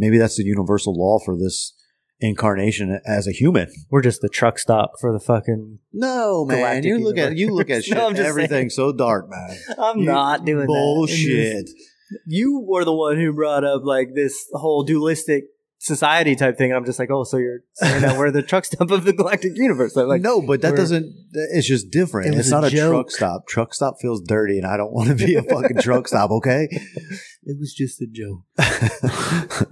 [0.00, 1.74] Maybe that's the universal law for this
[2.20, 3.68] incarnation as a human.
[3.90, 5.78] We're just the truck stop for the fucking.
[5.92, 6.82] No, man.
[6.82, 7.96] You look at you look at shit.
[7.96, 8.70] No, everything saying.
[8.70, 9.56] so dark, man.
[9.78, 11.66] I'm You- not doing Bullshit.
[11.66, 11.74] that.
[12.26, 15.44] You were the one who brought up like this whole dualistic
[15.82, 18.64] society type thing, and I'm just like, oh, so you're saying that we're the truck
[18.66, 19.96] stop of the galactic universe?
[19.96, 21.12] I'm like, no, but that doesn't.
[21.32, 22.34] It's just different.
[22.34, 22.92] It It's a not a joke.
[22.92, 23.46] truck stop.
[23.48, 26.30] Truck stop feels dirty, and I don't want to be a fucking truck stop.
[26.30, 26.68] Okay.
[26.70, 28.42] it was just a joke.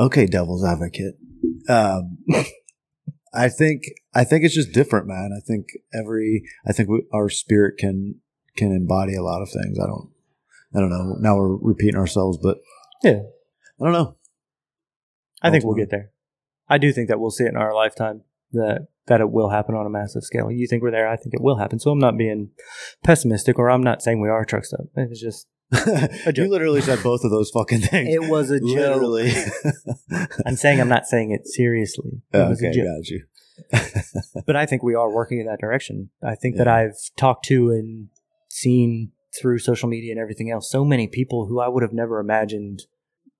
[0.00, 1.14] okay, devil's advocate.
[1.68, 2.18] Um,
[3.32, 3.84] I think
[4.14, 5.30] I think it's just different, man.
[5.36, 8.16] I think every I think we, our spirit can
[8.56, 9.78] can embody a lot of things.
[9.78, 10.10] I don't
[10.74, 11.16] I don't know.
[11.20, 12.58] Now we're repeating ourselves, but
[13.02, 13.20] Yeah.
[13.80, 14.16] I don't know.
[15.42, 16.10] I think we'll get there.
[16.68, 18.22] I do think that we'll see it in our lifetime.
[18.52, 20.50] That that it will happen on a massive scale.
[20.50, 21.08] You think we're there?
[21.08, 21.78] I think it will happen.
[21.78, 22.50] So I'm not being
[23.02, 24.86] pessimistic, or I'm not saying we are truck stop.
[24.94, 25.48] It's just
[26.36, 28.14] you literally said both of those fucking things.
[28.14, 28.68] it was a joke.
[28.68, 29.32] literally.
[30.46, 32.22] I'm saying I'm not saying it seriously.
[32.32, 32.86] It was a okay, joke.
[32.86, 33.24] got you.
[34.46, 36.10] But I think we are working in that direction.
[36.22, 38.08] I think that I've talked to and
[38.48, 42.20] seen through social media and everything else so many people who I would have never
[42.20, 42.82] imagined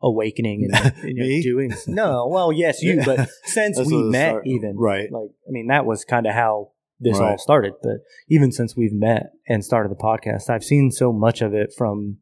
[0.02, 1.72] awakening and, you know, doing.
[1.86, 5.10] No, well, yes, you, but since we met, start- even right.
[5.12, 6.70] like I mean that was kind of how
[7.00, 7.72] this all started.
[7.82, 7.96] But
[8.28, 12.18] even since we've met and started the podcast, I've seen so much of it from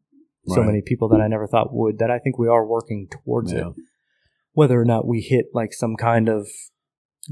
[0.46, 0.66] so Right.
[0.68, 3.64] many people that I never thought would that I think we are working towards it.
[4.52, 6.48] Whether or not we hit like some kind of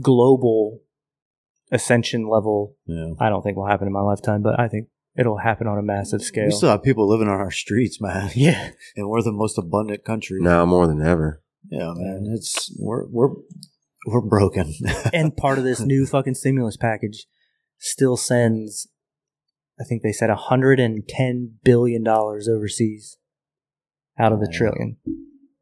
[0.02, 0.80] global
[1.72, 3.12] ascension level, Yeah.
[3.18, 4.88] I don't think will happen in my lifetime, but I think
[5.18, 6.46] it'll happen on a massive scale.
[6.46, 8.30] We still have people living on our streets, man.
[8.36, 8.70] yeah.
[8.96, 10.38] And we're the most abundant country.
[10.40, 11.42] Now more than ever.
[11.70, 12.26] Yeah, man.
[12.34, 13.34] It's we're we're
[14.06, 14.72] we're broken.
[15.12, 17.26] and part of this new fucking stimulus package
[17.78, 18.88] still sends
[19.80, 23.16] I think they said 110 billion dollars overseas
[24.18, 24.58] out of the Yeah.
[24.58, 24.96] trillion.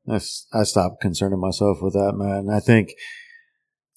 [0.09, 2.49] I stopped concerning myself with that, man.
[2.49, 2.91] I think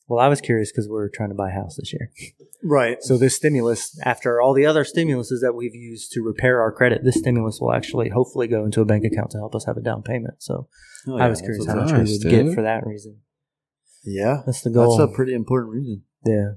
[0.09, 2.11] Well, I was curious because we're trying to buy a house this year.
[2.63, 2.97] right.
[3.01, 7.03] So this stimulus, after all the other stimuluses that we've used to repair our credit,
[7.03, 9.81] this stimulus will actually hopefully go into a bank account to help us have a
[9.81, 10.41] down payment.
[10.43, 10.67] So
[11.07, 12.45] Oh, I yeah, was curious how much nice, we would dude.
[12.47, 13.19] get for that reason.
[14.03, 14.97] Yeah, That's the goal.
[14.97, 16.03] that's a pretty important reason.
[16.25, 16.51] yeah.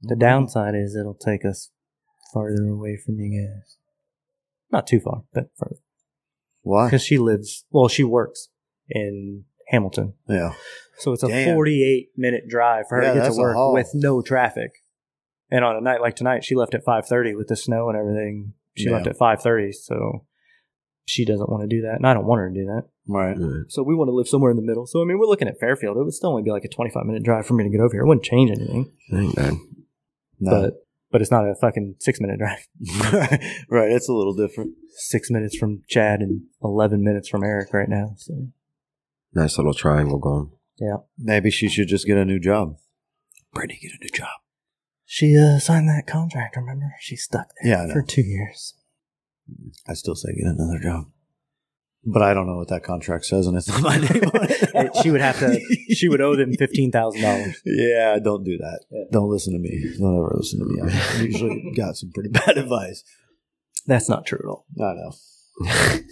[0.00, 0.18] The mm-hmm.
[0.20, 1.70] downside is it'll take us
[2.32, 3.76] farther away from you guys.
[4.70, 5.80] Not too far, but further.
[6.62, 6.86] Why?
[6.86, 8.48] Because she lives, well, she works
[8.88, 10.14] in Hamilton.
[10.28, 10.52] Yeah,
[10.98, 11.54] So it's a Damn.
[11.54, 14.70] 48 minute drive for her Yeah, to get to work with no traffic.
[15.50, 18.54] And on a night like tonight, she left at 5:30 with the snow and everything.
[18.76, 18.92] She Yeah.
[18.96, 20.24] left at 5:30, so
[21.04, 22.84] she doesn't want to do that, and I don't want her to do that.
[23.06, 23.36] right.
[23.36, 23.70] Good.
[23.70, 24.86] So we want to live somewhere in the middle.
[24.86, 25.96] So I mean, we're looking at Fairfield.
[25.98, 27.92] It would still only be like a 25 minute drive for me to get over
[27.92, 28.02] here.
[28.02, 29.54] It wouldn't change anything, Ain't bad.
[30.40, 30.50] No.
[30.50, 30.74] but
[31.10, 32.66] but it's not a fucking six minute drive.
[33.68, 34.72] right, it's a little different.
[34.96, 38.14] Six minutes from Chad and 11 minutes from Eric right now.
[38.16, 38.48] So,
[39.34, 40.50] Nice little triangle going.
[40.78, 40.96] yeah.
[41.18, 42.76] Maybe she should just get a new job.
[43.52, 44.28] Brittany, get a new job.
[45.04, 46.94] She uh, signed that contract, remember?
[47.00, 47.92] She stuck there Yeah, I know.
[47.94, 48.74] for two years.
[49.88, 51.04] I still say get another job.
[52.06, 54.70] But I don't know what that contract says, and it's not my name on it.
[54.74, 55.58] It- she would have to,
[55.94, 57.54] she would owe them $15,000.
[57.64, 58.80] Yeah, don't do that.
[58.90, 59.04] Yeah.
[59.10, 59.70] Don't listen to me.
[59.98, 60.82] Don't ever listen to me.
[60.92, 63.04] I usually got some pretty bad advice.
[63.86, 64.66] That's not true at all.
[64.80, 65.98] I know.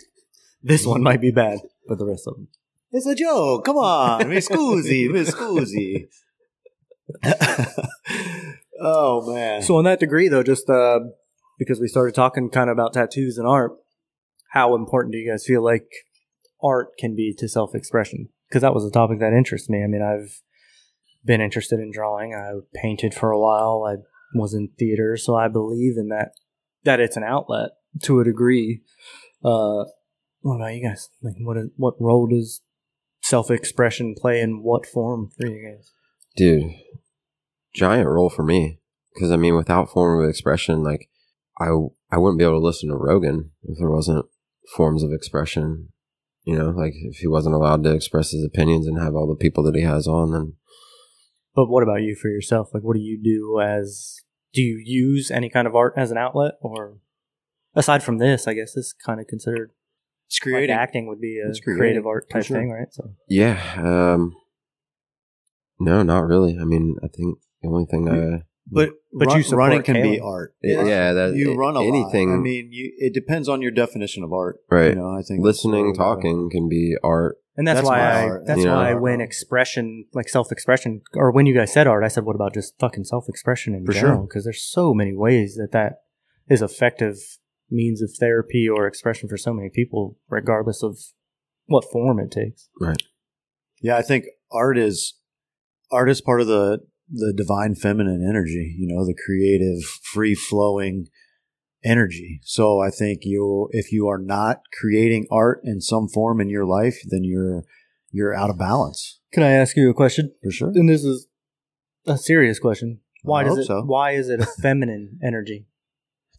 [0.65, 1.59] This one might be bad,
[1.89, 2.47] but the rest of them.
[2.93, 3.65] It's a joke.
[3.65, 4.29] Come on.
[4.29, 5.11] Miss Scusi.
[5.11, 6.09] Miss Scusi.
[8.81, 9.63] oh, man.
[9.63, 11.01] So on that degree, though, just uh,
[11.59, 13.73] because we started talking kind of about tattoos and art,
[14.51, 15.87] how important do you guys feel like
[16.63, 18.29] art can be to self-expression?
[18.49, 19.83] Because that was a topic that interests me.
[19.83, 20.43] I mean, I've
[21.25, 22.35] been interested in drawing.
[22.35, 23.85] I painted for a while.
[23.89, 24.03] I
[24.35, 26.33] was in theater, so I believe in that
[26.85, 27.71] that it's an outlet
[28.03, 28.83] to a degree.
[29.45, 29.85] Uh,
[30.41, 31.09] what about you guys?
[31.23, 32.61] Like, what what role does
[33.23, 35.93] self-expression play in what form for you guys?
[36.37, 36.73] Dude,
[37.75, 38.81] giant role for me.
[39.15, 41.09] Because I mean, without form of expression, like
[41.59, 41.69] I
[42.11, 44.27] I wouldn't be able to listen to Rogan if there wasn't
[44.75, 45.89] forms of expression.
[46.45, 49.37] You know, like if he wasn't allowed to express his opinions and have all the
[49.37, 50.55] people that he has on, then
[51.55, 52.71] But what about you for yourself?
[52.73, 54.21] Like, what do you do as?
[54.53, 56.99] Do you use any kind of art as an outlet, or
[57.75, 59.71] aside from this, I guess this is kind of considered
[60.41, 62.57] It's like acting would be a creative art type sure.
[62.59, 62.89] thing, right?
[62.91, 63.61] So yeah.
[63.77, 64.35] Um,
[65.81, 66.57] no, not really.
[66.61, 70.19] I mean, I think the only thing I but But run- you running can be
[70.19, 70.25] Kalen.
[70.25, 70.55] art.
[70.63, 72.31] yeah, that you run a anything.
[72.31, 72.37] lot.
[72.37, 74.59] I mean, you, it depends on your definition of art.
[74.71, 74.91] Right.
[74.91, 77.37] You know, I think listening, that's where- talking can be art.
[77.57, 78.43] and that's, That's why I art.
[78.47, 78.75] that's Yeah.
[78.77, 82.37] why when expression like self expression or when you guys said art, I said what
[82.37, 84.19] about just fucking self expression in For general?
[84.21, 84.27] sure.
[84.27, 86.03] Because there's so many ways that that
[86.49, 87.17] is effective
[87.73, 90.99] means of therapy or expression for so many people, regardless of
[91.67, 92.69] what form it takes.
[92.81, 93.03] Right.
[93.81, 95.15] Yeah, I think art is
[95.91, 96.81] art is part of the
[97.11, 98.77] the divine feminine energy.
[98.79, 101.07] You know, the creative, free flowing
[101.85, 102.41] energy.
[102.45, 106.65] So I think you, if you are not creating art in some form in your
[106.65, 107.65] life, then you're
[108.15, 110.33] you're out of balance Can I ask you a question?
[110.43, 110.69] for sure.
[110.75, 111.29] And this is
[112.07, 113.01] a serious question.
[113.23, 113.65] Why does it?
[113.65, 113.83] so.
[113.83, 115.67] Why is it a feminine energy?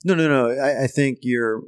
[0.03, 0.49] No, no, no.
[0.61, 1.61] I, I think you're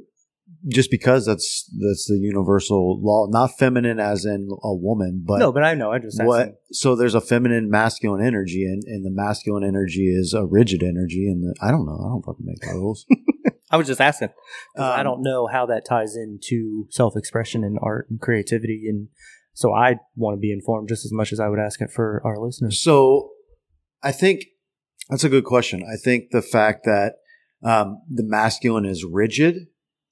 [0.68, 5.52] just because that's that's the universal law, not feminine as in a woman, but no,
[5.52, 5.90] but I know.
[5.92, 6.56] I just what asking.
[6.72, 11.26] so there's a feminine masculine energy and, and the masculine energy is a rigid energy
[11.28, 13.04] and the, i don't know i don't fucking make rules
[13.68, 14.28] I was just asking.
[14.76, 19.08] 'Cause I Um, don't know how that ties into self-expression and art and creativity, and
[19.54, 22.22] so I want to be informed just as much as I would ask it for
[22.24, 22.80] our listeners.
[22.80, 23.30] so
[24.04, 24.44] i think
[25.10, 27.14] that's a good question i think the fact that
[27.66, 29.54] um, the masculine is rigid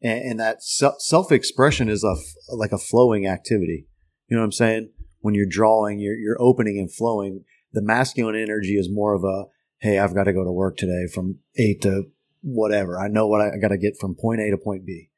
[0.03, 3.87] and, and that se- self-expression is a f- like a flowing activity
[4.29, 4.91] you know what i'm saying
[5.21, 9.45] when you're drawing you're, you're opening and flowing the masculine energy is more of a
[9.79, 12.03] hey i've got to go to work today from 8 to
[12.43, 15.11] whatever i know what i, I got to get from point a to point b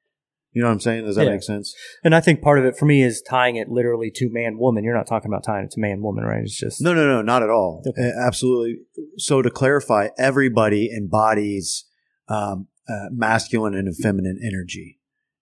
[0.52, 1.32] you know what i'm saying does that Yeah.
[1.32, 4.30] make sense And I think part of it for me is tying it literally to
[4.30, 4.84] man woman.
[4.84, 6.42] You're not talking about tying it to man woman, right?
[6.42, 7.82] It's just No, no, no, not at all.
[7.86, 8.10] Okay.
[8.26, 8.78] Absolutely.
[9.18, 11.84] So to clarify, everybody embodies
[12.28, 14.98] um, uh, masculine and feminine energy.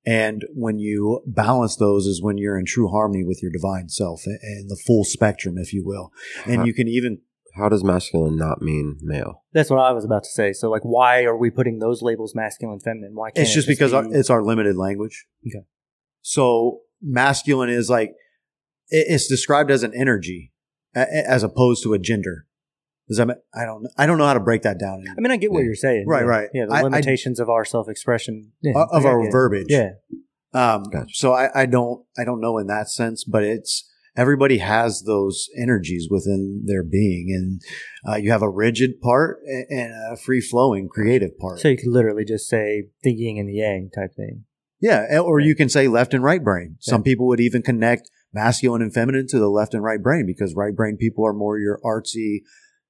[0.06, 4.22] And when you balance those is when you're in true harmony with your divine self
[4.26, 6.12] and, and the full spectrum, if you will.
[6.44, 6.64] And Huh.
[6.64, 7.20] you can even,
[7.56, 9.44] How does masculine not mean male?
[9.52, 10.52] that's what I was about to say.
[10.52, 13.14] So like, why are we putting those labels masculine, feminine?
[13.14, 15.26] Why can't it's it just because our, it's our limited language.
[15.46, 15.64] Okay.
[16.22, 18.12] So masculine is like,
[18.88, 20.52] it's described as an energy
[20.94, 22.46] a- a- as opposed to a gender.
[23.08, 25.04] Does that, ma- I don't, I don't know how to break that down.
[25.16, 25.64] I mean, I get what Yeah.
[25.66, 26.06] you're saying.
[26.08, 26.26] Right, yeah.
[26.26, 26.48] right.
[26.54, 29.66] Yeah, the I- I- limitations of our self-expression yeah, of our get verbiage.
[29.68, 29.90] Yeah,
[30.54, 31.06] Um, Gotcha.
[31.12, 35.48] So I, I don't I don't know in that sense, but it's everybody has those
[35.60, 37.60] energies within their being, and
[38.08, 41.58] uh, you have a rigid part and a free flowing creative part.
[41.58, 44.44] so you could literally just say the yin and the yang type thing.
[44.80, 46.76] yeah, and- or you can say left and right brain.
[46.78, 50.54] Some people would even connect masculine and feminine to the left and right brain because
[50.54, 52.38] right brain people are more your artsy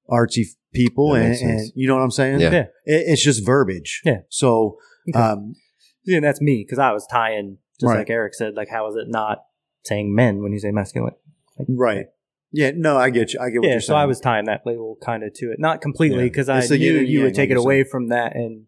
[0.09, 2.39] artsy people, and, and you know what I'm saying?
[2.39, 2.51] Yeah.
[2.51, 4.01] Yeah, It, it's just verbiage.
[4.05, 4.19] Yeah.
[4.29, 4.77] So.
[5.09, 5.19] Okay.
[5.19, 5.55] Um,
[6.03, 7.99] yeah, that's me because I was tying just Right.
[7.99, 8.53] like Eric said.
[8.55, 9.39] Like, how is it not
[9.83, 11.13] saying men when you say masculine?
[11.57, 12.05] Like, right.
[12.51, 12.71] Yeah.
[12.75, 13.39] No, I get you.
[13.39, 13.87] I get what Yeah, you're saying.
[13.87, 13.95] so.
[13.95, 16.23] I was tying that label kind of to it, not completely Yeah.
[16.29, 18.65] because I It's the knew you yang, would take it away from that and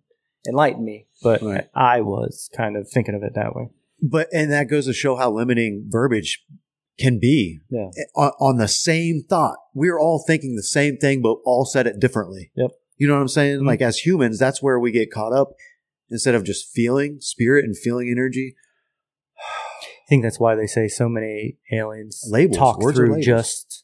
[0.47, 1.67] enlighten me, but Right.
[1.75, 3.69] I was kind of thinking of it that way.
[4.01, 6.43] But and that goes to show how limiting verbiage
[6.97, 7.89] can be Yeah.
[8.15, 9.57] on, on the same thought.
[9.73, 12.51] We're all thinking the same thing, but all said it differently.
[12.55, 12.71] Yep.
[12.97, 13.59] You know what I'm saying?
[13.61, 13.67] Mhm.
[13.67, 15.53] Like as humans, that's where we get caught up
[16.09, 18.55] instead of just feeling spirit and feeling energy.
[19.37, 22.57] I think that's why they say so many aliens Labels.
[22.57, 23.83] talk through just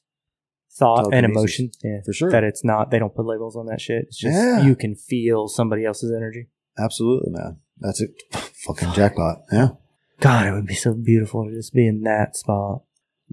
[0.71, 1.69] thought and emotion.
[1.83, 2.31] Yeah, For sure.
[2.31, 2.89] that it's not.
[2.91, 4.05] They don't put labels on that shit.
[4.07, 4.63] It's just Yeah.
[4.63, 6.47] you can feel somebody else's energy.
[6.79, 7.57] Absolutely, man.
[7.79, 8.11] That's it.
[8.31, 9.43] Fucking jackpot.
[9.51, 9.69] Yeah.
[10.19, 12.83] God, it would be so beautiful to just be in that spot.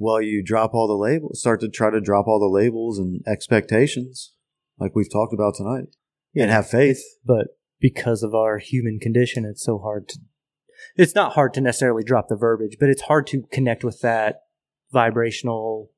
[0.01, 3.21] Well, you drop all the labels, start to try to drop all the labels and
[3.27, 4.33] expectations,
[4.79, 5.89] like we've talked about tonight,
[6.35, 7.03] and have faith.
[7.23, 7.49] But
[7.81, 10.19] because of our human condition, it's so hard to.
[10.97, 14.37] It's not hard to necessarily drop the verbiage, but it's hard to connect with that
[14.91, 15.91] vibrational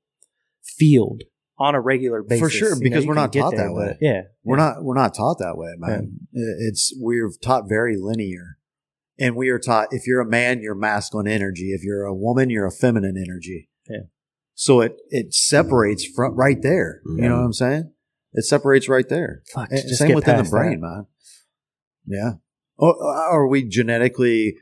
[0.64, 1.22] field
[1.56, 2.40] on a regular basis.
[2.40, 3.98] For sure, You know, because we're not taught there, that way.
[4.00, 4.64] Yeah, We're yeah.
[4.64, 6.26] not we're not taught that way, man.
[6.32, 8.58] It's we're taught very linear.
[9.16, 11.70] And we are taught if you're a man, you're masculine energy.
[11.70, 13.68] If you're a woman, you're a feminine energy.
[13.88, 14.02] Yeah.
[14.54, 17.00] So it it separates from right there.
[17.16, 17.92] You know what I'm saying?
[18.34, 19.42] It separates right there.
[19.52, 20.86] Fuck, just Same get within the brain, that.
[20.86, 21.06] man.
[22.06, 22.30] Yeah.
[22.78, 24.56] Or are we genetically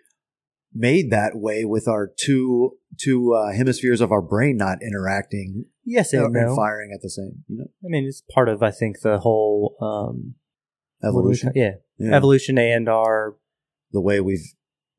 [0.74, 6.12] made that way with our two two uh, hemispheres of our brain not interacting Yes
[6.12, 6.56] and and no.
[6.56, 7.44] firing at the same?
[7.48, 10.34] You know, I mean, it's part of I think the whole um,
[11.01, 11.52] what do we evolution.
[11.55, 12.14] yeah, Yeah.
[12.14, 13.36] evolution and our
[13.92, 14.55] the way we've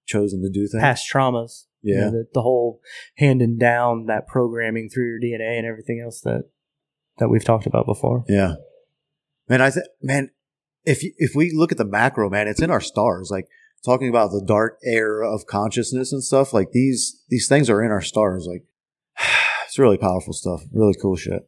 [0.05, 0.81] chosen to do things.
[0.81, 1.65] past traumas.
[1.83, 2.09] You know, Yeah.
[2.11, 2.79] the, the whole
[3.17, 6.43] handing down that programming through your DNA and everything else that
[7.17, 8.23] that we've talked about before.
[8.27, 8.55] Yeah,
[9.49, 9.61] man.
[9.61, 10.29] I think, man,
[10.85, 13.29] if you, if we look at the macro, man, it's in our stars.
[13.31, 13.47] Like
[13.83, 16.53] talking about the dark air of consciousness and stuff.
[16.53, 18.47] Like these these things are in our stars.
[18.49, 18.63] Like
[19.65, 20.61] it's really powerful stuff.
[20.73, 21.47] Really cool shit.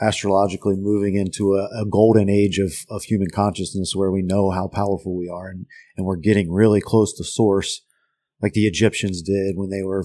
[0.00, 4.66] Astrologically moving into a, a golden age of of human consciousness where we know how
[4.68, 5.66] powerful we are and
[5.96, 7.82] and we're getting really close to source,
[8.42, 10.04] like the Egyptians did when they were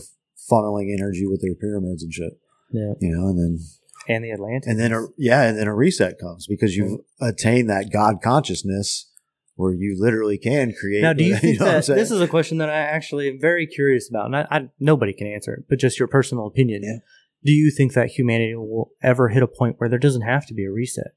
[0.51, 2.33] funneling energy with their pyramids and shit.
[2.71, 3.59] Yeah, You know, and then
[4.07, 4.69] and the Atlantic.
[4.69, 9.11] and then a yeah, and then a reset comes because you've attained that God consciousness
[9.55, 11.01] where you literally can create.
[11.01, 13.65] now, do you think know that this is a question that I actually am very
[13.65, 16.81] curious about, and I, I nobody can answer it, but just your personal opinion.
[16.83, 16.97] Yeah.
[17.43, 20.53] Do you think that humanity will ever hit a point where there doesn't have to
[20.55, 21.13] be a reset?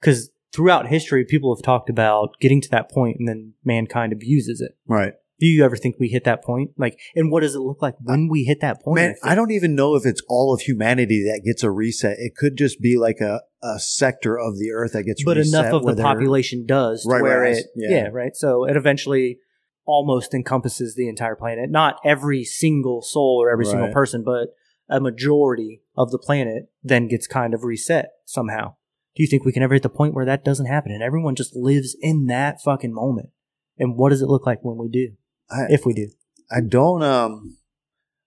[0.00, 4.60] Because throughout history, people have talked about getting to that point, and then mankind abuses
[4.60, 4.76] it.
[4.86, 6.72] right, Do you ever think we hit that point?
[6.76, 8.96] Like, and what does it look like when we hit that point?
[8.96, 9.14] man?
[9.14, 12.16] think- I don't even know if it's all of humanity that gets a reset.
[12.18, 15.26] It could just be like a, a sector of the earth that gets reset.
[15.26, 17.90] but enough of the population does to Right, where right, it yeah.
[17.90, 18.08] yeah.
[18.12, 19.38] right so it eventually
[19.84, 24.48] almost encompasses the entire planet not every single soul or every single person but
[24.88, 28.74] a majority of the planet then gets kind of reset somehow
[29.16, 31.34] do you think we can ever hit the point where that doesn't happen and everyone
[31.34, 33.30] just lives in that fucking moment
[33.78, 35.12] and what does it look like when we do
[35.50, 36.08] I, if we do
[36.50, 37.56] I don't um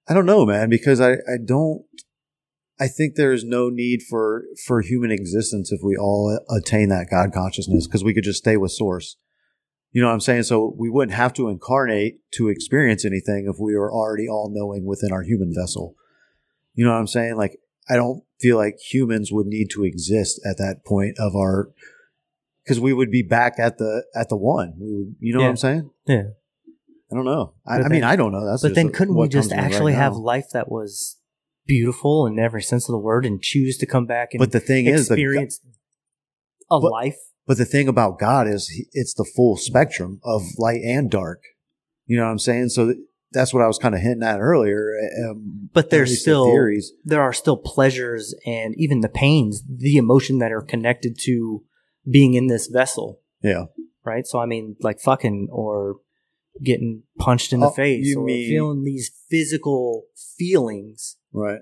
[0.07, 1.84] I don't know, man, because I I don't
[2.80, 7.31] I think there's no need for for human existence if we all attain that God
[7.34, 9.18] consciousness because we could just stay with source.
[9.91, 10.43] You know what I'm saying?
[10.43, 14.85] So we wouldn't have to incarnate to experience anything if we were already all knowing
[14.85, 15.95] within our human vessel.
[16.73, 17.35] You know what I'm saying?
[17.35, 17.57] Like
[17.89, 21.69] I don't feel like humans would need to exist at that point of our
[22.64, 24.73] because we would be back at the at the one.
[24.80, 25.89] We would, you know what I'm saying?
[26.07, 26.23] yeah
[27.12, 27.54] I don't know.
[27.68, 28.46] I, But I mean, I don't know.
[28.46, 31.18] That's but then couldn't we just to me right actually have life that was
[31.68, 34.60] beautiful in every sense of the word and choose to come back and But the
[34.60, 35.60] thing is, the, experience
[36.70, 37.18] a But- life
[37.48, 41.42] but the thing about God is, he, it's the full spectrum of light and dark.
[42.06, 42.70] You know what I'm saying?
[42.70, 42.94] So
[43.34, 44.92] that's what I was kind of hinting at earlier.
[45.28, 46.94] Um, But there's least the still- theories.
[47.04, 51.64] there are still pleasures and even the pains, the emotion that are connected to
[52.10, 53.66] being in this vessel, Yeah,
[54.06, 54.26] right?
[54.26, 55.98] So I mean, like fucking or
[56.64, 60.06] getting punched in the Oh, face or mean- feeling these physical
[60.38, 61.18] feelings.
[61.34, 61.61] right.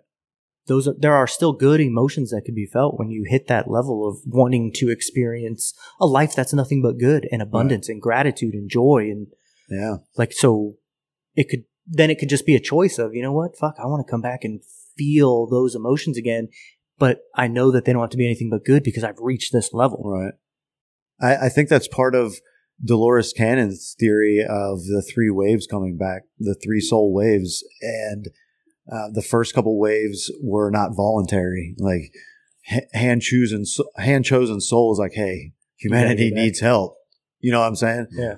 [0.67, 3.71] Those are there are still good emotions that can be felt when you hit that
[3.71, 8.53] level of wanting to experience a life that's nothing but good and abundance and gratitude
[8.53, 9.27] and joy and
[9.67, 10.73] Yeah, like so
[11.35, 13.87] it could then it could just be a choice of you know what fuck i
[13.87, 14.61] want to come back and
[14.95, 16.49] feel those emotions again
[16.99, 19.51] but i know that they don't have to be anything but good because i've reached
[19.51, 20.33] this level right.
[21.19, 22.35] I, I think that's part of
[22.83, 28.27] Dolores Cannon's theory of the three waves coming back, the three soul waves, and
[28.91, 31.75] uh, the first couple waves were not voluntary.
[31.77, 32.13] Like
[32.93, 33.65] hand chosen,
[33.97, 36.95] hand chosen soul is like, hey, humanity needs help.
[37.39, 38.07] You know what I'm saying?
[38.11, 38.35] yeah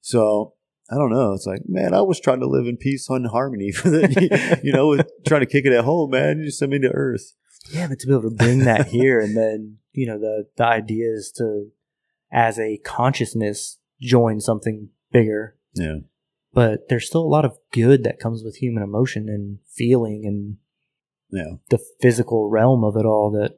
[0.00, 0.54] So
[0.90, 1.32] I don't know.
[1.32, 4.72] It's like, man, I was trying to live in peace and harmony for the, you
[4.72, 6.38] know, with trying to kick it at home, man.
[6.38, 7.34] You just send me to Earth.
[7.70, 10.66] yeah but to be able to bring that here and then you know the the
[10.66, 11.70] idea is to
[12.30, 15.98] as a consciousness join something bigger Yeah,
[16.52, 20.56] but there's still a lot of good that comes with human emotion and feeling and
[21.30, 23.54] yeah, the physical realm of it all that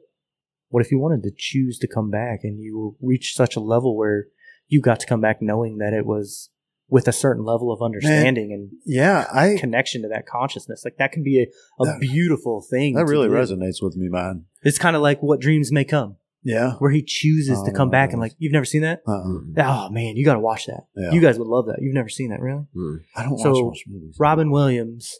[0.69, 3.95] what if you wanted to choose to come back and you reach such a level
[3.95, 4.25] where
[4.67, 6.49] you got to come back knowing that it was
[6.89, 10.83] with a certain level of understanding and Yeah, I connection to that consciousness.
[10.85, 11.47] Like that can be a,
[11.81, 12.95] a That- beautiful thing.
[12.95, 13.33] that really do.
[13.33, 14.45] resonates with me, man.
[14.63, 16.73] It's kind of like what dreams may come, Yeah.
[16.79, 19.01] where he chooses to Oh, come back and like you've never seen that.
[19.07, 19.39] Uh-uh.
[19.57, 20.83] Oh man, you got to watch that.
[20.95, 21.11] Yeah.
[21.11, 21.79] You guys would love that.
[21.81, 22.63] You've never seen that, really?
[22.73, 22.95] Hmm.
[23.15, 24.15] I don't So, watch much movies.
[24.19, 25.13] Robin Williams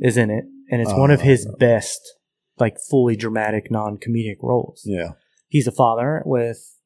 [0.00, 1.54] is in it, and it's one of Oh, his no.
[1.58, 2.00] best,
[2.58, 4.82] like fully dramatic, non-comedic roles.
[4.84, 5.10] Yeah.
[5.48, 6.78] He's a father with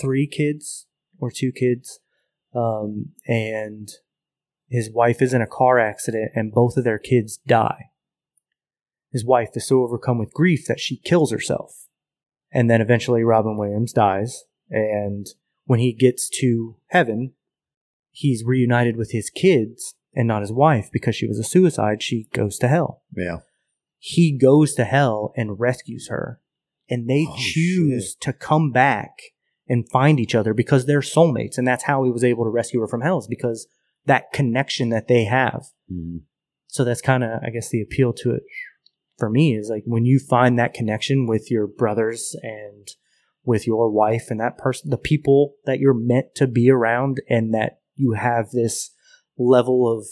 [0.00, 0.86] three kids
[1.18, 2.00] or two kids,
[2.54, 3.88] um, and
[4.68, 7.90] his wife is in a car accident, and both of their kids die.
[9.12, 11.85] His wife is so overcome with grief that she kills herself,
[12.56, 15.26] and then eventually Robin Williams dies, and
[15.64, 17.34] when he gets to heaven,
[18.10, 22.02] he's reunited with his kids and not his wife because she was a suicide.
[22.02, 23.02] She goes to hell.
[23.14, 23.38] Yeah.
[23.98, 26.40] he goes to hell and rescues her.
[26.88, 29.10] And they Oh, choose to come back
[29.68, 31.58] and find each other because they're soulmates.
[31.58, 33.66] And that's how he was able to rescue her from hell is because
[34.06, 35.62] that connection that they have.
[35.92, 36.20] Mhm.
[36.68, 38.42] so that's kind of i guess the appeal to it
[39.18, 42.88] for me is like when you find that connection with your brothers and
[43.44, 47.54] with your wife and that person the people that you're meant to be around and
[47.54, 48.90] that you have this
[49.38, 50.06] level of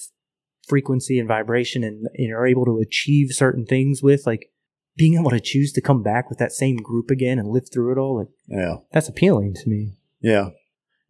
[0.66, 4.51] frequency and vibration and, and you're able to achieve certain things with like
[4.97, 7.93] being able to choose to come back with that same group again and live through
[7.93, 8.76] it all like Yeah.
[8.93, 10.51] that's appealing to me Yeah.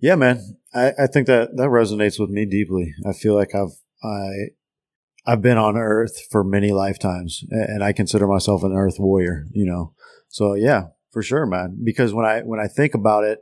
[0.01, 0.59] Yeah, man.
[0.75, 2.93] I, I think that that resonates with me deeply.
[3.07, 4.51] I feel like I've I
[5.27, 9.47] I've been on Earth for many lifetimes, and I consider myself an Earth warrior.
[9.53, 9.95] You know,
[10.29, 11.79] so yeah, for sure, man.
[11.83, 13.41] Because when I when I think about it,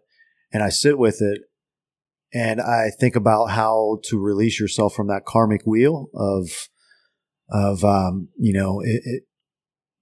[0.53, 1.41] and I sit with it,
[2.33, 6.69] and I think about how to release yourself from that karmic wheel of
[7.51, 9.23] of um, you know, it, it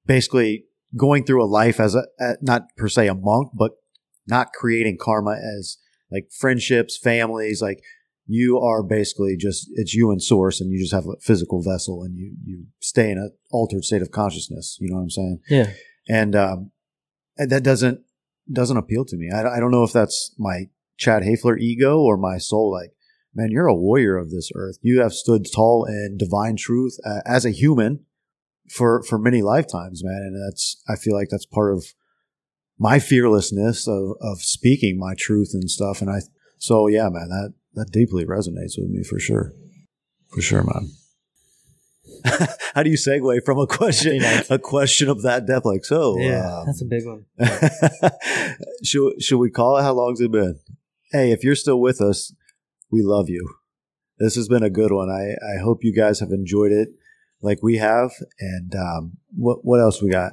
[0.06, 0.64] basically
[0.96, 2.04] going through a life as a,
[2.40, 3.72] not per se a monk, but
[4.26, 5.78] not creating karma as
[6.10, 7.80] like friendships, families, like
[8.32, 12.02] you are basically just it's you and source and you just have a physical vessel
[12.02, 15.40] and you you stay in an altered state of consciousness, you know what I'm saying?
[15.48, 15.72] yeah
[16.08, 16.70] And um
[17.36, 18.00] that doesn't
[18.52, 19.30] doesn't appeal to me.
[19.30, 22.92] I, I don't know if that's my Chad Hafler ego or my soul like
[23.34, 24.78] man, you're a warrior of this earth.
[24.82, 28.04] You have stood tall in divine truth uh, as a human
[28.68, 31.84] for for many lifetimes, man, and that's I feel like that's part of
[32.78, 36.00] my fearlessness of of speaking my truth and stuff.
[36.00, 36.20] And I
[36.58, 39.52] so yeah, man, that that deeply resonates with me for sure,
[40.28, 40.90] for sure, man.
[42.74, 44.50] How do you segue from a question nice.
[44.50, 45.64] a question of that depth?
[45.64, 47.24] Like so, yeah um, that's a big one
[48.84, 49.82] should should we call it?
[49.82, 50.58] How long's it been?
[51.12, 52.34] Hey, if you're still with us,
[52.90, 53.48] we love you.
[54.18, 55.08] This has been a good one.
[55.08, 56.90] I I hope you guys have enjoyed it
[57.42, 58.10] like we have.
[58.38, 60.32] And um, what what else we got?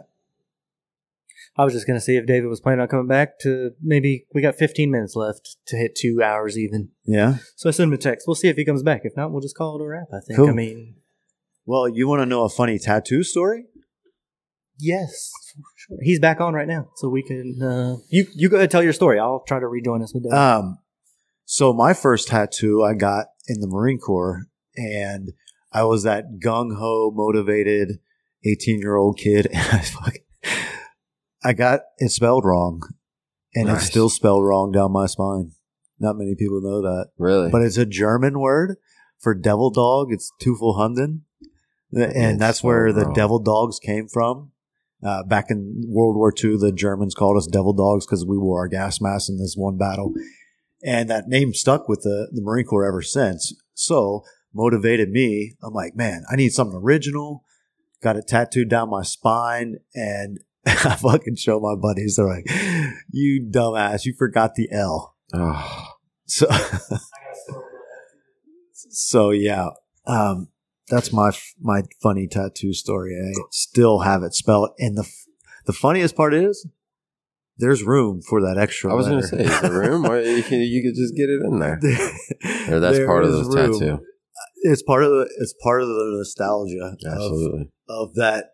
[1.58, 4.42] I was just gonna see if David was planning on coming back to maybe we
[4.42, 6.90] got 15 minutes left to hit two hours even.
[7.06, 7.38] Yeah.
[7.56, 8.28] So I sent him a text.
[8.28, 9.02] We'll see if he comes back.
[9.04, 10.08] If not, we'll just call it a wrap.
[10.14, 10.38] I think.
[10.38, 10.50] Cool.
[10.50, 10.96] I mean,
[11.66, 13.66] Well, you want to know a funny tattoo story?
[14.80, 15.98] yes, for sure.
[16.02, 17.60] He's back on right now, so we can.
[17.62, 19.20] Uh, you you go ahead and tell your story.
[19.20, 20.38] I'll try to rejoin us with David.
[20.38, 20.78] Um,
[21.46, 25.32] so my first tattoo I got in the Marine Corps, and
[25.72, 28.00] I was that gung ho, motivated
[28.46, 30.22] eighteen year old kid, and I fucking,
[31.48, 32.82] I got it spelled wrong,
[33.56, 35.52] and it's still spelled wrong down my spine.
[36.00, 37.50] Not many people know that, Really?
[37.50, 38.76] but it's a German word
[39.20, 40.08] for devil dog.
[40.12, 41.22] It's Teufelhunden,
[41.94, 43.14] and It's that's where the wrong.
[43.14, 44.52] devil dogs came from.
[45.02, 48.60] Uh, back in World War II, the Germans called us devil dogs because we wore
[48.60, 50.12] our gas masks in this one battle.
[50.84, 53.54] And that name stuck with the, the Marine Corps ever since.
[53.74, 55.56] So motivated me.
[55.64, 57.44] I'm like, man, I need something original.
[58.02, 60.40] Got it tattooed down my spine and
[60.86, 62.16] I fucking show my buddies.
[62.18, 62.46] They're like,
[63.12, 65.16] you dumbass, you forgot the L.
[65.34, 65.88] oh,
[66.26, 66.48] So,
[68.74, 69.70] so yeah,
[70.06, 70.50] um,
[70.90, 71.32] that's my
[71.62, 73.16] my funny tattoo story.
[73.16, 75.08] I still have it spelled, and the
[75.66, 76.68] the funniest part is
[77.58, 78.92] there's room for that extra.
[78.92, 80.04] I was going to say, is the room?
[80.04, 81.80] Why- you, can, you could just get it in there.
[82.70, 84.00] Or that's There part of the tattoo.
[84.64, 87.72] It's part of the it's part of the nostalgia of, Absolutely.
[87.90, 88.52] of that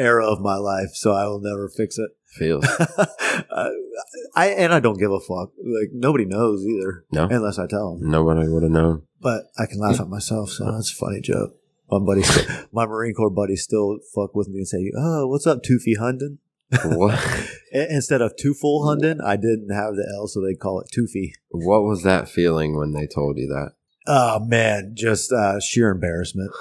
[0.00, 0.90] era of my life.
[0.94, 2.10] So I will never fix it.
[2.38, 2.64] Feels.
[2.68, 3.70] I,
[4.36, 5.50] I and I don't give a fuck.
[5.58, 7.24] Like nobody knows either, No.
[7.24, 8.08] unless I tell them.
[8.10, 9.02] Nobody would have known.
[9.20, 11.56] But I can laugh at myself, so that's a funny joke.
[11.90, 12.22] My buddy,
[12.72, 16.38] my Marine Corps buddy, still fuck with me and say, "Oh, what's up, Toofy Hunden?"
[16.84, 17.18] what?
[17.72, 21.32] Instead of Two Full Hunden, I didn't have the L, so they call it Toofy.
[21.50, 23.72] What was that feeling when they told you that?
[24.06, 26.52] Oh man, just uh, sheer embarrassment.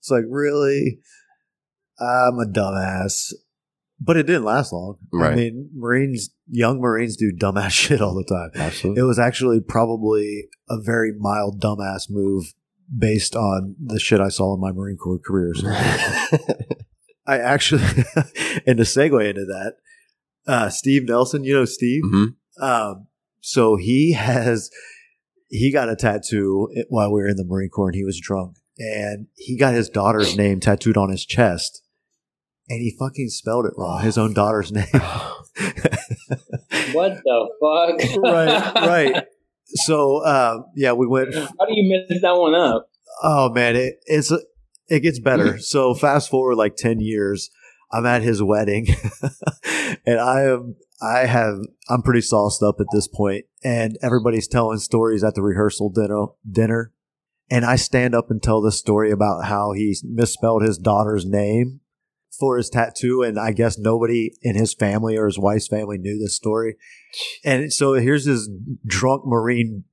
[0.00, 1.00] It's like really,
[2.00, 3.32] I'm a dumbass,
[4.00, 4.96] but it didn't last long.
[5.14, 8.50] I mean, Marines, young Marines do dumbass shit all the time.
[8.54, 9.00] Absolutely.
[9.00, 12.52] It was actually probably a very mild dumbass move
[12.96, 15.52] based on the shit I saw in my Marine Corps career.
[15.54, 15.68] So
[17.26, 17.82] I actually,
[18.66, 19.74] and to segue into that,
[20.46, 22.02] uh, Steve Nelson, you know Steve.
[22.04, 22.24] hmm
[22.60, 23.06] Um,
[23.40, 24.70] so he has
[25.48, 28.56] he got a tattoo while we were in the Marine Corps, and he was drunk,
[28.82, 31.82] and he got his daughter's name tattooed on his chest,
[32.68, 34.02] and he fucking spelled it wrong.
[34.02, 34.86] His own daughter's name.
[36.92, 38.22] What the fuck?
[38.22, 39.24] right, right.
[39.74, 41.34] So uh, yeah, we went.
[41.34, 42.90] How do you mess that one up?
[43.22, 44.30] Oh man, it, it's
[44.88, 45.56] it gets better.
[45.60, 47.48] so fast forward like ten years,
[47.90, 48.88] I'm at his wedding,
[50.04, 51.56] and I am I have
[51.88, 56.26] I'm pretty sauced up at this point, and everybody's telling stories at the rehearsal dinner
[56.50, 56.92] dinner,
[57.52, 61.80] and I stand up and tell this story about how he misspelled his daughter's name
[62.40, 66.18] for his tattoo, and I guess nobody in his family or his wife's family knew
[66.18, 66.76] this story,
[67.44, 68.48] and so here's this
[68.86, 69.84] drunk marine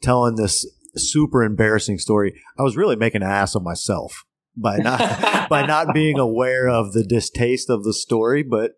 [0.00, 0.64] telling this
[0.94, 2.40] super embarrassing story.
[2.56, 4.24] I was really making an ass of myself
[4.56, 5.00] by not
[5.50, 8.74] by not being aware of the distaste of the story, but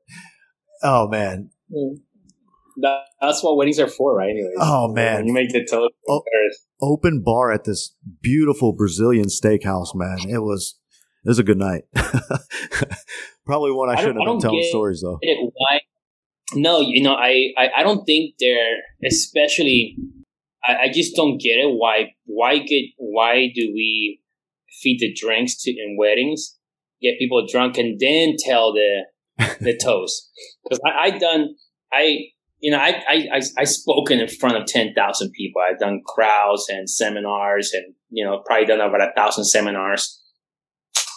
[0.83, 1.51] oh man.
[1.71, 1.97] Hmm.
[2.83, 4.31] That, that's what weddings are for, right?
[4.31, 4.55] Anyways.
[4.61, 5.27] Oh, man.
[5.27, 6.23] You make the total Oh.
[6.23, 6.67] comparison.
[6.83, 10.19] Open bar at this beautiful Brazilian steakhouse, man.
[10.29, 10.77] It was
[11.25, 11.83] it was a good night.
[13.47, 15.19] Probably one I, I shouldn't I have been telling stories though.
[15.23, 15.81] why
[16.55, 18.77] no you know I, I i don't think they're
[19.07, 19.97] especially
[20.65, 24.21] I, I just don't get it why why get why do we
[24.83, 26.57] feed the drinks to in weddings
[27.03, 29.05] get people drunk and then tell the
[29.61, 30.31] the toast
[30.65, 31.55] because I, I done
[31.93, 32.19] i
[32.61, 35.63] you know I, I i i spoken in front of 10,000 people.
[35.63, 40.19] I've done crowds and seminars and you know probably done about a thousand seminars.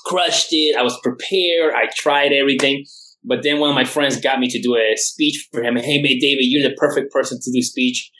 [0.06, 0.76] Crushed it.
[0.78, 1.74] I was prepared.
[1.74, 2.86] I tried everything.
[3.26, 5.78] But then one of my friends got me to do a speech for him.
[5.78, 8.12] Hey, mate, David, you're the perfect person to do speech.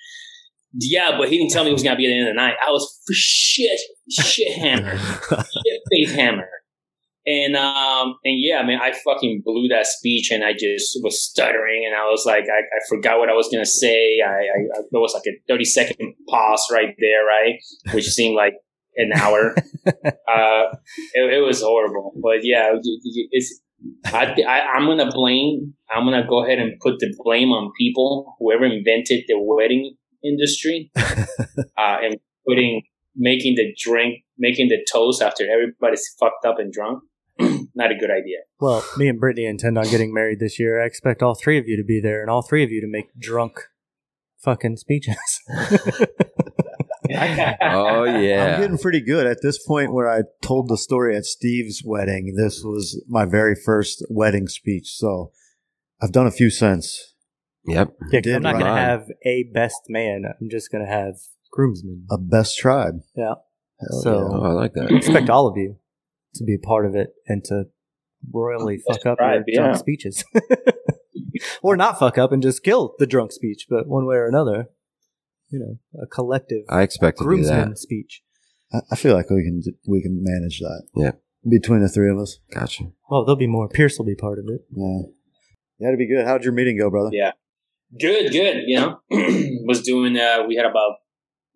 [0.76, 2.42] Yeah, but he didn't tell me he was gonna be at the end of the
[2.42, 2.56] night.
[2.66, 3.80] I was shit,
[4.10, 4.98] shit hammer,
[5.30, 6.48] shit face hammered,
[7.26, 11.86] and um, and yeah, man, I fucking blew that speech, and I just was stuttering,
[11.86, 14.20] and I was like, I, I forgot what I was gonna say.
[14.20, 17.60] I, I, I there was like a thirty second pause right there, right,
[17.94, 18.56] which seemed like
[18.98, 19.56] an hour.
[19.88, 20.76] uh,
[21.14, 22.74] it, it was horrible, but yeah,
[23.32, 23.62] it's
[24.06, 25.74] I, I, I'm gonna blame.
[25.90, 30.92] I'm gonna go ahead and put the blame on people, whoever invented the wedding industry,
[30.96, 31.26] uh,
[31.78, 32.84] and putting
[33.16, 37.02] making the drink, making the toast after everybody's fucked up and drunk.
[37.76, 38.38] Not a good idea.
[38.60, 40.82] Well, me and Brittany intend on getting married this year.
[40.82, 42.88] I expect all three of you to be there and all three of you to
[42.88, 43.60] make drunk
[44.40, 45.42] fucking speeches.
[47.16, 48.56] Oh yeah.
[48.56, 52.34] I'm getting pretty good at this point where I told the story at Steve's wedding.
[52.38, 54.96] This was my very first wedding speech.
[54.96, 55.32] So
[56.02, 57.14] I've done a few since.
[57.66, 57.90] Yep.
[58.12, 60.24] Yeah, 'cause Did I'm not going to have a best man.
[60.40, 61.16] I'm just going to have
[61.52, 62.06] groomsmen.
[62.10, 63.02] A best tribe.
[63.16, 63.36] Yeah.
[63.80, 64.92] Hell So- Oh, I like I that.
[64.96, 65.78] expect all of you
[66.36, 67.66] to be a part of it and to
[68.32, 70.24] royally fuck up right, your drunk speeches.
[71.62, 74.68] or not fuck up and just kill the drunk speech, but one way or another,
[75.50, 77.78] you know, a collective I expect to do groomsman that.
[77.78, 78.24] speech.
[78.72, 80.84] I, I feel like we can we can manage that.
[80.96, 81.12] Yeah.
[81.48, 82.40] Between the three of us.
[82.54, 82.86] Gotcha.
[83.10, 83.68] Well, there'll be more.
[83.68, 84.62] Pierce will be part of it.
[84.72, 85.02] Yeah.
[85.80, 86.26] That'd be good.
[86.26, 87.10] How'd your meeting go, brother?
[87.12, 87.32] Yeah.
[88.00, 88.64] Good, good.
[88.66, 89.00] You know,
[89.68, 90.18] was doing.
[90.18, 90.94] Uh, we had about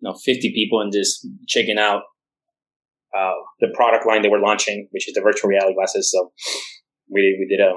[0.00, 2.02] you know 50 people and just checking out
[3.16, 6.10] uh, the product line they were launching, which is the virtual reality glasses.
[6.10, 6.32] So
[7.10, 7.74] we we did a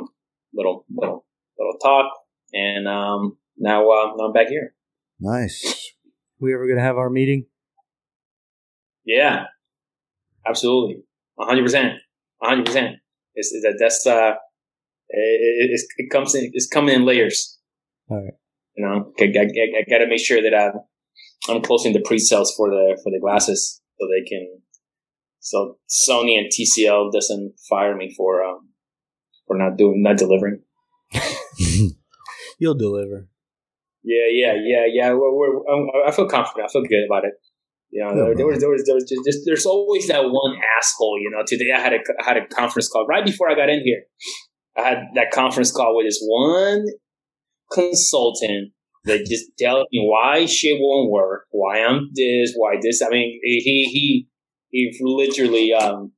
[0.53, 1.25] little little
[1.57, 2.11] little talk,
[2.53, 4.73] and um, now uh, now I'm back here.
[5.19, 5.93] Nice.
[6.39, 7.45] We ever going to have our meeting?
[9.05, 9.45] Yeah,
[10.47, 11.03] absolutely,
[11.35, 11.93] 100 percent,
[12.39, 12.95] 100 percent.
[13.35, 14.33] It's that that's uh,
[15.09, 17.57] it, it's, it comes in it's coming in layers.
[18.09, 18.33] All right.
[18.75, 20.71] You know, I, I, I got to make sure that uh,
[21.49, 24.61] I'm closing the pre-sales for the for the glasses so they can
[25.41, 28.69] so Sony and TCL doesn't fire me for um
[29.47, 30.61] for not doing not delivering.
[32.59, 33.27] You'll deliver.
[34.03, 35.13] Yeah, yeah, yeah, yeah.
[35.13, 36.69] We're, we're, I feel confident.
[36.69, 37.33] I feel good about it.
[37.91, 40.55] You know, there, there was there was there was just, just there's always that one
[40.77, 41.17] asshole.
[41.19, 43.69] You know, today I had a I had a conference call right before I got
[43.69, 44.03] in here.
[44.77, 46.85] I had that conference call with this one
[47.71, 48.71] consultant
[49.05, 53.01] that just tells me why shit won't work, why I'm this, why this.
[53.01, 54.27] I mean, he he
[54.71, 56.11] he literally um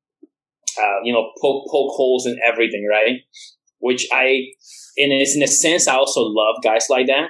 [0.79, 3.21] uh, you know poke poke holes in everything, right?
[3.79, 4.45] Which I
[4.95, 7.29] in a, in a sense I also love guys like that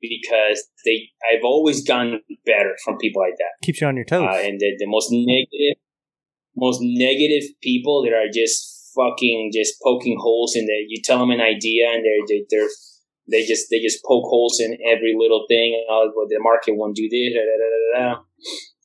[0.00, 3.64] because they I've always gotten better from people like that.
[3.64, 4.28] Keeps you on your toes.
[4.28, 5.80] Uh, and the, the most negative,
[6.56, 10.82] most negative people that are just fucking just poking holes in there.
[10.86, 12.68] You tell them an idea, and they're they, they're
[13.30, 15.84] they just they just poke holes in every little thing.
[15.88, 17.32] Well, the market won't do this.
[17.34, 18.22] Da, da, da,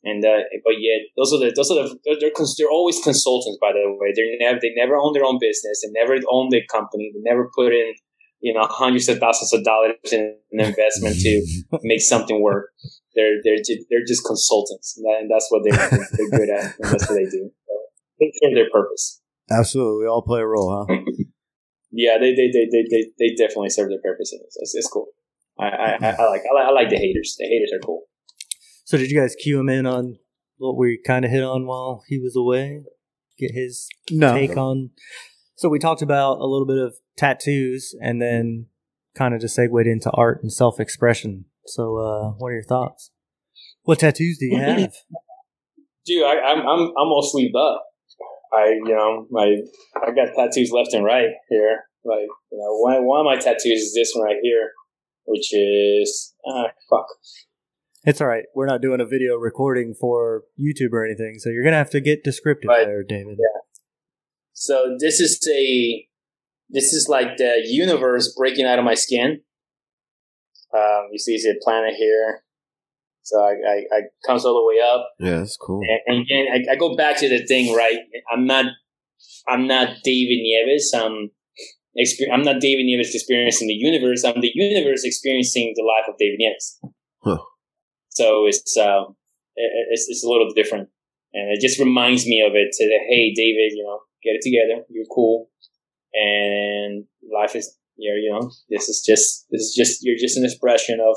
[0.02, 3.58] and uh, but yet those are the those are the they're, they're, they're always consultants
[3.60, 4.12] by the way.
[4.16, 5.84] They're never they never own their own business.
[5.84, 7.12] They never own the company.
[7.12, 7.92] They never put in
[8.40, 11.46] you know hundreds of thousands of dollars in an investment to
[11.82, 12.70] make something work.
[13.14, 13.60] They're they're
[13.90, 16.74] they're just consultants, and that's what they they're good at.
[16.80, 17.50] And that's what they do.
[17.68, 17.74] So
[18.18, 19.20] they serve their purpose.
[19.50, 20.94] Absolutely, we all play a role, huh?
[21.90, 24.32] yeah, they they, they, they, they, they definitely serve their purpose.
[24.32, 25.08] It's, it's cool.
[25.58, 27.36] I, I, I, I like I like I like the haters.
[27.38, 28.04] The haters are cool.
[28.90, 30.18] So did you guys cue him in on
[30.58, 32.82] what we kind of hit on while he was away?
[33.38, 34.34] Get his No.
[34.34, 34.90] take on.
[35.54, 38.66] So we talked about a little bit of tattoos, and then
[39.14, 41.44] kind of just segued into art and self-expression.
[41.66, 43.12] So, uh, what are your thoughts?
[43.84, 44.92] What tattoos do you have?
[46.04, 47.84] Dude, I, I'm I'm I'm all sleeved up.
[48.52, 49.56] I you know my
[50.04, 51.84] I got tattoos left and right here.
[52.04, 54.72] Like you know one one of my tattoos is this one right here,
[55.26, 57.06] which is ah fuck.
[58.04, 58.44] It's all right.
[58.54, 62.00] We're not doing a video recording for YouTube or anything, so you're gonna have to
[62.00, 62.86] get descriptive Right.
[62.86, 63.36] there, David.
[63.38, 63.60] Yeah.
[64.52, 66.06] So this is a
[66.70, 69.40] this is like the universe breaking out of my skin.
[70.72, 72.44] Um, you see, it's a planet here.
[73.22, 75.80] So I, I, I comes all the way up, Yeah, that's cool.
[75.82, 77.98] and, and again, I, I go back to the thing, right?
[78.32, 78.66] I'm not,
[79.46, 80.92] I'm not David Nieves.
[80.94, 81.30] I'm,
[81.98, 84.24] exper- I'm not David Nieves experiencing the universe.
[84.24, 86.80] I'm the universe experiencing the life of David Nieves.
[87.22, 87.38] Huh.
[88.10, 89.16] So it's, um,
[89.56, 90.88] it's, it's a little different,
[91.32, 92.70] and it just reminds me of it.
[92.72, 94.84] To the, hey, David, you know, get it together.
[94.88, 95.48] You're cool,
[96.14, 100.44] and life is, you're, you know, this is just, this is just, you're just an
[100.44, 101.16] expression of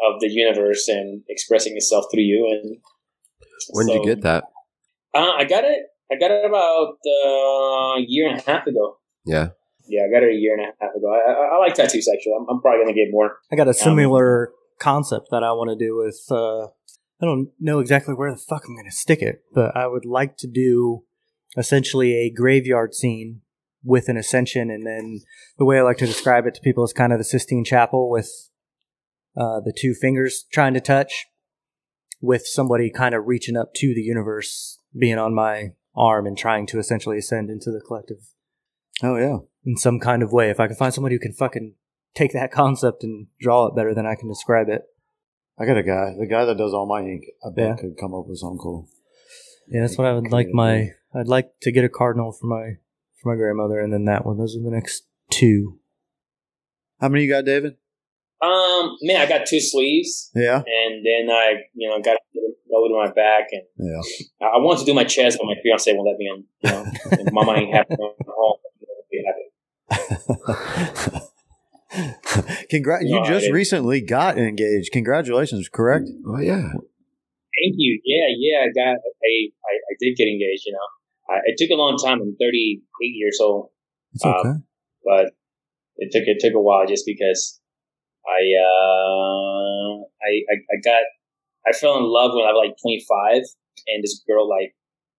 [0.00, 2.48] of the universe and expressing itself through you.
[2.50, 2.78] And
[3.70, 4.44] When did you get that?
[5.14, 5.84] uh, I got it.
[6.10, 8.98] I got it about uh, a year and a half ago.
[9.24, 9.50] Yeah.
[9.86, 11.08] Yeah, I got it a year and a half ago.
[11.12, 12.32] I, I, I like tattoos actually.
[12.38, 13.36] I'm, I'm probably gonna get more.
[13.52, 14.52] I got a similar
[14.82, 16.20] concept that I want to do with.
[16.30, 16.66] Uh,
[17.20, 20.04] I don't know exactly where the fuck I'm going to stick it, but I would
[20.04, 21.04] like to do
[21.56, 23.42] essentially a graveyard scene
[23.84, 25.20] with an ascension, and then
[25.58, 28.10] the way I like to describe it to people is kind of the Sistine Chapel
[28.10, 28.50] with
[29.36, 31.26] uh, the two fingers trying to touch,
[32.20, 36.66] with somebody kind of reaching up to the universe, being on my arm and trying
[36.66, 38.18] to essentially ascend into the collective
[39.02, 39.38] Oh yeah.
[39.64, 40.50] in some kind of way.
[40.50, 41.74] If I can find somebody who can fucking
[42.14, 44.82] take that concept and draw it better than I can describe it.
[45.58, 46.14] I got a guy.
[46.18, 47.24] The guy that does all my ink.
[47.44, 47.76] I bet Yeah.
[47.76, 48.88] could come up with something cool.
[49.68, 52.78] Yeah, that's what I would like my I'd like to get a cardinal for my
[53.20, 54.38] for my grandmother and then that one.
[54.38, 55.78] Those are the next two.
[57.00, 57.74] How many you got, David?
[58.40, 60.56] Um, man, I got two sleeves, Yeah.
[60.66, 64.00] and then I, you know, got it over to my back, and Yeah.
[64.40, 66.44] I I wanted to do my chest, but my fiance won't let me in.
[66.60, 67.92] You know, and Mama ain't happy.
[67.92, 68.58] at home.
[72.70, 73.06] Be happy.
[73.06, 73.54] You just didn't.
[73.54, 74.92] recently got engaged.
[74.92, 76.08] Congratulations, correct?
[76.26, 76.72] Oh yeah.
[76.72, 78.00] Thank you.
[78.04, 78.64] Yeah, yeah.
[78.64, 78.96] I got.
[78.96, 79.32] I,
[79.68, 80.64] I, I did get engaged.
[80.66, 82.20] You know, I, it took a long time.
[82.22, 83.68] I'm 38 years old.
[84.14, 84.58] It's Um, okay.
[85.04, 85.32] but
[85.98, 87.60] it took it took a while just because
[88.26, 91.02] I uh I, I I got
[91.66, 93.42] I fell in love when I was like 25
[93.88, 94.74] and this girl like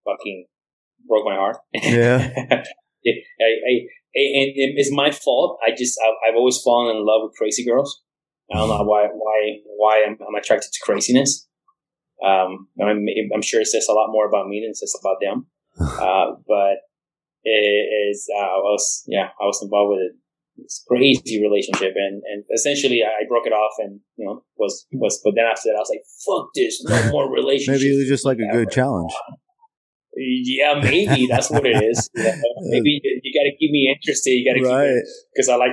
[0.05, 0.45] fucking
[1.07, 1.57] broke my heart.
[1.73, 2.31] Yeah.
[3.05, 3.73] I, I,
[4.15, 5.59] and it's my fault.
[5.65, 8.01] I just I've, always fallen in love with crazy girls.
[8.53, 11.47] I don't know why why why I'm, I'm attracted to craziness.
[12.23, 15.17] Um, I'm, I'm sure it says a lot more about me than it says about
[15.21, 15.47] them.
[16.03, 16.85] Uh, but
[17.43, 20.11] it is uh, I was yeah I was involved with it.
[20.57, 24.43] It's a crazy relationship and and essentially I, I broke it off and you know
[24.55, 27.81] was was but then after that I was like fuck this no more relationship.
[27.81, 29.11] Maybe it was just like a good challenge.
[30.15, 32.09] Yeah, maybe that's what it is.
[32.15, 32.31] You know,
[32.69, 34.31] maybe you, you got to keep me interested.
[34.31, 35.01] You got to keep Right.
[35.33, 35.71] because I like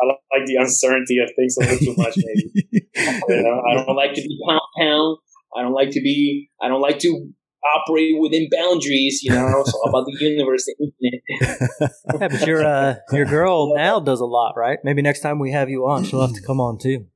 [0.00, 2.14] I like the uncertainty of things a little too much.
[2.16, 2.68] Maybe
[3.28, 5.18] you know, I don't like to be pound pound.
[5.56, 6.48] I don't like to be.
[6.62, 7.28] I don't like to
[7.76, 9.20] operate within boundaries.
[9.22, 11.92] You know, so about the universe, the infinite.
[12.20, 14.78] Yeah, but your uh your girl now does a lot, right?
[14.84, 17.06] Maybe next time we have you on, she'll have to come on too.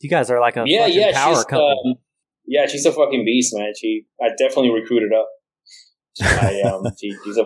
[0.00, 1.82] You guys are like a yeah, yeah, power she's couple.
[1.86, 1.94] um,
[2.46, 3.72] yeah, she's a fucking beast, man.
[3.78, 5.28] She I definitely recruited up.
[6.22, 7.44] I um, she, she's a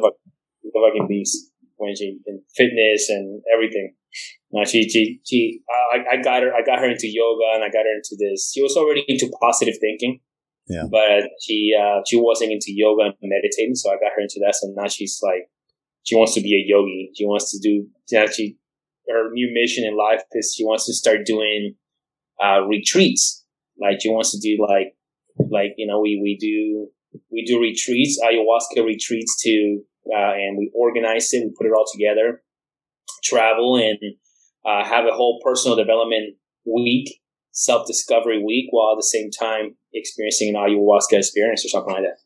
[0.63, 3.95] she's a fucking beast when she in fitness and everything.
[4.53, 5.61] Now she she she.
[5.93, 6.53] I, I got her.
[6.53, 8.53] I got her into yoga, and I got her into this.
[8.55, 10.21] She was already into positive thinking.
[10.69, 10.85] Yeah.
[10.91, 14.55] But she uh, she wasn't into yoga and meditating, so I got her into that.
[14.55, 15.51] So now she's like,
[16.03, 17.11] she wants to be a yogi.
[17.17, 17.87] She wants to do.
[18.11, 18.57] Yeah, she
[19.09, 21.75] her new mission in life is she wants to start doing
[22.43, 23.45] uh, retreats.
[23.81, 24.95] Like she wants to do like
[25.51, 26.89] like you know we we do
[27.31, 29.81] we do retreats ayahuasca retreats to
[30.12, 31.45] uh, and we organize it.
[31.45, 32.43] We put it all together,
[33.23, 33.99] travel, and
[34.65, 37.20] uh, have a whole personal development week,
[37.53, 42.03] self discovery week, while at the same time experiencing an ayahuasca experience or something like
[42.05, 42.19] that.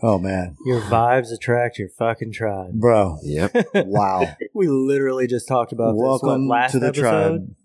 [0.00, 2.72] Oh man, Your vibes attract your fucking tribe.
[2.74, 3.18] bro!
[3.22, 3.52] Yep.
[3.74, 4.36] Wow.
[4.54, 7.56] we literally just talked about this Welcome what, last to the episode.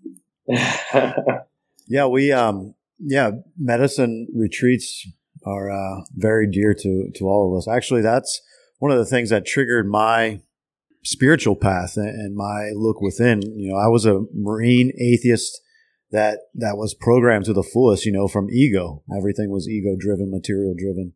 [0.48, 1.41] tribe.
[1.88, 5.06] Yeah, we um yeah, medicine retreats
[5.45, 7.68] are uh very dear to to all of us.
[7.68, 8.41] Actually, that's
[8.80, 10.41] one of the things that triggered my
[11.03, 13.41] spiritual path and, my look within.
[13.41, 15.61] You know, I was a marine atheist
[16.11, 19.03] that that was programmed to the fullest, you know, from ego.
[19.18, 21.14] Everything was ego driven, material driven.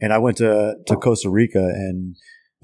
[0.00, 2.16] And I went to to Costa Rica and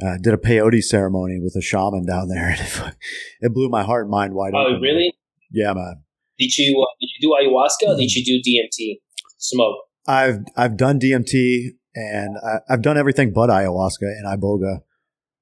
[0.04, 2.96] uh, did a peyote ceremony with a shaman down there, and it,
[3.40, 4.76] it blew my heart and mind wide oh, open.
[4.76, 5.14] Oh, really?
[5.50, 6.02] Yeah, man.
[6.38, 7.94] Did you uh, did you do ayahuasca?
[7.94, 9.00] or Did you do DMT?
[9.38, 9.87] Smoke.
[10.08, 14.80] I've I've done DMT and I, I've done everything but ayahuasca and iboga.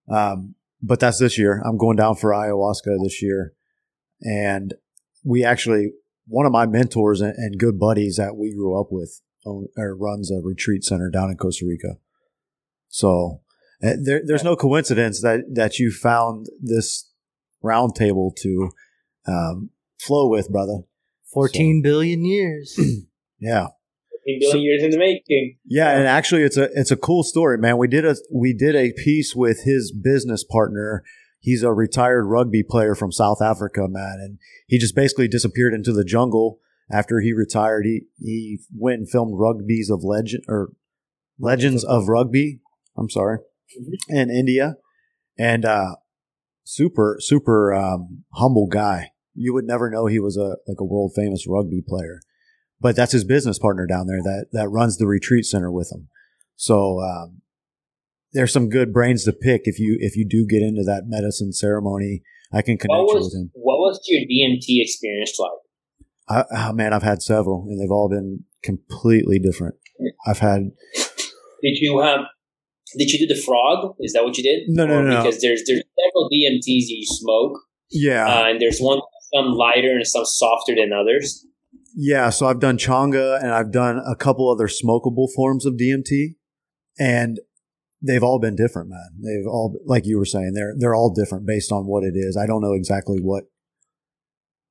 [0.08, 1.62] Um, but that's this year.
[1.64, 3.54] I'm going down for ayahuasca this year,
[4.20, 4.74] and
[5.24, 5.92] we actually
[6.26, 9.96] one of my mentors and, and good buddies that we grew up with own, or
[9.96, 11.98] runs a retreat center down in Costa Rica.
[12.88, 13.42] So
[13.82, 17.10] uh, there, there's no coincidence that that you found this
[17.62, 18.70] roundtable to
[19.26, 20.80] um, flow with, brother.
[21.32, 22.78] 14 billion years.
[23.38, 23.66] Yeah.
[24.26, 25.56] Billion years in the making.
[25.64, 27.78] Yeah, and actually, it's a it's a cool story, man.
[27.78, 31.04] We did a we did a piece with his business partner.
[31.38, 35.92] He's a retired rugby player from South Africa, man, and he just basically disappeared into
[35.92, 36.58] the jungle
[36.90, 37.84] after he retired.
[37.84, 40.72] He he went and filmed Rugby's of Legend or
[41.38, 42.60] Legends of Rugby.
[42.98, 43.38] I'm sorry,
[44.08, 44.76] in India,
[45.38, 45.96] and uh,
[46.64, 49.12] super super um, humble guy.
[49.34, 52.20] You would never know he was a like a world famous rugby player
[52.80, 56.08] but that's his business partner down there that that runs the retreat center with him.
[56.56, 57.42] So um,
[58.32, 61.52] there's some good brains to pick if you if you do get into that medicine
[61.52, 62.22] ceremony.
[62.52, 63.50] I can connect What you with him.
[63.54, 65.50] what was your DMT experience like?
[66.28, 69.76] I, oh, man, I've had several, and they've all been completely different.
[70.26, 70.70] I've had
[71.62, 72.20] Did you have?
[72.96, 73.96] Did you do the frog?
[74.00, 74.64] Is that what you did?
[74.68, 75.22] No, no, Or no, no.
[75.22, 77.58] Because there's there's several DMTs you smoke,
[77.90, 79.00] yeah, uh, and there's one
[79.34, 81.44] some lighter and some softer than others.
[81.98, 86.34] Yeah, so I've done changa and I've done a couple other smokable forms of DMT,
[86.98, 87.40] and
[88.02, 89.08] they've all been different, man.
[89.24, 92.36] They've all, like you were saying, they're they're all different based on what it is.
[92.36, 93.44] I don't know exactly what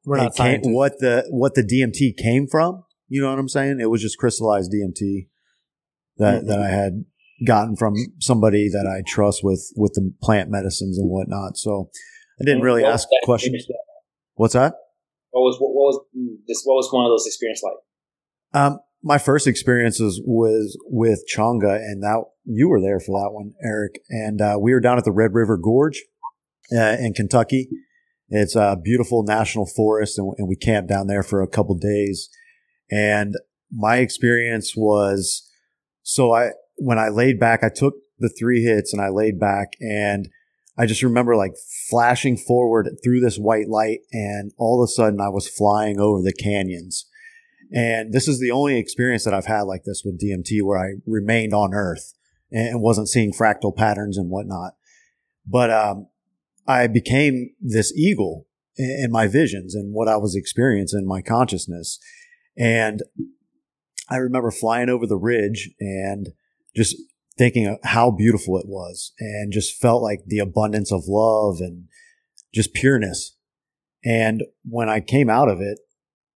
[0.06, 0.70] We're not came, scientists.
[0.74, 2.84] what the what the DMT came from.
[3.08, 3.80] You know what I'm saying?
[3.80, 5.28] It was just crystallized DMT
[6.18, 6.48] that Mhm.
[6.48, 7.06] that I had
[7.46, 11.58] gotten from somebody that I trust with with the plant medicines and whatnot.
[11.58, 11.90] So
[12.40, 13.66] I didn't really ask questions.
[14.36, 14.76] What's that?
[15.36, 16.00] What was what, was
[16.48, 16.62] this?
[16.64, 18.62] What was one of those experiences like?
[18.62, 23.52] Um, my first experiences was with Changa, and that you were there for that one,
[23.62, 24.00] Eric.
[24.10, 26.02] And uh, we were down at the Red River Gorge
[26.72, 27.68] uh, in Kentucky.
[28.30, 32.30] It's a beautiful national forest, and, and we camped down there for a couple days.
[32.90, 33.34] And
[33.70, 35.52] my experience was
[36.02, 39.74] so I when I laid back, I took the three hits and I laid back,
[39.82, 40.30] and
[40.78, 41.54] I just remember like
[41.90, 46.22] flashing forward through this white light, and all of a sudden I was flying over
[46.22, 47.06] the canyons.
[47.72, 50.96] And this is the only experience that I've had like this with DMT where I
[51.06, 52.14] remained on Earth
[52.52, 54.74] and wasn't seeing fractal patterns and whatnot.
[55.48, 56.08] But um,
[56.68, 58.48] I became this eagle
[58.78, 62.00] in, my visions and what I was experiencing in my consciousness.
[62.58, 63.02] And
[64.10, 66.30] I remember flying over the ridge and
[66.76, 66.96] just
[67.38, 71.86] thinking of how beautiful it was and just felt like the abundance of love and
[72.54, 73.36] just pureness.
[74.04, 75.80] And when I came out of it,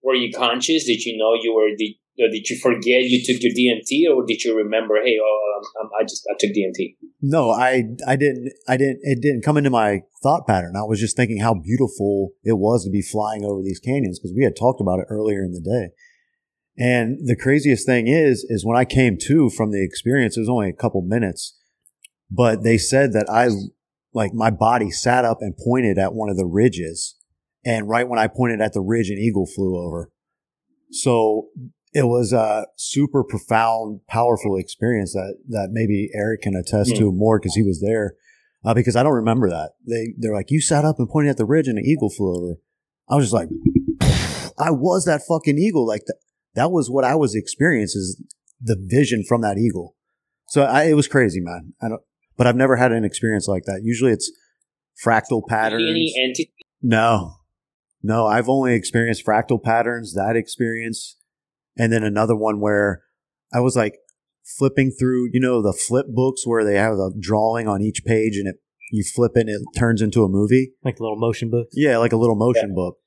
[0.03, 0.85] Were you conscious?
[0.85, 1.69] Did you know you were?
[1.77, 1.95] Did,
[2.31, 4.95] did you forget you took your DMT, or did you remember?
[5.03, 6.95] Hey, oh, um, um, I just I took DMT.
[7.21, 10.75] No, I I didn't I didn't it didn't come into my thought pattern.
[10.75, 14.35] I was just thinking how beautiful it was to be flying over these canyons because
[14.35, 15.93] we had talked about it earlier in the day.
[16.79, 20.49] And the craziest thing is is when I came to from the experience, it was
[20.49, 21.59] only a couple minutes,
[22.31, 23.49] but they said that I
[24.13, 27.15] like my body sat up and pointed at one of the ridges.
[27.65, 30.09] And right when I pointed at the ridge, an eagle flew over.
[30.91, 31.49] So
[31.93, 37.39] it was a super profound, powerful experience that, that maybe Eric can attest to more
[37.39, 38.15] because he was there.
[38.63, 39.71] Uh, because I don't remember that.
[39.87, 42.35] They, they're like, you sat up and pointed at the ridge and an eagle flew
[42.35, 42.55] over.
[43.09, 43.49] I was just like,
[44.57, 45.87] I was that fucking eagle.
[45.87, 46.17] Like that,
[46.59, 48.23] that was what I was experiencing is
[48.61, 49.95] the vision from that eagle.
[50.47, 51.73] So I, it was crazy, man.
[51.81, 52.01] I don't,
[52.37, 53.81] but I've never had an experience like that.
[53.83, 54.31] Usually it's
[55.03, 55.89] fractal patterns.
[55.89, 56.53] Any entity?
[56.81, 57.35] No,
[58.01, 61.17] no, I've only experienced fractal patterns, that experience.
[61.77, 63.03] And then another one where
[63.53, 63.95] I was like
[64.57, 68.37] flipping through, you know, the flip books where they have a drawing on each page
[68.37, 68.55] and it
[68.91, 70.73] you flip it and it turns into a movie.
[70.83, 71.67] Like a little motion book.
[71.73, 72.97] Yeah, like a little motion book.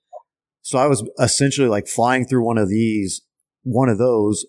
[0.61, 3.23] So I was essentially like flying through one of these,
[3.63, 4.45] one of those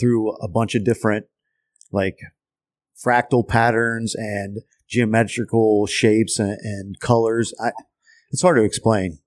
[0.00, 1.26] through a bunch of different
[1.92, 2.16] like
[3.04, 4.58] fractal patterns and
[4.88, 7.52] geometrical shapes and, and colors.
[7.62, 7.70] I,
[8.30, 9.18] it's hard to explain.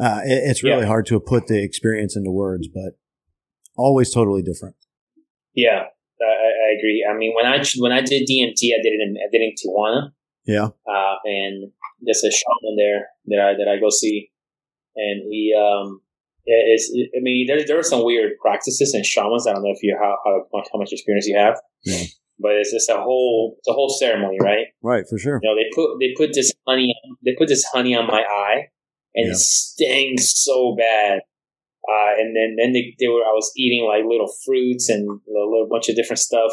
[0.00, 0.86] Uh, it- it's really Yeah.
[0.86, 2.94] hard to put the experience into words, but
[3.76, 4.76] always totally different.
[5.54, 5.84] Yeah,
[6.20, 7.06] I, agree.
[7.08, 9.52] I mean, when I when I did DMT, I did it in I did it
[9.52, 10.12] in Tijuana,
[10.46, 10.68] Yeah.
[10.86, 14.30] uh, and there's a shaman there that I that I go see,
[14.96, 16.00] and he um
[16.44, 19.46] it's I mean there there are some weird practices and shamans.
[19.46, 22.04] I don't know if you how how much, how much experience you have, Yeah.
[22.38, 24.66] but it's just a whole it's a whole ceremony, right?
[24.82, 25.04] Right.
[25.08, 25.40] For sure.
[25.42, 26.94] You know, they put they put this honey
[27.24, 28.68] they put this honey on my eye,
[29.14, 29.32] and Yeah.
[29.32, 31.20] it stings so bad.
[31.88, 35.30] Uh, and then then they, they were I was eating like little fruits and a
[35.32, 36.52] little bunch of different stuff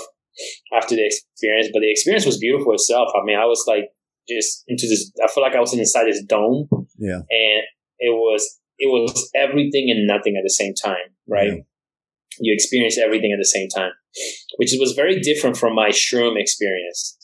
[0.74, 3.10] after the experience, but the experience was beautiful itself.
[3.20, 3.86] I mean, I was like
[4.28, 5.12] just into this.
[5.24, 6.68] I felt like I was inside this dome,
[6.98, 7.22] Yeah.
[7.30, 7.62] and
[8.00, 11.54] it was it was everything and nothing at the same time, right?
[11.54, 11.64] Yeah.
[12.40, 13.92] You experience everything at the same time,
[14.58, 17.18] which was very different from my shroom experience.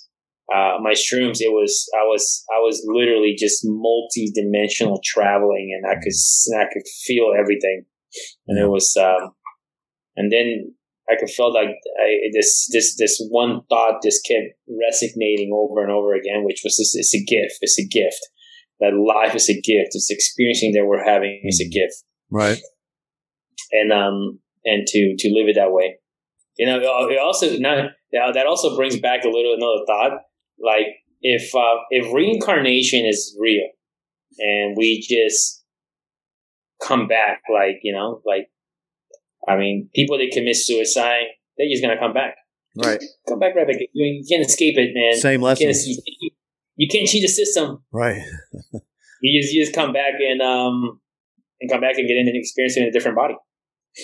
[0.54, 5.96] Uh, my shrooms, it was I was I was literally just multi-dimensional traveling, and I
[6.04, 6.14] could
[6.60, 7.86] I could feel everything,
[8.48, 9.32] and it was um,
[10.16, 10.74] and then
[11.10, 15.92] I could feel like I, this this this one thought just kept resonating over and
[15.92, 18.20] over again, which was this: it's a gift, it's a gift.
[18.82, 19.92] That life is a gift.
[19.96, 22.60] It's experiencing that we're having is a gift Right.
[23.72, 25.96] and um and to to live it that way.
[26.58, 30.20] You know, it also not that that also brings back a little another thought.
[30.60, 30.88] Like
[31.22, 33.68] if uh, if reincarnation is real,
[34.40, 35.64] and we just
[36.82, 38.48] come back, like you know, like
[39.48, 41.26] I mean, people that commit suicide,
[41.58, 42.36] they're just gonna come back,
[42.76, 43.04] Right.
[43.28, 43.78] come back right back.
[43.94, 45.20] You, you can't escape it, man.
[45.20, 45.68] Same lesson.
[45.70, 46.25] you,
[46.76, 47.84] you can't cheat the system.
[47.92, 48.22] Right.
[49.22, 51.00] You just you just come back and um
[51.62, 53.34] and come back and get in and experience it in a different body,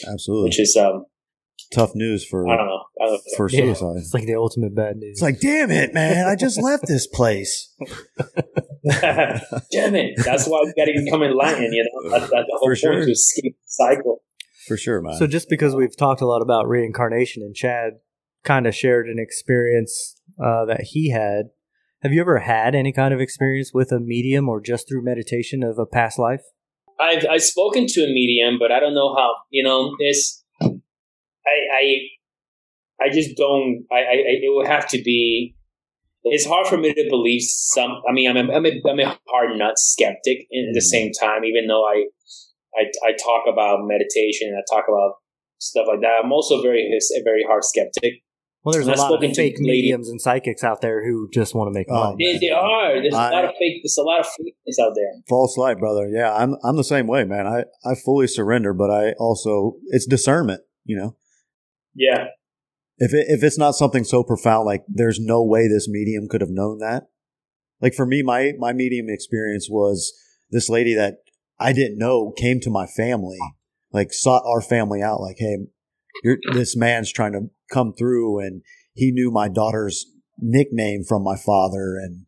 [0.07, 0.45] Absolutely.
[0.47, 1.05] which is um
[1.71, 2.81] Tough news for I don't know.
[2.99, 3.19] I don't know.
[3.37, 3.97] for Yeah, suicide.
[3.97, 5.11] it's like the ultimate bad news.
[5.11, 6.25] It's like, damn it, man!
[6.27, 7.71] I just left this place.
[9.71, 10.13] Damn it!
[10.25, 11.73] That's why we got to become enlightened.
[11.73, 12.93] You know, that's, that's the whole For sure.
[12.93, 14.23] point to escape the cycle.
[14.67, 15.17] For sure, man.
[15.17, 17.93] So just because we've talked a lot about reincarnation and Chad
[18.43, 21.49] kind of shared an experience uh, that he had,
[22.01, 25.63] have you ever had any kind of experience with a medium or just through meditation
[25.63, 26.41] of a past life?
[26.99, 29.33] I've I've spoken to a medium, but I don't know how.
[29.49, 30.69] You know, this I
[31.73, 33.85] I I just don't.
[33.91, 35.55] I, I it would have to be.
[36.23, 38.01] It's hard for me to believe some.
[38.07, 40.93] I mean, I'm a, I'm a, I'm a hard nut skeptic in at the Mhm.
[40.93, 41.43] same time.
[41.45, 42.05] Even though I,
[42.75, 45.15] I I talk about meditation and I talk about
[45.57, 48.21] stuff like that, I'm also very a very hard skeptic.
[48.63, 51.55] Well, there's And a I've lot of fake mediums and psychics out there who just
[51.55, 52.33] want to make Oh, money.
[52.39, 53.01] They, they are.
[53.01, 53.81] There's a I- lot of fake.
[53.83, 55.21] There's a lot of fakeness out there.
[55.27, 56.07] False light, brother.
[56.07, 57.47] Yeah, I'm I'm the same way, man.
[57.47, 60.61] I I fully surrender, but I also it's discernment.
[60.85, 61.15] You know,
[61.95, 62.25] Yeah.
[62.97, 66.41] if it, if it's not something so profound, like there's no way this medium could
[66.41, 67.03] have known that.
[67.81, 70.13] Like for me, my my medium experience was
[70.51, 71.15] this lady that
[71.59, 73.39] I didn't know came to my family,
[73.91, 75.19] like sought our family out.
[75.21, 75.57] Like, hey,
[76.23, 78.61] you're, this man's trying to come through, and
[78.93, 80.05] he knew my daughter's
[80.37, 82.25] nickname from my father, and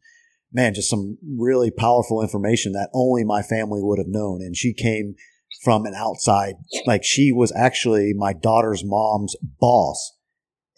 [0.52, 4.42] man, just some really powerful information that only my family would have known.
[4.42, 5.16] And she came
[5.64, 6.56] from an outside,
[6.86, 10.18] like she was actually my daughter's mom's boss.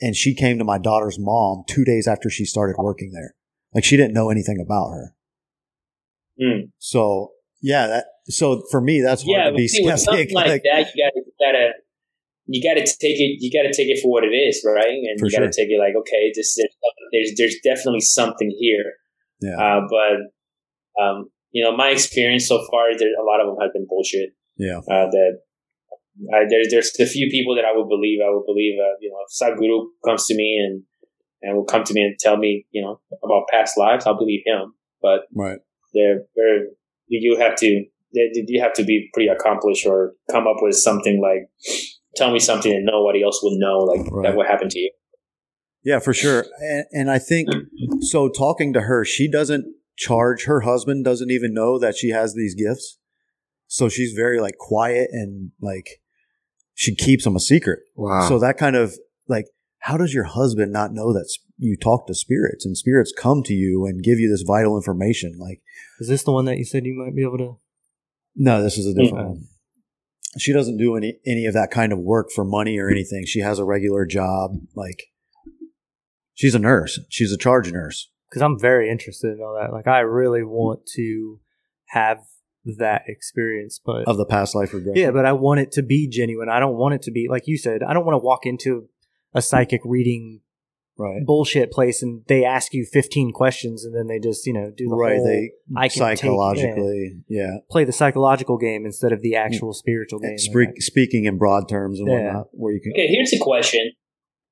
[0.01, 3.33] And she came to my daughter's mom two days after she started working there.
[3.73, 5.15] Like she didn't know anything about her.
[6.41, 6.71] Mm.
[6.79, 7.31] So
[7.61, 10.03] yeah, that, so for me, that's hard Yeah, to be see, skeptic.
[10.03, 11.71] something like, Like, that, you gotta, you gotta,
[12.47, 13.38] you gotta take it.
[13.39, 14.85] You gotta take it for what it is, right?
[14.88, 15.51] And For you gotta sure.
[15.51, 16.76] take it like, okay, this there's
[17.11, 18.93] there's, there's definitely something here.
[19.41, 23.57] yeah, Uh, but um, you know, my experience so far, there a lot of them
[23.61, 24.30] have been bullshit.
[24.57, 25.39] yeah, Uh, that
[26.34, 28.19] I, there's there's a few people that I would believe.
[28.26, 28.76] I would believe.
[28.80, 30.84] Uh, you know, if Sadhguru comes to me and
[31.41, 34.41] and will come to me and tell me, you know, about past lives, I'll believe
[34.45, 34.73] him.
[35.01, 35.59] But right.
[35.93, 36.69] they're very
[37.07, 41.49] you have to you have to be pretty accomplished or come up with something like
[42.15, 44.23] tell me something that nobody else would know like Right.
[44.29, 44.91] that would happen to you
[45.83, 46.45] Yeah, for sure.
[46.59, 47.49] And, and I think
[48.01, 48.29] so.
[48.29, 49.65] Talking to her, she doesn't
[49.97, 50.45] charge.
[50.45, 52.97] Her husband doesn't even know that she has these gifts.
[53.67, 56.01] So she's very like quiet and like
[56.73, 57.79] she keeps them a secret.
[57.95, 58.27] Wow.
[58.27, 58.95] So that kind of
[59.27, 59.45] like,
[59.79, 61.27] how does your husband not know that
[61.57, 65.37] you talk to spirits and spirits come to you and give you this vital information?
[65.39, 65.61] Like,
[65.99, 67.57] Is this the one that you said you might be able to?
[68.35, 69.29] no, this is a different Mhm.
[69.29, 69.47] one.
[70.38, 73.26] She doesn't do any any of that kind of work for money or anything.
[73.26, 74.52] She has a regular job.
[74.76, 75.03] Like,
[76.34, 76.99] She's a nurse.
[77.10, 78.10] She's a charge nurse.
[78.30, 79.72] because I'm very interested in all that.
[79.72, 81.40] Like, I really want to
[81.90, 82.20] have
[82.78, 85.02] that experience, but of the past life regression.
[85.02, 86.49] yeah, but I want it to be genuine.
[86.49, 87.84] I don't want it to be like you said.
[87.84, 88.90] I don't want to walk into
[89.34, 90.41] a psychic reading
[90.97, 91.26] right.
[91.26, 94.88] bullshit place and they ask you 15 questions and then they just you know do
[94.88, 95.15] the Right.
[95.17, 97.57] whole They I can take- psychologically, yeah.
[97.69, 99.76] play the psychological game instead of the actual mm.
[99.76, 100.38] spiritual game.
[100.38, 102.26] Speak, speaking in broad terms and Yeah.
[102.26, 102.91] whatnot, where you can.
[102.93, 103.91] Okay, here's a question.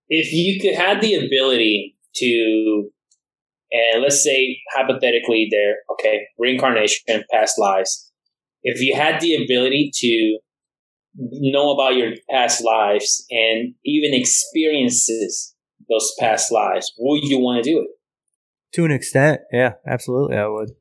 [0.09, 2.89] If you could have the ability to,
[3.71, 8.11] and let's say hypothetically there, okay, reincarnation, past lives.
[8.63, 10.39] If you had the ability to
[11.15, 15.52] know about your past lives and even experiences
[15.89, 17.87] those past lives, would you want to do it?
[18.73, 20.71] to an extent, yeah, absolutely, I would.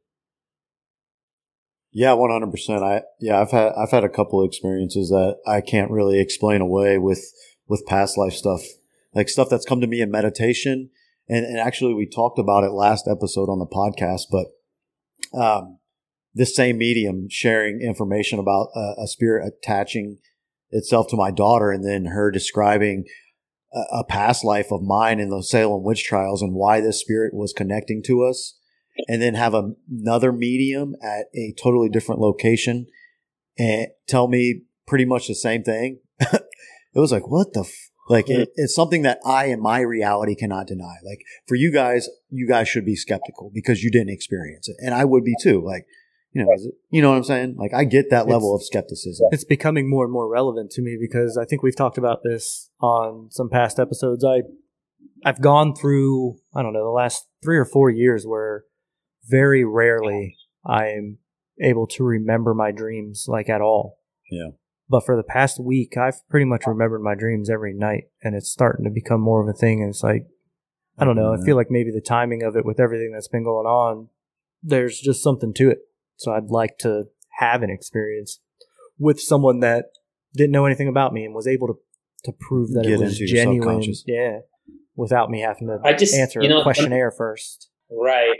[1.92, 2.82] Yeah, one hundred percent.
[2.82, 6.62] I yeah, I've had I've had a couple of experiences that I can't really explain
[6.62, 7.22] away with
[7.68, 8.62] with past life stuff,
[9.14, 10.90] like stuff that's come to me in meditation.
[11.28, 14.22] And, and actually, we talked about it last episode on the podcast.
[14.30, 15.78] But um,
[16.34, 20.18] this same medium sharing information about a, a spirit attaching
[20.70, 23.04] itself to my daughter, and then her describing
[23.72, 27.52] a, past life of mine in the Salem witch trials and why this spirit was
[27.52, 28.58] connecting to us
[29.08, 32.86] and then have a, another medium at a totally different location
[33.58, 36.00] and tell me pretty much the same thing.
[36.20, 36.42] it
[36.94, 37.90] was like, what the, f-?
[38.08, 40.96] like, it, it's something that I in my reality cannot deny.
[41.04, 44.76] Like for you guys, you guys should be skeptical because you didn't experience it.
[44.80, 45.62] And I would be too.
[45.64, 45.86] Like,
[46.32, 47.56] you know, it, you know what I'm saying?
[47.58, 49.28] Like I get that level of skepticism.
[49.32, 52.70] It's becoming more and more relevant to me because I think we've talked about this
[52.80, 54.24] on some past episodes.
[54.24, 54.42] I
[55.24, 58.64] I've gone through I don't know the last three or four years where
[59.28, 61.18] very rarely I am
[61.60, 63.98] able to remember my dreams like at all.
[64.30, 64.50] Yeah.
[64.88, 68.50] But for the past week, I've pretty much remembered my dreams every night, and it's
[68.50, 69.80] starting to become more of a thing.
[69.80, 70.26] And it's like,
[70.98, 71.32] I don't know.
[71.32, 71.46] I mm-hmm.
[71.46, 74.08] feel like maybe the timing of it with everything that's been going on,
[74.62, 75.78] there's just something to it.
[76.22, 77.04] So I'd like to
[77.38, 78.40] have an experience
[78.98, 79.86] with someone that
[80.34, 81.74] didn't know anything about me and was able to
[82.24, 83.62] to prove that Get it was into genuine.
[83.62, 84.04] subconscious.
[84.06, 84.38] Yeah,
[84.94, 87.68] without me having to I just answer you know a questionnaire first.
[87.90, 88.38] Right.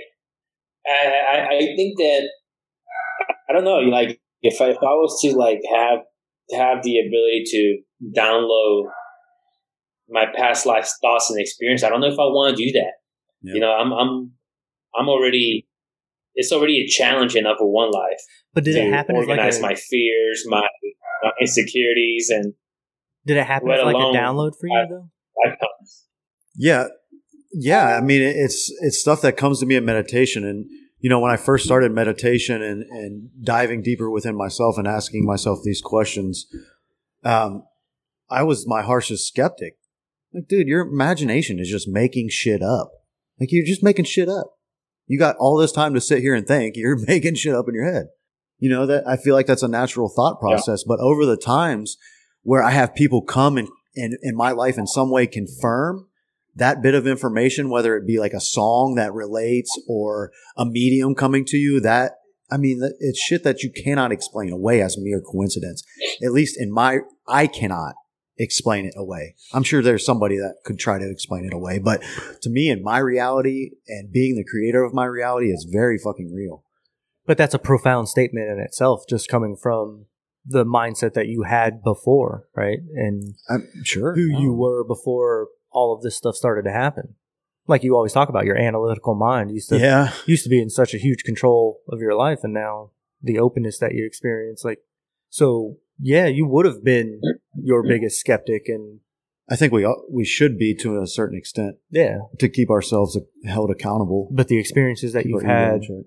[0.87, 2.29] I, I I think that
[3.49, 3.79] I don't know.
[3.79, 6.01] Like if I, if I was to like have
[6.53, 7.79] have the ability to
[8.21, 8.85] download
[10.09, 12.93] my past life thoughts and experience, I don't know if I want to do that.
[13.43, 13.55] Yeah.
[13.55, 14.33] You know, I'm I'm
[14.99, 15.67] I'm already.
[16.35, 18.21] It's already a challenge enough with one life
[18.55, 20.67] But did it happen as like organize a, my fears, my,
[21.23, 22.55] my insecurities, and
[23.27, 25.09] did it happen let as like a alone- download for you I- though?
[25.47, 26.07] outcomes.
[26.57, 26.87] Yeah.
[27.53, 27.97] Yeah.
[27.97, 30.45] I mean, it's, it's stuff that comes to me in meditation.
[30.45, 30.67] And,
[31.01, 35.25] you know, when I first started meditation and, and diving deeper within myself and asking
[35.25, 36.47] myself these questions,
[37.25, 37.65] um,
[38.31, 39.75] I was my harshest skeptic.
[40.33, 42.91] Like, dude, your imagination is just making shit up.
[43.39, 44.55] Like, you're just making shit up.
[45.07, 46.77] You got all this time to sit here and think.
[46.77, 48.07] You're making shit up in your head.
[48.59, 50.49] You know, that I feel like that's a natural thought Yeah.
[50.49, 50.85] process.
[50.85, 51.97] But over the times
[52.43, 56.07] where I have people come and, and in my life in some way confirm
[56.55, 61.15] that bit of information, whether it be like a song that relates or a medium
[61.15, 62.13] coming to you, that
[62.51, 65.83] I mean, it's shit that you cannot explain away as mere coincidence.
[66.23, 67.95] At least in my, I cannot
[68.39, 69.35] explain it away.
[69.53, 72.03] I'm sure there's somebody that could try to explain it away, but
[72.43, 76.33] to me, and my reality and being the creator of my reality, is very fucking
[76.35, 76.65] real.
[77.27, 80.07] But that's a profound statement in itself, just coming from
[80.45, 82.79] the mindset that you had before, right?
[82.95, 84.57] And I'm sure who you oh.
[84.57, 87.15] were before all of this stuff started to happen.
[87.69, 90.69] Like you always talk about, your analytical mind used to Yeah, used to be in
[90.69, 92.91] such a huge control of your life, and now
[93.23, 94.81] the openness that you experience, like
[95.31, 97.21] so, yeah, you would have been
[97.63, 99.01] your biggest skeptic, and
[99.51, 103.19] I think we all- we should be to a certain extent yeah, to keep ourselves
[103.45, 104.29] held accountable.
[104.33, 106.05] but the experiences that you've our ego in had check.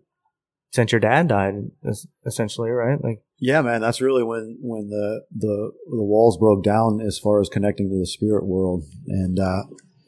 [0.71, 1.53] since your dad died,
[1.87, 3.01] es- essentially, right?
[3.03, 7.39] Like Yeah, man, that's really when when the the the walls broke down as far
[7.41, 9.63] as connecting to the spirit world, and uh,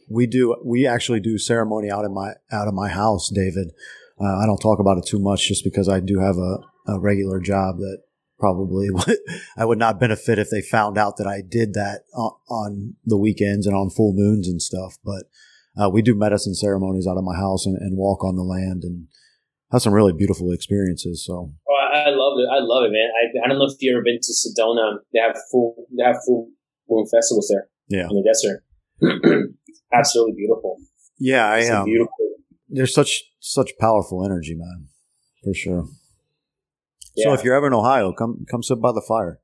[0.09, 3.71] we do we actually do ceremony out of my out of my house, David.
[4.19, 6.99] Uh, I don't talk about it too much, just because I do have a, a
[6.99, 7.99] regular job that
[8.39, 9.18] probably would,
[9.57, 13.18] I would not benefit if they found out that I did that on, on the
[13.18, 14.97] weekends and on full moons and stuff.
[15.03, 15.23] But
[15.80, 18.84] uh, we do medicine ceremonies out of my house and, and walk on the land
[18.84, 19.07] and
[19.72, 21.23] have some really beautiful experiences.
[21.26, 22.47] So Oh, I, love it.
[22.51, 23.09] I love it, man.
[23.14, 24.97] I, I don't know if you've ever been to Sedona.
[25.14, 26.49] They have full they have full
[26.89, 28.64] moon festivals there yeah, in the desert.
[29.93, 30.77] Absolutely beautiful.
[31.19, 32.14] yeah, I It's a um, beautiful.
[32.69, 34.88] there's such such powerful energy, man,
[35.43, 35.85] for sure.
[37.18, 39.39] So if you're ever in Ohio, come come sit by the fire.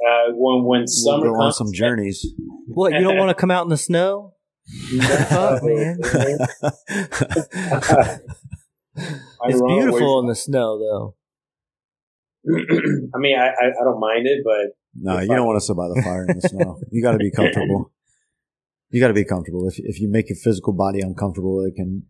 [0.00, 2.26] Uh, when when We'll summer go on some journeys.
[2.68, 4.34] What you don't want to come out in the snow?
[5.28, 5.98] Fuck, man.
[9.44, 11.14] It's beautiful in the snow, though.
[13.14, 15.76] I mean, I, I, I don't mind it, but no, you don't want to sit
[15.76, 16.78] by the fire in the snow.
[16.90, 17.92] You got to be comfortable.
[18.90, 19.68] You got to be comfortable.
[19.68, 22.04] If if you make your physical body uncomfortable, it can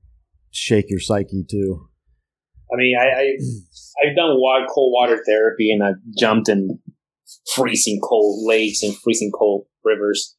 [0.50, 1.88] shake your psyche too.
[2.72, 3.36] I mean, I, I
[4.02, 6.78] I've done water, cold water therapy, and I've jumped in
[7.54, 10.36] freezing cold lakes and freezing cold rivers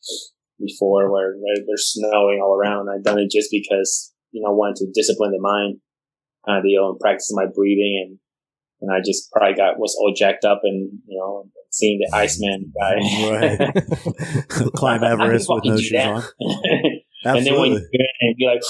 [0.60, 2.90] before, where, where there's snowing all around.
[2.90, 5.80] I've done it just because you know wanted to discipline the mind,
[6.48, 8.20] uh, kind um, of deal, and practice my breathing, and
[8.82, 12.72] and I just probably got was all jacked up and you know seeing the Iceman
[12.80, 12.96] guy
[13.30, 14.72] right.
[14.74, 16.24] climb Everest with no shoes on.
[17.24, 17.90] and then when you
[18.22, 18.62] and be like,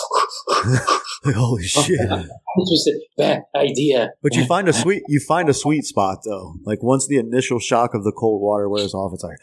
[1.25, 4.09] holy oh, shit, this was a bad idea.
[4.21, 6.55] But you find a sweet you find a sweet spot though.
[6.63, 9.37] Like once the initial shock of the cold water wears off, it's like,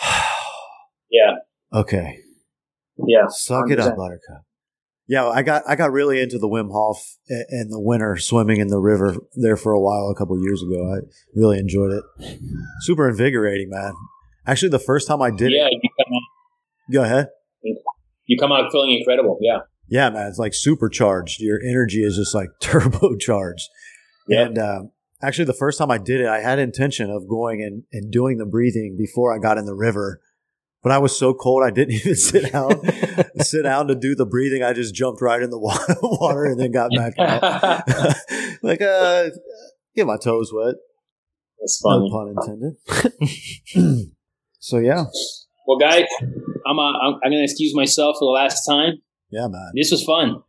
[1.10, 1.36] yeah,
[1.72, 2.18] okay,
[3.06, 3.72] yeah, suck 100%.
[3.72, 4.44] it up, Buttercup.
[5.06, 8.68] Yeah, I got I got really into the Wim Hof in the winter, swimming in
[8.68, 10.94] the river there for a while a couple years ago.
[10.94, 11.00] I
[11.34, 12.38] really enjoyed it.
[12.80, 13.92] Super invigorating, man.
[14.46, 17.28] Actually, the first time I did yeah, it, you come out, go ahead.
[18.26, 19.38] You come out feeling incredible.
[19.42, 20.26] Yeah, yeah, man.
[20.28, 21.40] It's like supercharged.
[21.40, 23.64] Your energy is just like turbocharged.
[24.28, 24.46] Yep.
[24.46, 24.82] And uh,
[25.22, 28.38] actually, the first time I did it, I had intention of going and, and doing
[28.38, 30.20] the breathing before I got in the river
[30.84, 32.80] but I was so cold I didn't even sit down
[33.40, 34.62] sit down to do the breathing.
[34.62, 38.14] I just jumped right in the water and then got back out.
[38.62, 39.30] like uh
[39.96, 40.76] get my toes wet.
[41.58, 42.08] That's funny.
[42.08, 44.12] No pun intended.
[44.60, 45.04] so yeah.
[45.66, 46.04] Well, guys,
[46.66, 48.98] I'm uh, I'm, I'm, gonna excuse myself for the last time.
[49.34, 49.72] Yeah, man.
[49.74, 50.42] This was fun.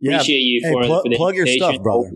[0.00, 0.16] Yeah.
[0.16, 2.10] Appreciate you hey, for, pl- for the plug your stuff, brother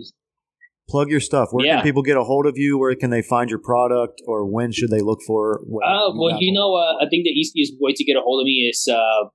[0.93, 1.49] plug your stuff.
[1.51, 1.77] Where yeah.
[1.77, 2.79] can people get a hold of you?
[2.79, 5.61] Where can they find your product, or when should they look for?
[5.61, 8.45] Uh, well, you know, uh, I think the easiest way to get a hold of
[8.45, 9.29] me is uh,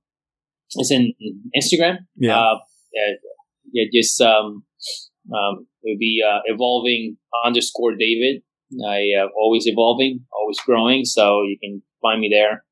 [0.76, 1.12] is in
[1.56, 1.98] Instagram.
[2.16, 2.56] Yeah, uh,
[3.72, 4.64] yeah, just um,
[5.34, 8.42] um, it would be uh, evolving underscore David.
[8.86, 11.04] I uh, always evolving, always growing.
[11.04, 12.64] So you can find me there.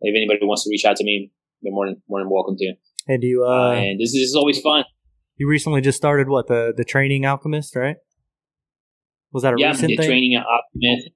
[0.00, 1.30] If anybody wants to reach out to me,
[1.62, 2.74] they're more than more than welcome to.
[3.06, 4.84] And you, uh, and this is, this is always fun.
[5.36, 7.96] You recently just started what the the training alchemist, right?
[9.32, 10.06] Was that a yeah, recent the thing?
[10.06, 11.10] training alchemist.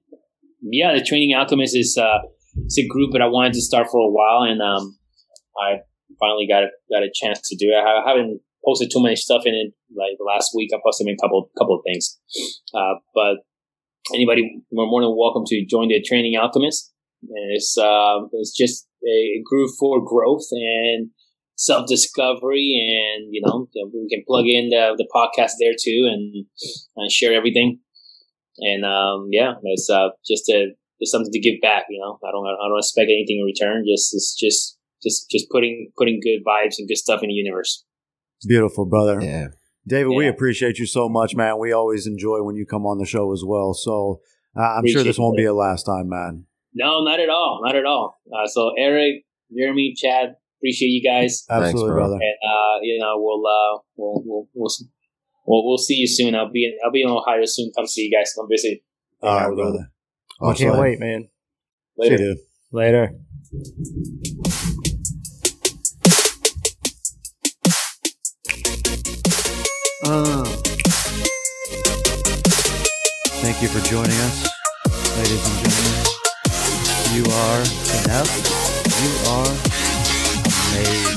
[0.61, 2.19] Yeah, the training alchemist is uh,
[2.65, 4.97] it's a group that I wanted to start for a while, and um,
[5.57, 5.79] I
[6.19, 7.77] finally got a, got a chance to do it.
[7.79, 9.73] I haven't posted too much stuff in it.
[9.95, 12.19] Like last week, I posted a couple couple of things,
[12.75, 13.37] uh, but
[14.13, 16.93] anybody more more than welcome to join the training alchemist.
[17.23, 21.09] And it's uh, it's just a group for growth and
[21.59, 26.45] self discovery, and you know we can plug in the, the podcast there too and,
[26.95, 27.79] and share everything
[28.59, 30.67] and um, yeah, it's uh, just a
[30.99, 31.85] it's something to give back.
[31.89, 33.85] You know, I don't I don't expect anything in return.
[33.87, 37.85] Just it's just just just putting putting good vibes and good stuff in the universe.
[38.37, 39.19] It's beautiful, brother.
[39.21, 39.47] Yeah.
[39.87, 40.17] David, yeah.
[40.17, 41.57] we appreciate you so much, man.
[41.57, 43.73] We always enjoy when you come on the show as well.
[43.73, 44.21] So
[44.55, 45.41] uh, I'm appreciate sure this won't it.
[45.41, 46.45] be a last time, man.
[46.73, 47.61] No, not at all.
[47.63, 48.19] Not at all.
[48.31, 49.23] Uh, so Eric,
[49.57, 51.45] Jeremy, Chad, appreciate you guys.
[51.49, 52.13] Absolutely, Thanks, brother.
[52.15, 54.69] And uh, you know, we'll uh, we'll we'll we'll
[55.45, 56.35] well, we'll see you soon.
[56.35, 57.71] I'll be in, I'll be in Ohio soon.
[57.75, 58.33] Come see you guys.
[58.35, 58.81] Come visit.
[59.21, 59.91] All right, brother.
[60.41, 61.29] I can't wait, man.
[61.97, 62.17] Later.
[62.17, 62.43] See you, dude.
[62.71, 63.11] Later.
[70.05, 70.45] Uh,
[73.41, 74.49] thank you for joining us,
[75.17, 75.99] ladies and gentlemen.
[77.15, 77.61] You are
[78.03, 78.59] enough.
[79.01, 79.68] You are
[80.79, 81.08] amazing.